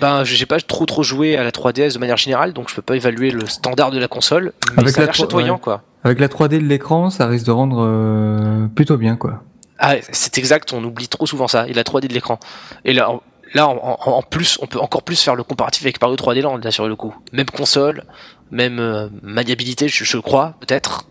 Ben, 0.00 0.24
j'ai 0.24 0.46
pas 0.46 0.58
trop 0.60 0.84
trop 0.86 1.02
joué 1.02 1.36
à 1.36 1.44
la 1.44 1.50
3DS 1.52 1.94
de 1.94 1.98
manière 1.98 2.16
générale, 2.16 2.52
donc 2.52 2.68
je 2.68 2.74
peux 2.74 2.82
pas 2.82 2.96
évaluer 2.96 3.30
le 3.30 3.46
standard 3.46 3.90
de 3.92 3.98
la 3.98 4.08
console. 4.08 4.52
Mais 4.76 4.82
Avec 4.82 4.94
ça 4.94 4.98
a 4.98 5.00
la 5.02 5.06
l'air 5.06 5.14
tro- 5.14 5.22
chatoyant, 5.24 5.54
ouais. 5.54 5.60
quoi. 5.60 5.82
Avec 6.04 6.18
la 6.18 6.26
3D 6.28 6.48
de 6.58 6.66
l'écran, 6.66 7.10
ça 7.10 7.26
risque 7.26 7.46
de 7.46 7.52
rendre 7.52 7.84
euh, 7.86 8.66
plutôt 8.74 8.96
bien, 8.96 9.16
quoi. 9.16 9.42
Ah, 9.78 9.94
c'est 10.10 10.38
exact, 10.38 10.72
on 10.72 10.82
oublie 10.84 11.08
trop 11.08 11.26
souvent 11.26 11.46
ça, 11.48 11.68
et 11.68 11.72
la 11.72 11.82
3D 11.84 12.08
de 12.08 12.14
l'écran. 12.14 12.38
Et 12.84 12.92
là, 12.92 13.10
en- 13.10 13.22
là 13.54 13.68
en, 13.68 13.76
en- 14.04 14.10
en 14.10 14.22
plus, 14.22 14.58
on 14.60 14.66
peut 14.66 14.80
encore 14.80 15.02
plus 15.04 15.20
faire 15.22 15.36
le 15.36 15.44
comparatif 15.44 15.82
avec 15.84 16.00
Mario 16.00 16.16
3D 16.16 16.40
Land, 16.40 16.58
là, 16.58 16.70
sur 16.72 16.88
le 16.88 16.96
coup. 16.96 17.14
Même 17.32 17.46
console, 17.46 18.02
même 18.50 18.80
euh, 18.80 19.08
maniabilité, 19.22 19.86
je, 19.88 20.02
je 20.04 20.18
crois, 20.18 20.54
peut-être. 20.60 21.04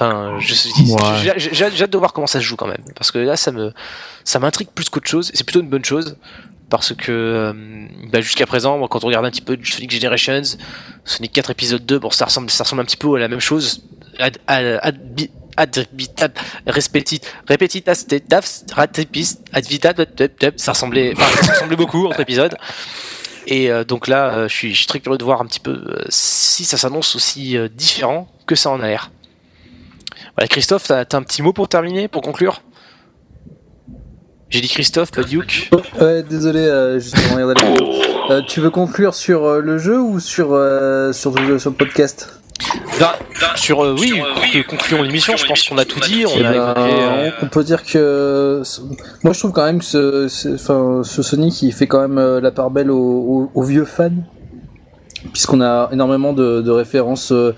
Enfin, 0.00 0.38
j'ai- 0.38 1.64
hâte 1.64 1.90
de 1.90 1.98
voir 1.98 2.12
comment 2.12 2.26
ça 2.26 2.40
se 2.40 2.44
joue 2.44 2.56
quand 2.56 2.66
même, 2.66 2.84
parce 2.96 3.10
que 3.10 3.18
là, 3.18 3.36
ça 3.36 3.52
me, 3.52 3.72
ça 4.24 4.38
m'intrigue 4.38 4.68
plus 4.74 4.88
qu'autre 4.88 5.08
chose, 5.08 5.30
c'est 5.34 5.44
plutôt 5.44 5.60
une 5.60 5.68
bonne 5.68 5.84
chose, 5.84 6.16
parce 6.70 6.94
que 6.94 7.10
euh, 7.10 7.52
bah, 8.10 8.20
jusqu'à 8.20 8.46
présent, 8.46 8.78
moi, 8.78 8.88
quand 8.88 9.04
on 9.04 9.08
regarde 9.08 9.26
un 9.26 9.30
petit 9.30 9.42
peu 9.42 9.58
Sonic 9.62 9.90
Generations, 9.90 10.56
Sonic 11.04 11.32
4 11.32 11.50
épisode 11.50 11.84
2, 11.84 11.98
bon, 11.98 12.10
ça 12.10 12.24
ressemble, 12.24 12.48
ça 12.50 12.64
ressemble 12.64 12.82
un 12.82 12.84
petit 12.84 12.96
peu 12.96 13.14
à 13.16 13.18
la 13.18 13.28
même 13.28 13.40
chose. 13.40 13.82
Ad, 14.18 14.38
ad, 14.46 14.80
ad, 14.82 14.98
ad, 15.56 15.86
repetitas, 16.66 18.04
ratepis, 18.72 19.38
ça 20.56 20.72
ressemblait, 20.72 21.14
ça 21.42 21.52
ressemblait 21.52 21.76
beaucoup 21.76 22.06
entre 22.06 22.20
épisodes. 22.20 22.56
Et 23.46 23.70
euh, 23.70 23.84
donc 23.84 24.06
là, 24.06 24.34
euh, 24.34 24.48
je, 24.48 24.54
suis, 24.54 24.86
très 24.86 25.00
curieux 25.00 25.18
de 25.18 25.24
voir 25.24 25.40
un 25.40 25.46
petit 25.46 25.60
peu 25.60 25.82
si 26.08 26.64
ça 26.64 26.76
s'annonce 26.76 27.16
aussi 27.16 27.56
différent 27.74 28.28
que 28.46 28.54
ça 28.54 28.70
en 28.70 28.80
a 28.80 28.86
l'air. 28.86 29.10
Voilà, 30.40 30.48
Christophe, 30.48 30.84
t'as 30.88 31.04
t'as 31.04 31.18
un 31.18 31.22
petit 31.22 31.42
mot 31.42 31.52
pour 31.52 31.68
terminer, 31.68 32.08
pour 32.08 32.22
conclure? 32.22 32.62
J'ai 34.48 34.62
dit 34.62 34.68
Christophe, 34.68 35.10
pas 35.12 35.22
Duke. 35.22 35.68
Ouais, 36.00 36.22
désolé, 36.22 36.60
euh, 36.60 36.98
juste 36.98 37.14
avant 37.18 37.36
de 37.36 37.42
regarder 37.44 37.62
la 37.62 37.70
vidéo. 37.72 37.86
Euh, 38.30 38.40
tu 38.48 38.60
veux 38.60 38.70
conclure 38.70 39.14
sur 39.14 39.44
euh, 39.44 39.60
le 39.60 39.76
jeu 39.76 40.00
ou 40.00 40.18
sur, 40.18 40.54
euh, 40.54 41.12
sur, 41.12 41.34
sur 41.60 41.70
le 41.70 41.76
podcast? 41.76 42.40
Sur, 43.56 43.84
euh, 43.84 43.94
oui, 43.98 44.14
conclu- 44.34 44.64
concluons 44.66 45.02
l'émission, 45.02 45.36
je 45.36 45.44
pense 45.44 45.62
qu'on 45.68 45.76
a 45.76 45.84
tout 45.84 46.00
dit, 46.00 46.24
on 46.26 46.30
Eh 46.38 46.46
a 46.46 46.52
ben, 46.52 46.54
évoqué... 46.54 46.94
euh, 47.02 47.30
On 47.42 47.46
peut 47.48 47.62
dire 47.62 47.84
que 47.84 48.62
moi 49.22 49.34
je 49.34 49.38
trouve 49.38 49.52
quand 49.52 49.64
même 49.64 49.80
que 49.80 49.84
ce, 49.84 50.28
ce, 50.28 50.48
enfin, 50.54 51.02
ce 51.04 51.22
Sonic 51.22 51.60
il 51.62 51.72
fait 51.74 51.86
quand 51.86 52.06
même 52.06 52.38
la 52.38 52.50
part 52.50 52.70
belle 52.70 52.90
aux, 52.90 52.96
aux- 52.96 53.50
aux 53.54 53.62
vieux 53.62 53.84
fans 53.84 54.08
puisqu'on 55.32 55.60
a 55.60 55.90
énormément 55.92 56.32
de, 56.32 56.60
de 56.62 56.70
références 56.70 57.30
euh, 57.32 57.54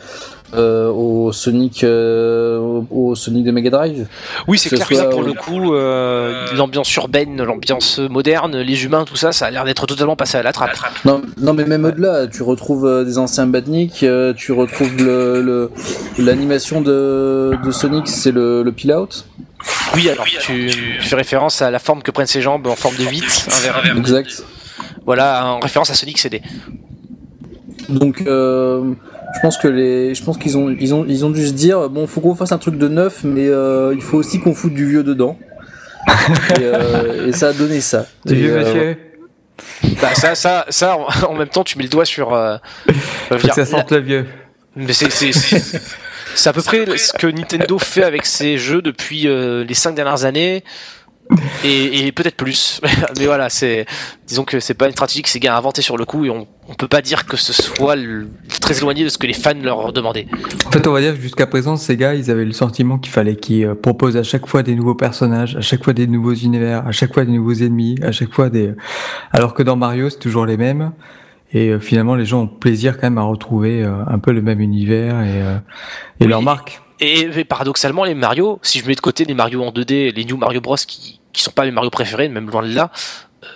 euh, 0.54 0.90
au 0.90 1.32
Sonic 1.32 1.84
euh, 1.84 2.58
au, 2.90 3.14
Sonic 3.14 3.44
de 3.44 3.50
Mega 3.50 3.70
Drive. 3.70 4.06
Oui, 4.48 4.58
c'est 4.58 4.70
clair 4.70 4.86
que 4.86 4.94
là, 4.94 5.04
pour 5.04 5.22
euh, 5.22 5.26
le 5.26 5.32
coup, 5.34 5.74
euh, 5.74 6.46
l'ambiance 6.54 6.94
urbaine, 6.96 7.42
l'ambiance 7.42 7.98
moderne, 7.98 8.58
les 8.58 8.84
humains, 8.84 9.04
tout 9.04 9.16
ça, 9.16 9.32
ça 9.32 9.46
a 9.46 9.50
l'air 9.50 9.64
d'être 9.64 9.86
totalement 9.86 10.16
passé 10.16 10.38
à 10.38 10.42
la 10.42 10.52
trappe. 10.52 10.76
Non, 11.04 11.22
non 11.38 11.54
mais 11.54 11.64
même 11.64 11.84
au-delà, 11.84 12.26
tu 12.26 12.42
retrouves 12.42 13.04
des 13.04 13.18
anciens 13.18 13.46
badniks, 13.46 14.02
euh, 14.02 14.32
tu 14.34 14.52
retrouves 14.52 14.96
le 14.96 15.70
l'animation 16.18 16.80
de, 16.80 17.56
de 17.62 17.70
Sonic, 17.70 18.08
c'est 18.08 18.32
le, 18.32 18.62
le 18.62 18.72
peel 18.72 18.92
out. 18.92 19.24
Oui, 19.94 20.08
alors 20.08 20.24
tu, 20.26 20.70
tu 20.70 21.00
fais 21.00 21.16
référence 21.16 21.62
à 21.62 21.70
la 21.70 21.78
forme 21.78 22.02
que 22.02 22.10
prennent 22.10 22.26
ses 22.26 22.42
jambes 22.42 22.66
en 22.66 22.76
forme 22.76 22.96
de 22.96 23.04
8, 23.04 23.48
un 23.50 23.60
verre. 23.60 23.96
Exact. 23.96 24.44
Voilà, 25.06 25.46
en 25.46 25.60
référence 25.60 25.90
à 25.90 25.94
Sonic 25.94 26.18
CD. 26.18 26.42
Donc, 27.88 28.22
euh, 28.26 28.94
je 29.34 29.40
pense 29.40 29.56
que 29.58 29.68
les, 29.68 30.14
je 30.14 30.22
pense 30.24 30.38
qu'ils 30.38 30.56
ont, 30.58 30.68
ils 30.78 30.94
ont, 30.94 31.04
ils 31.08 31.24
ont 31.24 31.30
dû 31.30 31.46
se 31.46 31.52
dire, 31.52 31.88
bon, 31.88 32.06
faut 32.06 32.20
qu'on 32.20 32.34
fasse 32.34 32.52
un 32.52 32.58
truc 32.58 32.76
de 32.78 32.88
neuf, 32.88 33.20
mais 33.24 33.48
euh, 33.48 33.92
il 33.94 34.02
faut 34.02 34.18
aussi 34.18 34.40
qu'on 34.40 34.54
foute 34.54 34.74
du 34.74 34.86
vieux 34.88 35.02
dedans. 35.02 35.38
et, 36.08 36.62
euh, 36.62 37.28
et 37.28 37.32
ça 37.32 37.48
a 37.48 37.52
donné 37.52 37.80
ça. 37.80 38.06
Du 38.26 38.34
vieux 38.34 38.52
euh, 38.56 38.60
monsieur. 38.60 38.96
Bah, 40.00 40.14
ça, 40.14 40.34
ça, 40.34 40.66
ça, 40.68 40.96
en, 40.96 41.06
en 41.30 41.34
même 41.34 41.48
temps, 41.48 41.64
tu 41.64 41.78
mets 41.78 41.84
le 41.84 41.90
doigt 41.90 42.04
sur. 42.04 42.34
Euh, 42.34 42.56
Faut 43.30 43.36
que 43.48 43.54
ça 43.54 43.64
sente 43.66 43.90
le 43.92 43.98
vieux. 43.98 44.26
Mais 44.74 44.92
c'est 44.92 45.10
c'est- 45.10 45.32
c'est- 45.32 45.80
c'est 46.34 46.48
à 46.48 46.52
peu 46.54 46.62
près 46.62 46.86
ce 46.96 47.12
que 47.12 47.26
Nintendo 47.26 47.78
fait 47.78 48.04
avec 48.04 48.24
ses 48.24 48.56
jeux 48.56 48.80
depuis 48.80 49.28
euh, 49.28 49.64
les 49.64 49.74
cinq 49.74 49.94
dernières 49.94 50.24
années. 50.24 50.64
Et, 51.64 52.06
et 52.06 52.12
peut-être 52.12 52.36
plus. 52.36 52.80
Mais 53.18 53.26
voilà, 53.26 53.48
c'est 53.50 53.86
disons 54.26 54.44
que 54.44 54.60
c'est 54.60 54.74
pas 54.74 54.86
une 54.86 54.92
stratégie 54.92 55.22
que 55.22 55.28
Sega 55.28 55.54
a 55.54 55.58
inventée 55.58 55.82
sur 55.82 55.96
le 55.96 56.04
coup 56.04 56.24
et 56.24 56.30
on, 56.30 56.46
on 56.68 56.74
peut 56.74 56.88
pas 56.88 57.02
dire 57.02 57.26
que 57.26 57.36
ce 57.36 57.52
soit 57.52 57.96
le- 57.96 58.28
très 58.60 58.78
éloigné 58.78 59.04
de 59.04 59.08
ce 59.08 59.18
que 59.18 59.26
les 59.26 59.32
fans 59.34 59.52
leur 59.62 59.92
demandaient. 59.92 60.26
En 60.66 60.70
fait, 60.70 60.86
on 60.86 60.92
va 60.92 61.00
dire 61.00 61.14
que 61.14 61.20
jusqu'à 61.20 61.46
présent, 61.46 61.76
ces 61.76 61.96
gars, 61.96 62.14
ils 62.14 62.30
avaient 62.30 62.44
le 62.44 62.52
sentiment 62.52 62.98
qu'il 62.98 63.12
fallait 63.12 63.36
qu'ils 63.36 63.64
euh, 63.66 63.74
proposent 63.74 64.16
à 64.16 64.22
chaque 64.22 64.46
fois 64.46 64.62
des 64.62 64.74
nouveaux 64.74 64.94
personnages, 64.94 65.56
à 65.56 65.60
chaque 65.60 65.84
fois 65.84 65.92
des 65.92 66.06
nouveaux 66.06 66.34
univers, 66.34 66.86
à 66.86 66.92
chaque 66.92 67.12
fois 67.12 67.24
des 67.24 67.32
nouveaux 67.32 67.54
ennemis, 67.54 67.96
à 68.02 68.12
chaque 68.12 68.32
fois 68.32 68.48
des. 68.48 68.72
Alors 69.32 69.54
que 69.54 69.62
dans 69.62 69.76
Mario, 69.76 70.08
c'est 70.10 70.18
toujours 70.18 70.46
les 70.46 70.56
mêmes. 70.56 70.92
Et 71.54 71.68
euh, 71.68 71.78
finalement, 71.78 72.14
les 72.14 72.24
gens 72.24 72.42
ont 72.44 72.46
plaisir 72.48 72.94
quand 72.98 73.02
même 73.08 73.18
à 73.18 73.22
retrouver 73.24 73.82
euh, 73.82 73.92
un 74.06 74.18
peu 74.18 74.32
le 74.32 74.40
même 74.40 74.60
univers 74.60 75.20
et, 75.22 75.42
euh, 75.42 75.56
et 76.20 76.24
Oui. 76.24 76.28
leur 76.28 76.40
marque. 76.40 76.80
Et, 77.00 77.20
et 77.22 77.44
paradoxalement, 77.44 78.04
les 78.04 78.14
Mario, 78.14 78.58
si 78.62 78.78
je 78.80 78.86
mets 78.86 78.94
de 78.94 79.00
côté 79.00 79.24
les 79.24 79.34
Mario 79.34 79.62
en 79.64 79.70
2D, 79.70 80.14
les 80.14 80.24
New 80.24 80.36
Mario 80.36 80.60
Bros 80.60 80.76
qui, 80.76 81.20
qui 81.32 81.42
sont 81.42 81.50
pas 81.52 81.64
mes 81.64 81.70
Mario 81.70 81.90
préférés, 81.90 82.28
même 82.28 82.48
loin 82.50 82.62
de 82.62 82.72
là, 82.74 82.90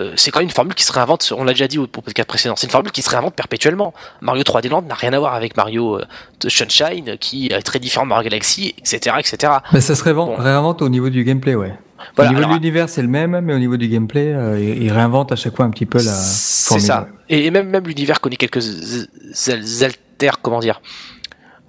euh, 0.00 0.12
c'est 0.16 0.32
quand 0.32 0.40
même 0.40 0.48
une 0.48 0.54
formule 0.54 0.74
qui 0.74 0.82
se 0.82 0.90
réinvente, 0.92 1.32
on 1.36 1.44
l'a 1.44 1.52
déjà 1.52 1.68
dit 1.68 1.78
au 1.78 1.84
au 1.84 1.86
podcast 1.86 2.26
précédent, 2.28 2.54
c'est 2.56 2.66
une 2.66 2.72
formule 2.72 2.90
qui 2.90 3.02
se 3.02 3.10
réinvente 3.10 3.34
perpétuellement. 3.36 3.94
Mario 4.20 4.42
3D 4.42 4.68
Land 4.68 4.82
n'a 4.82 4.94
rien 4.96 5.12
à 5.12 5.18
voir 5.20 5.34
avec 5.34 5.56
Mario 5.56 5.98
euh, 6.00 6.04
de 6.40 6.48
Sunshine, 6.48 7.16
qui 7.20 7.46
est 7.46 7.62
très 7.62 7.78
différent 7.78 8.04
de 8.04 8.08
Mario 8.08 8.24
Galaxy, 8.28 8.74
etc. 8.78 9.14
etc. 9.20 9.52
Mais 9.72 9.80
ça 9.80 9.94
se 9.94 10.02
réinvente, 10.02 10.36
Bon. 10.36 10.42
réinvente 10.42 10.82
au 10.82 10.88
niveau 10.88 11.08
du 11.08 11.22
gameplay, 11.22 11.54
ouais. 11.54 11.72
Voilà, 12.14 12.30
au 12.30 12.34
niveau 12.34 12.44
alors, 12.46 12.58
de 12.58 12.62
l'univers, 12.62 12.88
c'est 12.88 13.00
le 13.02 13.08
même, 13.08 13.40
mais 13.40 13.54
au 13.54 13.58
niveau 13.58 13.76
du 13.76 13.88
gameplay, 13.88 14.32
euh, 14.32 14.60
ils 14.60 14.92
réinventent 14.92 15.32
à 15.32 15.36
chaque 15.36 15.56
fois 15.56 15.64
un 15.64 15.70
petit 15.70 15.86
peu 15.86 15.98
la 15.98 16.12
C'est 16.12 16.68
formule. 16.68 16.86
ça. 16.86 17.08
Et, 17.28 17.50
même, 17.50 17.68
même 17.70 17.84
l'univers 17.86 18.20
connaît 18.20 18.36
quelques 18.36 18.62
altères, 19.52 20.40
comment 20.42 20.60
dire, 20.60 20.80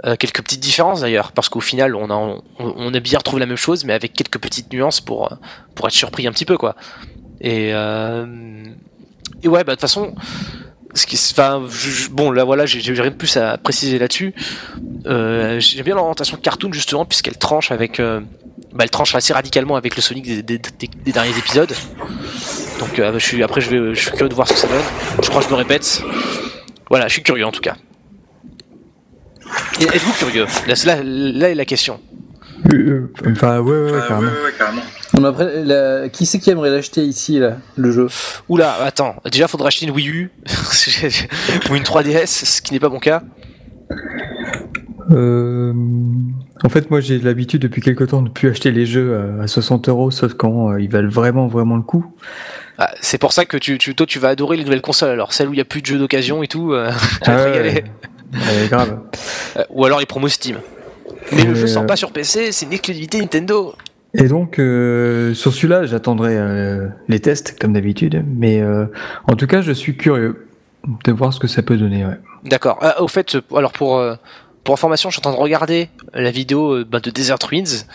euh, 0.06 0.16
quelques 0.16 0.44
petites 0.44 0.60
différences 0.60 1.02
d'ailleurs, 1.02 1.32
parce 1.32 1.50
qu'au 1.50 1.60
final, 1.60 1.96
on 1.96 2.10
a, 2.12 2.14
on, 2.14 2.44
on 2.60 2.94
a 2.94 3.00
bien 3.00 3.18
retrouvé 3.18 3.40
la 3.40 3.48
même 3.48 3.58
chose, 3.58 3.84
mais 3.84 3.94
avec 3.94 4.14
quelques 4.14 4.38
petites 4.38 4.72
nuances 4.72 5.02
pour, 5.02 5.32
euh, 5.32 5.36
pour 5.74 5.88
être 5.88 5.94
surpris 5.94 6.28
un 6.28 6.32
petit 6.32 6.46
peu, 6.46 6.56
quoi. 6.56 6.76
Et, 7.42 7.72
euh, 7.74 8.64
et 9.42 9.48
ouais, 9.48 9.64
bah 9.64 9.72
de 9.72 9.76
toute 9.76 9.82
façon, 9.82 10.14
ce 10.94 11.08
qui, 11.08 11.20
bon, 12.12 12.30
là 12.30 12.44
voilà, 12.44 12.68
j'ai 12.68 12.94
rien 12.94 13.10
de 13.10 13.16
plus 13.16 13.38
à 13.38 13.58
préciser 13.58 13.98
là-dessus. 13.98 14.36
J'aime 15.06 15.84
bien 15.84 15.96
l'orientation 15.96 16.38
cartoon 16.38 16.72
justement, 16.72 17.06
puisqu'elle 17.06 17.38
tranche 17.38 17.72
avec, 17.72 18.00
bah, 18.00 18.84
elle 18.84 18.90
tranche 18.90 19.16
assez 19.16 19.34
radicalement 19.34 19.78
avec 19.78 19.96
le 19.96 20.02
Sonic 20.02 20.46
des, 20.46 20.60
derniers 21.06 21.38
épisodes. 21.38 21.74
Donc 22.80 22.90
je 22.96 23.20
suis, 23.20 23.44
après 23.44 23.62
je, 23.62 23.70
vais, 23.70 23.96
je 23.96 24.00
suis 24.00 24.12
curieux 24.12 24.30
de 24.30 24.36
voir 24.36 24.48
ce 24.48 24.54
que 24.54 24.60
ça 24.60 24.68
donne. 24.68 24.84
Je 25.22 25.30
crois 25.30 25.42
que 25.42 25.48
je 25.48 25.52
me 25.52 25.58
répète. 25.58 26.04
Voilà, 26.90 27.08
je 27.08 27.14
suis 27.14 27.24
curieux 27.24 27.46
en 27.46 27.52
tout 27.52 27.62
cas. 27.62 27.76
Êtes-vous 29.80 30.14
curieux? 30.14 30.46
Là, 30.68 30.74
là, 30.86 31.02
là 31.04 31.50
est 31.50 31.56
la 31.56 31.66
question. 31.66 32.00
Euh, 32.74 33.12
Enfin, 33.32 33.60
ouais, 33.60 33.72
ouais, 33.72 33.92
ouais, 33.92 34.00
carrément. 34.08 34.82
Non, 35.14 35.22
mais 35.22 35.28
après, 35.28 35.64
la- 35.64 36.10
qui 36.10 36.26
c'est 36.26 36.40
qui 36.40 36.50
aimerait 36.50 36.70
l'acheter 36.70 37.02
ici, 37.04 37.40
là, 37.40 37.58
le 37.76 37.92
jeu? 37.92 38.08
Oula, 38.50 38.74
attends. 38.84 39.16
Déjà, 39.32 39.48
faudra 39.48 39.68
acheter 39.68 39.86
une 39.86 39.92
Wii 39.92 40.08
U 40.10 40.32
ou 41.70 41.76
une 41.76 41.84
3DS, 41.84 42.26
ce 42.46 42.62
qui 42.62 42.74
n'est 42.74 42.80
pas 42.80 42.90
mon 42.90 43.00
cas. 43.00 43.22
Euh, 45.12 45.74
en 46.64 46.70
fait, 46.70 46.90
moi, 46.92 47.00
j'ai 47.00 47.20
l'habitude 47.20 47.62
depuis 47.62 47.82
quelque 47.82 48.04
temps 48.04 48.22
de 48.22 48.30
plus 48.30 48.50
acheter 48.50 48.72
les 48.72 48.86
jeux 48.86 49.18
à 49.42 49.48
60 49.48 49.88
euros, 49.88 50.12
sauf 50.12 50.34
quand 50.34 50.72
euh, 50.74 50.82
ils 50.82 50.90
valent 50.90 51.10
vraiment, 51.10 51.48
vraiment 51.48 51.78
le 51.78 51.84
coup. 51.84 52.06
Ah, 52.78 52.92
c'est 53.02 53.18
pour 53.18 53.32
ça 53.34 53.46
que 53.46 53.58
tu, 53.58 53.78
tu, 53.78 53.96
toi, 53.96 54.06
tu 54.06 54.20
vas 54.20 54.30
adorer 54.30 54.58
les 54.58 54.64
nouvelles 54.64 54.82
consoles. 54.82 55.10
Alors, 55.12 55.32
celles 55.34 55.48
où 55.48 55.54
il 55.54 55.58
n'y 55.58 55.62
a 55.62 55.66
plus 55.66 55.82
de 55.82 55.86
jeux 55.88 55.98
d'occasion 55.98 56.44
et 56.44 56.48
tout, 56.48 56.74
euh, 56.74 56.92
tu 57.24 57.30
vas 57.32 57.36
te 57.38 57.42
Ah 57.42 57.44
ouais, 57.46 57.52
régaler. 57.62 57.84
Ouais, 58.34 58.68
grave. 58.70 59.00
Euh, 59.58 59.64
ou 59.70 59.86
alors 59.86 60.00
les 60.00 60.06
promos 60.06 60.28
Steam. 60.30 60.58
Mais 61.32 61.44
le 61.44 61.56
jeu 61.56 61.68
sort 61.68 61.84
euh, 61.84 61.88
pas 61.88 61.96
sur 61.96 62.12
PC, 62.12 62.52
c'est 62.52 62.66
une 62.66 62.74
exclusivité 62.74 63.20
Nintendo. 63.20 63.76
Et 64.14 64.28
donc, 64.28 64.60
euh, 64.60 65.34
sur 65.34 65.54
celui-là, 65.54 65.86
j'attendrai 65.86 66.38
euh, 66.38 66.88
les 67.08 67.20
tests, 67.20 67.58
comme 67.60 67.74
d'habitude. 67.74 68.24
Mais 68.28 68.62
euh, 68.62 68.86
en 69.28 69.36
tout 69.36 69.48
cas, 69.48 69.62
je 69.62 69.72
suis 69.74 69.98
curieux 69.98 70.48
de 71.04 71.12
voir 71.12 71.34
ce 71.34 71.40
que 71.40 71.48
ça 71.48 71.62
peut 71.62 71.78
donner. 71.78 72.06
Ouais. 72.06 72.18
D'accord. 72.46 72.78
Ah, 72.82 73.02
au 73.02 73.08
fait, 73.08 73.38
alors 73.56 73.74
pour, 73.74 74.02
pour 74.64 74.74
information, 74.74 75.10
je 75.10 75.16
suis 75.16 75.20
en 75.20 75.30
train 75.30 75.38
de 75.38 75.42
regarder 75.44 75.90
la 76.14 76.32
vidéo 76.32 76.86
bah, 76.86 77.00
de 77.02 77.10
Desert 77.12 77.40
Twins. 77.40 77.86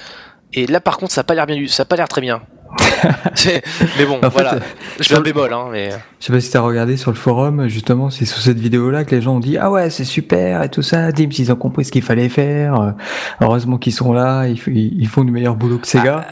Et 0.53 0.67
là, 0.67 0.81
par 0.81 0.99
contre, 0.99 1.13
ça 1.13 1.23
a 1.23 1.25
pas 1.25 1.35
l'air 1.35 1.47
bien, 1.47 1.57
du- 1.57 1.69
ça 1.69 1.85
a 1.85 1.87
pas 1.87 1.97
l'air 1.97 2.09
très 2.09 2.21
bien. 2.21 2.43
Mais 3.99 4.05
bon, 4.07 4.19
En 4.23 4.29
voilà. 4.29 4.55
euh, 4.55 4.61
je 4.99 5.05
fais 5.05 5.15
un 5.15 5.21
bémol, 5.21 5.53
hein, 5.53 5.67
mais. 5.71 5.91
Je 6.21 6.27
sais 6.27 6.33
pas 6.33 6.41
si 6.41 6.51
t'as 6.51 6.61
regardé 6.61 6.97
sur 6.97 7.11
le 7.11 7.17
forum, 7.17 7.69
justement, 7.69 8.11
c'est 8.11 8.25
sur 8.25 8.39
cette 8.39 8.59
vidéo-là 8.59 9.05
que 9.05 9.15
les 9.15 9.23
gens 9.23 9.37
ont 9.37 9.41
dit 9.41 9.59
Ah 9.59 9.71
ouais, 9.71 9.91
c'est 9.91 10.05
super 10.05 10.63
et 10.63 10.69
tout 10.69 10.83
ça. 10.83 11.13
Dims, 11.13 11.31
ils 11.39 11.53
ont 11.53 11.57
compris 11.57 11.85
ce 11.85 11.93
qu'il 11.93 12.03
fallait 12.03 12.29
faire. 12.29 12.81
Euh, 12.81 12.91
Heureusement 13.41 13.79
qu'ils 13.79 13.93
sont 13.93 14.13
là, 14.13 14.47
ils, 14.47 15.09
font 15.09 15.25
du 15.25 15.33
meilleur 15.33 15.55
boulot 15.57 15.79
que 15.79 15.87
Sega. 15.87 16.27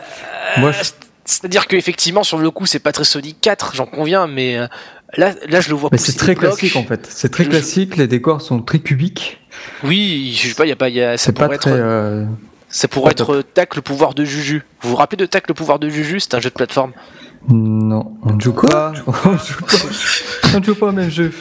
Moi, 0.59 0.73
je- 0.73 0.91
C'est-à-dire 1.25 1.67
qu'effectivement, 1.67 2.23
sur 2.25 2.39
le 2.39 2.51
coup, 2.51 2.67
c'est 2.67 2.79
pas 2.81 2.93
très 2.93 3.05
Sonic 3.05 3.41
4, 3.41 3.75
j'en 3.75 3.87
conviens, 3.87 4.27
mais 4.27 4.57
euh, 4.59 4.67
là, 5.17 5.33
là, 5.49 5.61
je 5.61 5.69
le 5.69 5.75
vois 5.75 5.91
Mais 5.93 5.99
c'est 5.99 6.17
très 6.17 6.35
classique 6.35 6.77
en 6.77 6.85
fait. 6.85 7.07
C'est 7.11 7.31
très 7.31 7.45
Je- 7.45 7.51
classique. 7.51 7.97
Les 7.97 8.07
décors 8.07 8.41
sont 8.41 8.61
très 8.63 8.79
cubiques. 8.79 9.41
Oui, 9.85 10.33
je 10.41 10.49
sais 10.49 10.55
pas, 10.55 10.67
y 10.67 10.73
a 10.73 10.77
pas, 10.77 10.89
y 10.89 11.03
a, 11.03 11.17
ça 11.19 11.33
pas 11.33 11.47
très. 11.49 11.55
être, 11.57 11.69
euh, 11.69 12.25
ça 12.71 12.89
pourrait 12.89 13.15
pas 13.15 13.23
être 13.23 13.43
Tac 13.55 13.77
le 13.77 13.83
pouvoir 13.83 14.15
de 14.15 14.25
Juju. 14.25 14.63
Vous 14.81 14.91
vous 14.91 14.97
rappelez 14.97 15.17
de 15.19 15.27
Tac 15.27 15.49
le 15.49 15.55
pouvoir 15.55 15.79
de 15.79 15.89
Juju? 15.89 16.21
C'est 16.21 16.35
un 16.35 16.41
jeu 16.41 16.51
de 16.51 16.55
plateforme. 16.55 16.93
Non, 17.49 18.17
on 18.23 18.33
ne 18.35 18.41
joue 18.45 18.53
pas. 18.53 18.93
On 19.07 19.33
ne 19.33 19.39
joue 19.39 19.65
pas. 19.65 19.77
On 20.55 20.61
ne 20.61 20.65
joue 20.65 20.75
pas 20.75 20.87
au 20.87 20.93
même 20.93 21.11
jeu. 21.11 21.33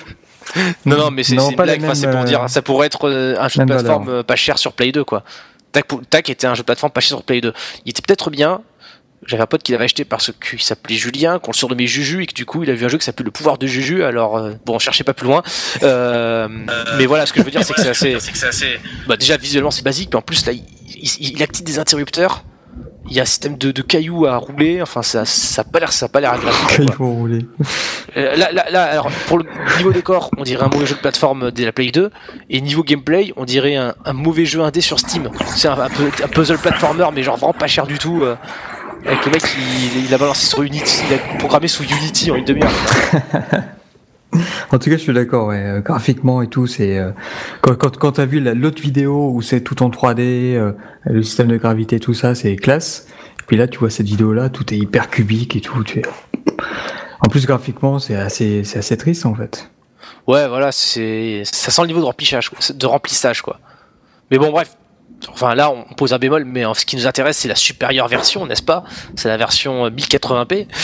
Non, 0.86 0.98
non, 0.98 1.12
mais 1.12 1.24
c'est 1.24 1.38
c'est 1.38 1.50
une 1.52 1.56
blague. 1.56 1.84
Enfin, 1.84 1.94
c'est 1.94 2.10
pour 2.10 2.22
euh, 2.22 2.24
dire, 2.24 2.50
ça 2.50 2.62
pourrait 2.62 2.88
être 2.88 3.08
euh, 3.08 3.36
un 3.40 3.48
jeu 3.48 3.62
de 3.62 3.66
plateforme 3.68 4.10
euh, 4.10 4.24
pas 4.24 4.36
cher 4.36 4.58
sur 4.58 4.74
Play 4.74 4.92
2, 4.92 5.04
quoi. 5.04 5.24
Tac, 5.72 5.86
pour- 5.86 6.02
Tac 6.10 6.28
était 6.30 6.48
un 6.48 6.56
jeu 6.56 6.62
de 6.62 6.66
plateforme 6.66 6.92
pas 6.92 7.02
cher 7.02 7.10
sur 7.10 7.24
Play 7.24 7.42
2. 7.42 7.54
Il 7.86 7.90
était 7.92 8.02
peut-être 8.02 8.32
bien. 8.32 8.62
J'avais 9.28 9.44
un 9.44 9.48
pote 9.48 9.62
qui 9.62 9.74
l'avait 9.74 9.84
acheté 9.84 10.06
parce 10.06 10.32
qu'il 10.32 10.62
s'appelait 10.62 10.96
Julien, 10.96 11.38
qu'on 11.40 11.52
le 11.52 11.56
surnommait 11.56 11.86
Juju, 11.86 12.24
et 12.24 12.26
que 12.26 12.34
du 12.34 12.46
coup 12.46 12.64
il 12.64 12.70
a 12.70 12.74
vu 12.74 12.86
un 12.86 12.88
jeu 12.88 12.98
qui 12.98 13.04
s'appelait 13.06 13.26
Le 13.26 13.32
pouvoir 13.32 13.58
de 13.58 13.68
Juju. 13.68 14.02
Alors 14.04 14.38
euh, 14.38 14.54
bon, 14.66 14.80
cherchez 14.80 15.04
pas 15.04 15.14
plus 15.14 15.28
loin. 15.28 15.44
Euh, 15.84 16.48
mais 16.98 17.06
voilà, 17.06 17.26
ce 17.26 17.34
que 17.34 17.42
je 17.42 17.46
veux 17.46 17.52
dire, 17.52 17.64
c'est 17.64 17.74
que 17.74 17.82
c'est 17.82 17.90
assez. 17.90 18.18
Bah, 19.08 19.18
déjà 19.18 19.36
visuellement 19.38 19.72
c'est 19.72 19.84
basique, 19.84 20.10
mais 20.14 20.18
en 20.18 20.22
plus 20.22 20.46
là, 20.46 20.54
il, 20.54 20.64
il- 21.02 21.34
il 21.36 21.44
active 21.44 21.66
des 21.66 21.80
interrupteurs. 21.80 22.44
Il 23.10 23.16
y 23.16 23.20
a 23.20 23.24
un 23.24 23.26
système 23.26 23.58
de, 23.58 23.72
de 23.72 23.82
cailloux 23.82 24.26
à 24.28 24.36
rouler. 24.38 24.82
Enfin, 24.82 25.02
ça, 25.02 25.26
ça 25.26 25.62
a 25.62 25.64
pas 25.66 25.80
l'air, 25.80 25.92
ça 25.92 26.06
a 26.06 26.10
pas 26.10 26.20
l'air 26.22 26.34
agréable. 26.34 26.56
Il 26.80 26.86
quoi. 26.86 26.96
faut 26.96 27.08
rouler. 27.12 27.46
Euh, 28.18 28.36
Là, 28.36 28.52
là, 28.52 28.66
là, 28.70 28.84
alors, 28.84 29.10
pour 29.28 29.38
le 29.40 29.46
niveau 29.78 29.92
décor, 29.92 30.30
on 30.38 30.44
dirait 30.44 30.64
un 30.64 30.70
mauvais 30.70 30.86
jeu 30.86 30.96
de 30.96 31.00
plateforme 31.00 31.50
de 31.52 31.66
la 31.66 31.72
Play 31.72 31.92
2, 31.92 32.12
et 32.50 32.62
niveau 32.62 32.84
gameplay, 32.84 33.34
on 33.38 33.46
dirait 33.46 33.76
un, 33.76 33.96
un 34.06 34.14
mauvais 34.14 34.46
jeu 34.46 34.62
indé 34.62 34.82
sur 34.82 35.00
Steam. 35.00 35.30
C'est 35.56 35.68
un, 35.68 35.80
un 35.80 35.90
peu- 35.90 36.12
un 36.24 36.28
puzzle 36.28 36.58
platformer, 36.60 37.08
mais 37.14 37.24
genre 37.24 37.38
vraiment 37.38 37.54
pas 37.54 37.68
cher 37.68 37.88
du 37.88 37.98
tout. 37.98 38.22
euh, 38.24 38.36
avec 39.06 39.26
le 39.26 39.32
mec, 39.32 39.42
il, 39.58 40.06
il 40.06 40.14
a 40.14 40.18
balancé 40.18 40.46
sur 40.48 40.62
Unity, 40.62 41.02
il 41.10 41.16
a 41.16 41.38
programmé 41.40 41.68
sous 41.68 41.84
Unity 41.84 42.32
en 42.32 42.36
une 42.36 42.46
demi-heure. 42.46 42.70
En 44.72 44.78
tout 44.78 44.90
cas, 44.90 44.98
je 44.98 45.02
suis 45.02 45.14
d'accord. 45.14 45.50
Euh, 45.52 45.80
Graphiquement 45.82 46.42
et 46.42 46.48
tout, 46.48 46.68
c'est 46.68 46.98
euh, 47.00 47.12
quand 47.62 47.76
quand 47.76 47.98
quand 47.98 48.12
t'as 48.14 48.26
vu 48.26 48.40
la- 48.40 48.54
l'autre 48.54 48.82
vidéo 48.82 49.32
où 49.34 49.42
c'est 49.42 49.62
tout 49.62 49.82
en 49.82 49.90
3D, 49.90 50.56
euh, 50.56 50.74
le 51.06 51.24
système 51.24 51.48
de 51.48 51.58
gravité, 51.58 52.00
tout 52.00 52.14
ça, 52.14 52.36
c'est 52.36 52.56
classe. 52.56 53.08
Puis 53.48 53.58
là, 53.58 53.68
tu 53.68 53.80
vois 53.80 53.90
cette 53.90 54.06
vidéo-là, 54.06 54.50
tout 54.50 54.72
est 54.74 54.78
hyper 54.78 55.10
cubique 55.10 55.56
et 55.56 55.62
tout. 55.62 55.84
Tu... 55.84 56.04
En 57.22 57.28
plus, 57.30 57.48
graphiquement, 57.48 57.98
c'est 57.98 58.16
assez 58.16 58.64
c'est 58.64 58.78
assez 58.80 58.96
triste 58.98 59.26
en 59.26 59.34
fait. 59.34 59.72
Ouais, 60.28 60.48
voilà, 60.48 60.72
c'est 60.72 61.42
ça 61.46 61.72
sent 61.72 61.82
le 61.82 61.88
niveau 61.88 62.00
de 62.02 62.06
remplissage, 62.06 62.50
quoi, 62.50 62.60
de 62.74 62.86
remplissage, 62.86 63.42
quoi. 63.42 63.60
Mais 64.30 64.38
bon, 64.38 64.52
bref. 64.52 64.76
Enfin, 65.34 65.54
là, 65.56 65.70
on 65.72 65.94
pose 65.96 66.14
un 66.14 66.18
bémol, 66.20 66.46
mais 66.46 66.64
ce 66.76 66.86
qui 66.86 66.96
nous 66.96 67.06
intéresse, 67.08 67.38
c'est 67.40 67.50
la 67.50 67.56
supérieure 67.56 68.08
version, 68.08 68.46
n'est-ce 68.46 68.62
pas? 68.64 68.86
C'est 69.16 69.28
la 69.28 69.36
version 69.38 69.86
euh, 69.86 69.90
1080p. 69.90 70.68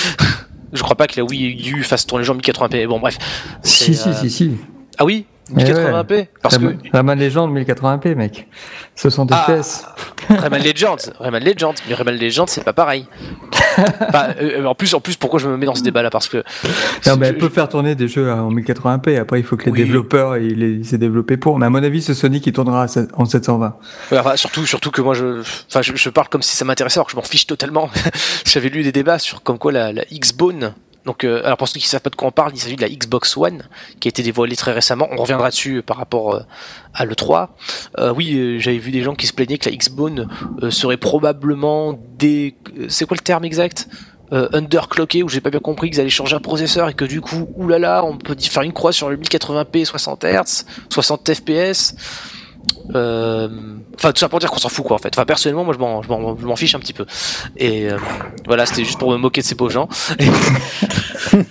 Je 0.75 0.83
crois 0.83 0.95
pas 0.95 1.07
que 1.07 1.19
la 1.19 1.25
Wii 1.25 1.71
U 1.71 1.83
fasse 1.83 2.05
tourner 2.05 2.21
les 2.23 2.25
gens 2.27 2.33
en 2.35 2.37
1080p. 2.37 2.87
Bon, 2.87 2.99
bref. 2.99 3.17
C'est, 3.63 3.85
Si, 3.85 3.95
si, 3.95 4.09
euh, 4.09 4.13
si, 4.13 4.29
si. 4.29 4.51
Ah 4.97 5.05
oui? 5.05 5.25
Eh 5.51 5.53
1080p 5.63 6.27
Parce 6.41 6.57
que 6.57 6.65
Rayman- 6.65 6.77
Rayman 6.91 7.19
Legends 7.19 7.47
1080p, 7.53 8.15
mec. 8.15 8.47
60 8.95 9.29
Ah. 9.31 9.45
FPS. 9.47 9.85
Rayman 10.29 10.61
Legends, 10.63 11.11
Rayman 11.19 11.43
Legends, 11.43 11.75
mais 11.87 11.93
Rayman 11.93 12.15
Legends 12.17 12.47
c'est 12.47 12.63
pas 12.63 12.73
pareil. 12.73 13.07
Enfin, 13.77 14.29
euh, 14.41 14.65
en 14.65 14.73
plus, 14.73 14.93
en 14.95 14.99
plus, 15.01 15.17
pourquoi 15.17 15.39
je 15.39 15.47
me 15.47 15.55
mets 15.57 15.65
dans 15.67 15.75
ce 15.75 15.83
débat-là? 15.83 16.09
Parce 16.09 16.29
que 16.29 16.37
Non, 17.05 17.15
mais 17.17 17.27
je- 17.27 17.31
elle 17.33 17.37
peut 17.37 17.49
faire 17.49 17.69
tourner 17.69 17.93
des 17.95 18.07
jeux 18.07 18.31
en 18.31 18.49
1080p. 18.51 19.17
Après, 19.19 19.39
il 19.39 19.43
faut 19.45 19.55
que 19.57 19.65
les 19.65 19.71
Oui. 19.71 19.77
développeurs 19.83 20.37
ils 20.37 20.57
les 20.57 20.83
s'est 20.83 20.97
développé 20.97 21.37
pour. 21.37 21.59
Mais 21.59 21.67
à 21.67 21.69
mon 21.69 21.83
avis, 21.83 22.01
ce 22.01 22.13
Sonic 22.15 22.47
il 22.47 22.53
tournera 22.53 22.87
en 23.13 23.25
720. 23.25 23.75
Ouais, 24.11 24.17
enfin, 24.17 24.35
surtout, 24.37 24.65
surtout 24.65 24.89
que 24.91 25.01
moi, 25.01 25.13
je, 25.13 25.41
enfin, 25.69 25.81
je, 25.83 25.91
je 25.95 26.09
parle 26.09 26.29
comme 26.29 26.41
si 26.41 26.55
ça 26.55 26.65
m'intéressait, 26.65 26.97
alors 26.97 27.05
que 27.05 27.11
je 27.11 27.17
m'en 27.17 27.21
fiche 27.21 27.45
totalement. 27.45 27.89
J'avais 28.45 28.69
lu 28.69 28.81
des 28.81 28.91
débats 28.91 29.19
sur 29.19 29.43
comme 29.43 29.59
quoi 29.59 29.71
la, 29.71 29.93
la 29.93 30.03
X-Bone. 30.09 30.73
Donc, 31.05 31.23
euh, 31.23 31.43
alors 31.45 31.57
pour 31.57 31.67
ceux 31.67 31.79
qui 31.79 31.87
savent 31.87 32.01
pas 32.01 32.09
de 32.09 32.15
quoi 32.15 32.27
on 32.27 32.31
parle, 32.31 32.51
il 32.53 32.59
s'agit 32.59 32.75
de 32.75 32.81
la 32.81 32.89
Xbox 32.89 33.37
One 33.37 33.63
qui 33.99 34.07
a 34.07 34.09
été 34.09 34.23
dévoilée 34.23 34.55
très 34.55 34.71
récemment. 34.71 35.07
On 35.11 35.17
reviendra 35.17 35.49
dessus 35.49 35.77
euh, 35.77 35.81
par 35.81 35.97
rapport 35.97 36.35
euh, 36.35 36.39
à 36.93 37.05
le 37.05 37.15
3. 37.15 37.55
Euh, 37.99 38.13
oui, 38.15 38.59
j'avais 38.59 38.77
vu 38.77 38.91
des 38.91 39.03
gens 39.03 39.15
qui 39.15 39.27
se 39.27 39.33
plaignaient 39.33 39.57
que 39.57 39.69
la 39.69 39.75
X-Bone 39.75 40.27
serait 40.69 40.97
probablement 40.97 41.99
des, 42.17 42.55
c'est 42.89 43.05
quoi 43.05 43.15
le 43.17 43.23
terme 43.23 43.45
exact? 43.45 43.87
Euh, 44.33 44.49
underclocké 44.53 45.21
où 45.21 45.29
j'ai 45.29 45.39
pas 45.39 45.51
bien 45.51 45.59
compris 45.59 45.91
qu'ils 45.91 45.99
allaient 45.99 46.09
changer 46.09 46.35
un 46.35 46.39
processeur 46.39 46.89
et 46.89 46.95
que 46.95 47.05
du 47.05 47.21
coup, 47.21 47.47
oulala, 47.55 48.03
on 48.03 48.17
peut 48.17 48.35
faire 48.39 48.63
une 48.63 48.73
croix 48.73 48.91
sur 48.91 49.07
le 49.07 49.17
1080p 49.17 49.85
60 49.85 50.25
Hz, 50.25 50.65
60 50.89 51.31
FPS. 51.31 51.93
Euh, 52.95 53.47
Enfin, 53.97 54.11
tout 54.11 54.19
ça 54.19 54.27
pour 54.27 54.39
dire 54.39 54.51
qu'on 54.51 54.57
s'en 54.59 54.67
fout, 54.67 54.85
quoi, 54.85 54.97
en 54.97 54.99
fait. 54.99 55.15
Enfin, 55.15 55.25
personnellement, 55.25 55.63
moi, 55.63 55.73
je 55.73 56.45
m'en, 56.45 56.55
fiche 56.57 56.75
un 56.75 56.79
petit 56.79 56.91
peu. 56.93 57.05
Et 57.55 57.89
euh, 57.89 57.97
voilà, 58.45 58.65
c'était 58.65 58.83
juste 58.83 58.99
pour 58.99 59.09
me 59.11 59.15
moquer 59.17 59.39
de 59.41 59.45
ces 59.45 59.55
pauvres 59.55 59.71
gens. 59.71 59.87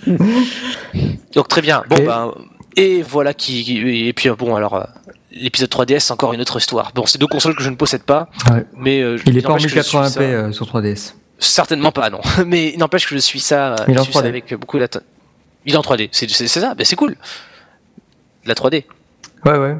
Donc, 1.33 1.47
très 1.47 1.61
bien. 1.61 1.83
Bon, 1.89 1.95
Et- 1.97 2.01
ben, 2.05 2.33
et 2.75 3.01
voilà 3.01 3.33
qui. 3.33 3.77
Et 4.07 4.13
puis, 4.13 4.29
euh, 4.29 4.35
bon, 4.35 4.55
alors. 4.55 4.87
L'épisode 5.37 5.69
3DS, 5.69 5.99
c'est 5.99 6.13
encore 6.13 6.31
une 6.31 6.39
autre 6.39 6.57
histoire. 6.57 6.93
Bon, 6.95 7.05
c'est 7.07 7.17
deux 7.19 7.27
consoles 7.27 7.55
que 7.57 7.63
je 7.63 7.69
ne 7.69 7.75
possède 7.75 8.03
pas, 8.03 8.29
Ouais. 8.49 8.65
mais 8.77 9.01
euh, 9.01 9.17
Il 9.25 9.37
est 9.37 9.41
pas 9.41 9.49
en 9.49 9.51
n'empêche 9.57 9.63
que 9.73 9.81
je 9.81 9.81
suis 9.85 9.97
1080p 9.97 10.09
ça- 10.13 10.21
euh, 10.21 10.51
sur 10.53 10.65
3DS. 10.65 11.15
Certainement 11.39 11.91
pas, 11.91 12.09
non. 12.09 12.21
Mais 12.45 12.73
n'empêche 12.77 13.05
que 13.05 13.15
je 13.15 13.19
suis 13.19 13.41
ça, 13.41 13.75
Il 13.89 13.95
est 13.95 13.97
en 13.97 14.03
je 14.03 14.05
suis 14.05 14.13
ça 14.13 14.21
3D. 14.21 14.27
avec 14.27 14.53
beaucoup 14.53 14.79
d'attention. 14.79 15.05
Il 15.65 15.73
est 15.73 15.77
en 15.77 15.81
3D, 15.81 16.07
c'est 16.13 16.29
c'est- 16.29 16.47
c'est 16.47 16.61
ça, 16.61 16.73
ben 16.73 16.85
c'est 16.85 16.95
cool. 16.95 17.17
La 18.45 18.53
3D. 18.53 18.85
Ouais, 19.43 19.57
ouais. 19.57 19.75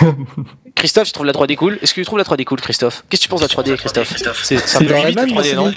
Christophe, 0.86 1.08
tu 1.08 1.12
trouves 1.14 1.26
la 1.26 1.32
3D 1.32 1.56
cool? 1.56 1.80
Est-ce 1.82 1.92
que 1.92 2.00
tu 2.00 2.06
trouves 2.06 2.18
la 2.18 2.24
3D 2.24 2.44
cool, 2.44 2.60
Christophe? 2.60 3.02
Qu'est-ce 3.10 3.22
que 3.22 3.24
tu 3.24 3.28
penses 3.28 3.40
de 3.40 3.48
la 3.48 3.52
3D, 3.52 3.76
Christophe? 3.76 4.14
C'est 4.44 4.76
un 4.76 4.78
peu 4.78 4.84
dans 4.84 5.02
limite, 5.02 5.16
la 5.16 5.22
Rayman, 5.22 5.42
3D, 5.42 5.54
non? 5.56 5.74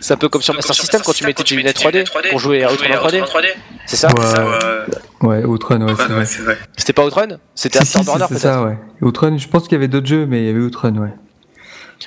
C'est 0.00 0.14
un 0.14 0.16
peu 0.16 0.28
comme 0.28 0.42
sur 0.42 0.54
Master 0.54 0.74
System 0.74 1.02
quand 1.04 1.12
tu 1.12 1.24
mettais 1.24 1.44
tes 1.44 1.54
lunettes 1.54 1.78
3D 1.78 2.30
pour 2.30 2.40
jouer 2.40 2.64
à 2.64 2.72
Outrun 2.72 2.98
en 2.98 3.04
3D 3.04 3.54
C'est 3.86 3.94
ça? 3.94 4.08
Ouais, 5.20 5.44
Outrun, 5.44 5.80
ouais, 5.82 5.94
c'est 6.26 6.42
vrai. 6.42 6.58
C'était 6.76 6.92
pas 6.92 7.06
Outrun? 7.06 7.38
C'était 7.54 7.78
si, 7.84 7.98
Afterburner 7.98 8.24
c'est 8.24 8.28
peut-être? 8.28 8.42
ça, 8.42 8.62
ouais. 8.64 8.76
Outrun, 9.02 9.38
je 9.38 9.46
pense 9.46 9.62
qu'il 9.64 9.72
y 9.72 9.76
avait 9.76 9.86
d'autres 9.86 10.08
jeux, 10.08 10.26
mais 10.26 10.42
il 10.42 10.46
y 10.46 10.50
avait 10.50 10.58
Outrun, 10.58 10.96
ouais. 10.96 11.14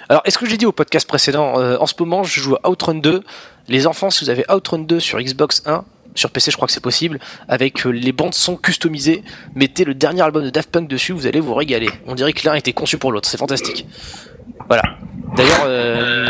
Alors, 0.09 0.23
est-ce 0.25 0.37
que 0.37 0.45
j'ai 0.45 0.57
dit 0.57 0.65
au 0.65 0.73
podcast 0.73 1.07
précédent 1.07 1.59
euh, 1.59 1.77
En 1.79 1.85
ce 1.85 1.93
moment, 1.97 2.23
je 2.23 2.41
joue 2.41 2.57
à 2.61 2.69
Outrun 2.69 2.95
2. 2.95 3.23
Les 3.69 3.87
enfants, 3.87 4.09
si 4.09 4.25
vous 4.25 4.29
avez 4.29 4.43
Outrun 4.51 4.79
2 4.79 4.99
sur 4.99 5.17
Xbox 5.21 5.63
1, 5.65 5.85
sur 6.15 6.29
PC, 6.31 6.51
je 6.51 6.55
crois 6.57 6.67
que 6.67 6.73
c'est 6.73 6.83
possible, 6.83 7.19
avec 7.47 7.85
euh, 7.85 7.89
les 7.91 8.11
bandes 8.11 8.33
son 8.33 8.57
customisées, 8.57 9.23
mettez 9.55 9.85
le 9.85 9.93
dernier 9.93 10.21
album 10.21 10.43
de 10.43 10.49
Daft 10.49 10.69
Punk 10.71 10.87
dessus, 10.87 11.13
vous 11.13 11.27
allez 11.27 11.39
vous 11.39 11.53
régaler. 11.53 11.89
On 12.07 12.15
dirait 12.15 12.33
que 12.33 12.45
l'un 12.47 12.55
était 12.55 12.73
conçu 12.73 12.97
pour 12.97 13.11
l'autre, 13.11 13.27
c'est 13.29 13.37
fantastique. 13.37 13.85
Voilà. 14.67 14.83
D'ailleurs, 15.35 15.63
euh, 15.65 16.27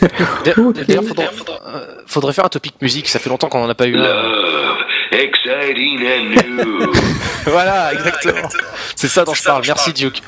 d'a- 0.44 0.54
d'ailleurs, 0.84 1.04
faudrait, 1.04 1.30
euh, 1.66 1.86
faudrait 2.06 2.32
faire 2.32 2.44
un 2.44 2.48
topic 2.48 2.74
musique, 2.82 3.08
ça 3.08 3.18
fait 3.18 3.30
longtemps 3.30 3.48
qu'on 3.48 3.62
en 3.64 3.68
a 3.68 3.74
pas 3.74 3.86
eu 3.86 3.96
un. 3.96 4.02
Love, 4.02 4.76
exciting 5.12 6.00
and 6.06 6.64
new. 6.64 6.92
Voilà, 7.46 7.92
exactement. 7.94 8.48
C'est 8.94 9.08
ça 9.08 9.24
dont 9.24 9.32
je 9.34 9.42
parle. 9.42 9.62
Merci 9.66 9.92
Duke. 9.94 10.20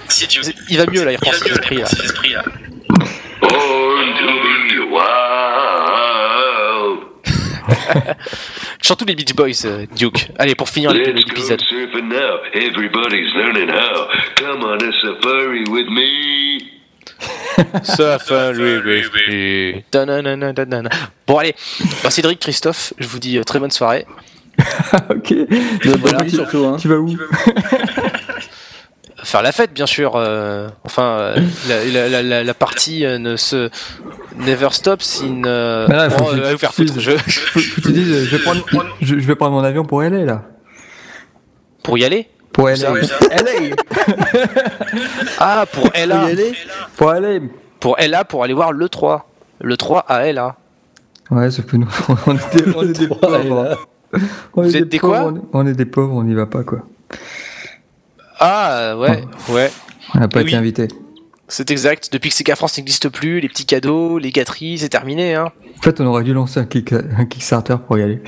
Il 0.70 0.78
va 0.78 0.86
mieux 0.86 1.05
là, 1.05 1.12
il 1.12 1.16
reprend 1.16 1.32
ses 1.32 1.50
esprits 1.50 1.78
là. 1.78 1.88
Chante 8.82 8.99
tous 8.99 9.05
les 9.05 9.14
Beach 9.14 9.34
Boys, 9.34 9.64
euh, 9.64 9.86
Duke. 9.97 10.30
Allez, 10.38 10.55
pour 10.55 10.68
finir 10.68 10.93
l'épisode. 10.93 11.61
Bon 21.26 21.38
allez, 21.38 21.55
bah, 22.03 22.11
Cédric, 22.11 22.40
Christophe, 22.40 22.93
je 22.99 23.07
vous 23.07 23.18
dis 23.18 23.38
euh, 23.38 23.45
très 23.45 23.59
bonne 23.59 23.70
soirée. 23.70 24.07
ok. 25.11 25.34
Voilà. 25.84 26.28
surtout, 26.28 26.66
hein. 26.66 26.76
Tu 26.80 26.88
vas 26.88 26.97
où? 26.97 27.16
Faire 29.25 29.43
la 29.43 29.53
fête, 29.53 29.73
bien 29.73 29.87
sûr. 29.87 30.16
euh, 30.16 30.68
enfin, 30.85 31.03
euh, 31.18 31.37
la, 31.68 31.85
la, 31.85 32.09
la, 32.09 32.23
la- 32.23 32.45
la 32.45 32.55
partie 32.55 33.05
euh, 33.07 33.18
ne 33.18 33.37
se 33.37 33.70
never 34.39 34.68
stops 34.73 35.23
in. 35.23 35.45
euh, 35.45 35.87
Mais 35.89 35.97
là, 35.97 36.11
faut 36.11 36.25
bon, 36.25 36.31
que 36.31 36.37
euh, 36.41 36.59
faire 36.59 36.75
foutre. 36.75 36.99
Je- 36.99 37.11
vais, 37.12 38.39
prendre, 38.39 38.64
je, 39.01 39.07
je 39.18 39.27
vais 39.27 39.35
prendre 39.37 39.53
mon 39.53 39.62
avion 39.64 39.85
pour 39.85 40.03
LA, 40.03 40.25
là. 40.25 40.43
Pour 41.83 41.99
y 41.99 42.05
aller? 42.05 42.29
Pour 42.53 42.68
LA. 42.68 42.77
LA 42.77 43.77
Ah, 45.39 45.64
pour 45.70 45.89
Ella. 45.95 46.29
y 46.29 46.33
aller? 46.33 46.53
Pour 46.97 47.12
LA. 47.12 47.39
pour 47.81 47.97
LA 47.99 48.25
pour 48.25 48.45
aller 48.45 48.55
voir 48.55 48.73
le 48.73 48.89
3. 48.89 49.29
Le 49.61 49.77
3 49.77 50.01
à 50.09 50.33
LA. 50.33 50.57
Ouais, 51.31 51.51
sauf 51.51 51.66
que 51.66 51.77
nous, 51.77 51.89
on 52.27 52.35
est 52.37 52.55
des, 52.62 52.77
on 52.77 52.83
est 52.83 52.99
des 52.99 53.09
Trois, 53.09 53.39
et 53.41 53.49
pauvres. 53.49 53.77
On 54.55 54.62
est 54.64 54.66
Vous 54.68 54.77
êtes 54.77 54.89
des 54.89 54.99
quoi? 54.99 55.23
on 55.25 55.37
est- 55.37 55.41
On 55.53 55.66
est 55.66 55.73
des 55.73 55.87
pauvres, 55.87 56.14
on 56.14 56.25
n'y 56.25 56.35
va 56.35 56.47
pas, 56.47 56.62
quoi. 56.62 56.81
Ah 58.45 58.97
ouais, 58.99 59.22
ouais. 59.51 59.70
On 60.14 60.18
n'a 60.18 60.26
pas 60.28 60.40
Oui. 60.40 60.49
été 60.49 60.57
invités. 60.57 60.88
C'est 61.49 61.70
exact. 61.70 62.12
Depuis 62.12 62.30
que 62.30 62.34
Sega 62.36 62.57
France 62.57 62.76
n'existe 62.78 63.09
plus, 63.09 63.38
les 63.40 63.49
petits 63.49 63.66
cadeaux, 63.66 64.18
les 64.18 64.32
gâteries, 64.32 64.78
c'est 64.78 64.88
terminé. 64.88 65.34
Hein. 65.34 65.53
En 65.78 65.82
fait, 65.82 66.01
on 66.01 66.07
aurait 66.07 66.24
dû 66.24 66.32
lancer 66.34 66.59
un, 66.61 66.64
kick- 66.64 66.93
un 66.95 67.24
Kickstarter 67.26 67.76
pour 67.86 67.99
y 67.99 68.03
aller. 68.03 68.20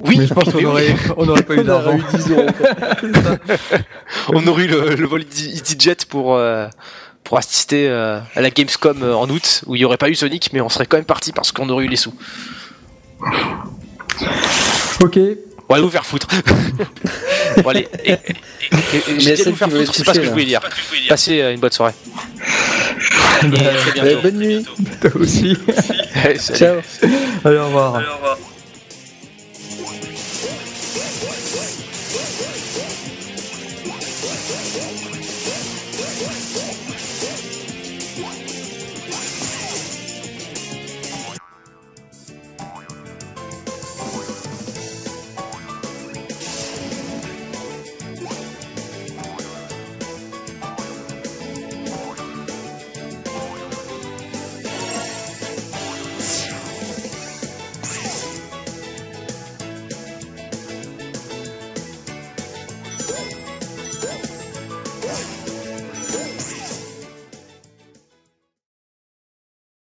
Oui, 0.00 0.16
Mais 0.18 0.26
je 0.26 0.34
pense 0.34 0.50
qu'on 0.50 0.64
aurait, 0.64 0.96
on 1.16 1.28
aurait 1.28 1.44
pas 1.44 1.54
eu 1.54 1.58
On 1.58 1.60
aurait 1.60 1.66
d'argent. 1.68 1.96
eu 1.96 2.16
10 2.16 2.30
euros. 2.32 2.46
quoi. 2.58 3.38
on 4.34 4.46
aurait 4.48 4.64
eu 4.64 4.68
le, 4.68 4.94
le 4.96 5.06
vol 5.06 5.22
EasyJet 5.22 5.98
pour, 6.08 6.34
euh, 6.34 6.66
pour 7.22 7.38
assister 7.38 7.88
euh, 7.88 8.18
à 8.34 8.40
la 8.40 8.50
Gamescom 8.50 9.00
euh, 9.02 9.14
en 9.14 9.28
août, 9.30 9.62
où 9.66 9.76
il 9.76 9.78
n'y 9.78 9.84
aurait 9.84 9.98
pas 9.98 10.08
eu 10.08 10.14
Sonic, 10.16 10.50
mais 10.52 10.60
on 10.60 10.68
serait 10.68 10.86
quand 10.86 10.96
même 10.96 11.04
parti 11.06 11.30
parce 11.32 11.52
qu'on 11.52 11.68
aurait 11.68 11.84
eu 11.84 11.88
les 11.88 11.96
sous. 11.96 12.14
Ok. 15.02 15.18
On 15.72 15.76
va 15.76 15.80
nous 15.80 15.90
faire 15.90 16.04
foutre. 16.04 16.26
bon, 17.62 17.70
allez. 17.70 17.88
Et, 18.04 18.12
et, 18.12 18.16
et- 19.16 19.36
celle 19.36 19.48
nous 19.48 19.56
faire 19.56 19.70
foutre, 19.70 19.94
c'est 19.94 20.04
pas 20.04 20.12
ce 20.12 20.18
que 20.20 20.26
je 20.26 20.30
voulais 20.30 20.44
dire. 20.44 20.60
Passez 21.08 21.40
euh, 21.40 21.54
une 21.54 21.60
bonne 21.60 21.72
soirée. 21.72 21.94
Bonne 24.22 24.38
nuit. 24.38 24.64
Toi 25.00 25.10
aussi. 25.16 25.56
Ciao. 26.38 26.76
Allez, 27.44 27.56
au 27.56 27.66
revoir. 27.66 27.96
Allez, 27.96 28.06
au 28.06 28.14
revoir. 28.16 28.38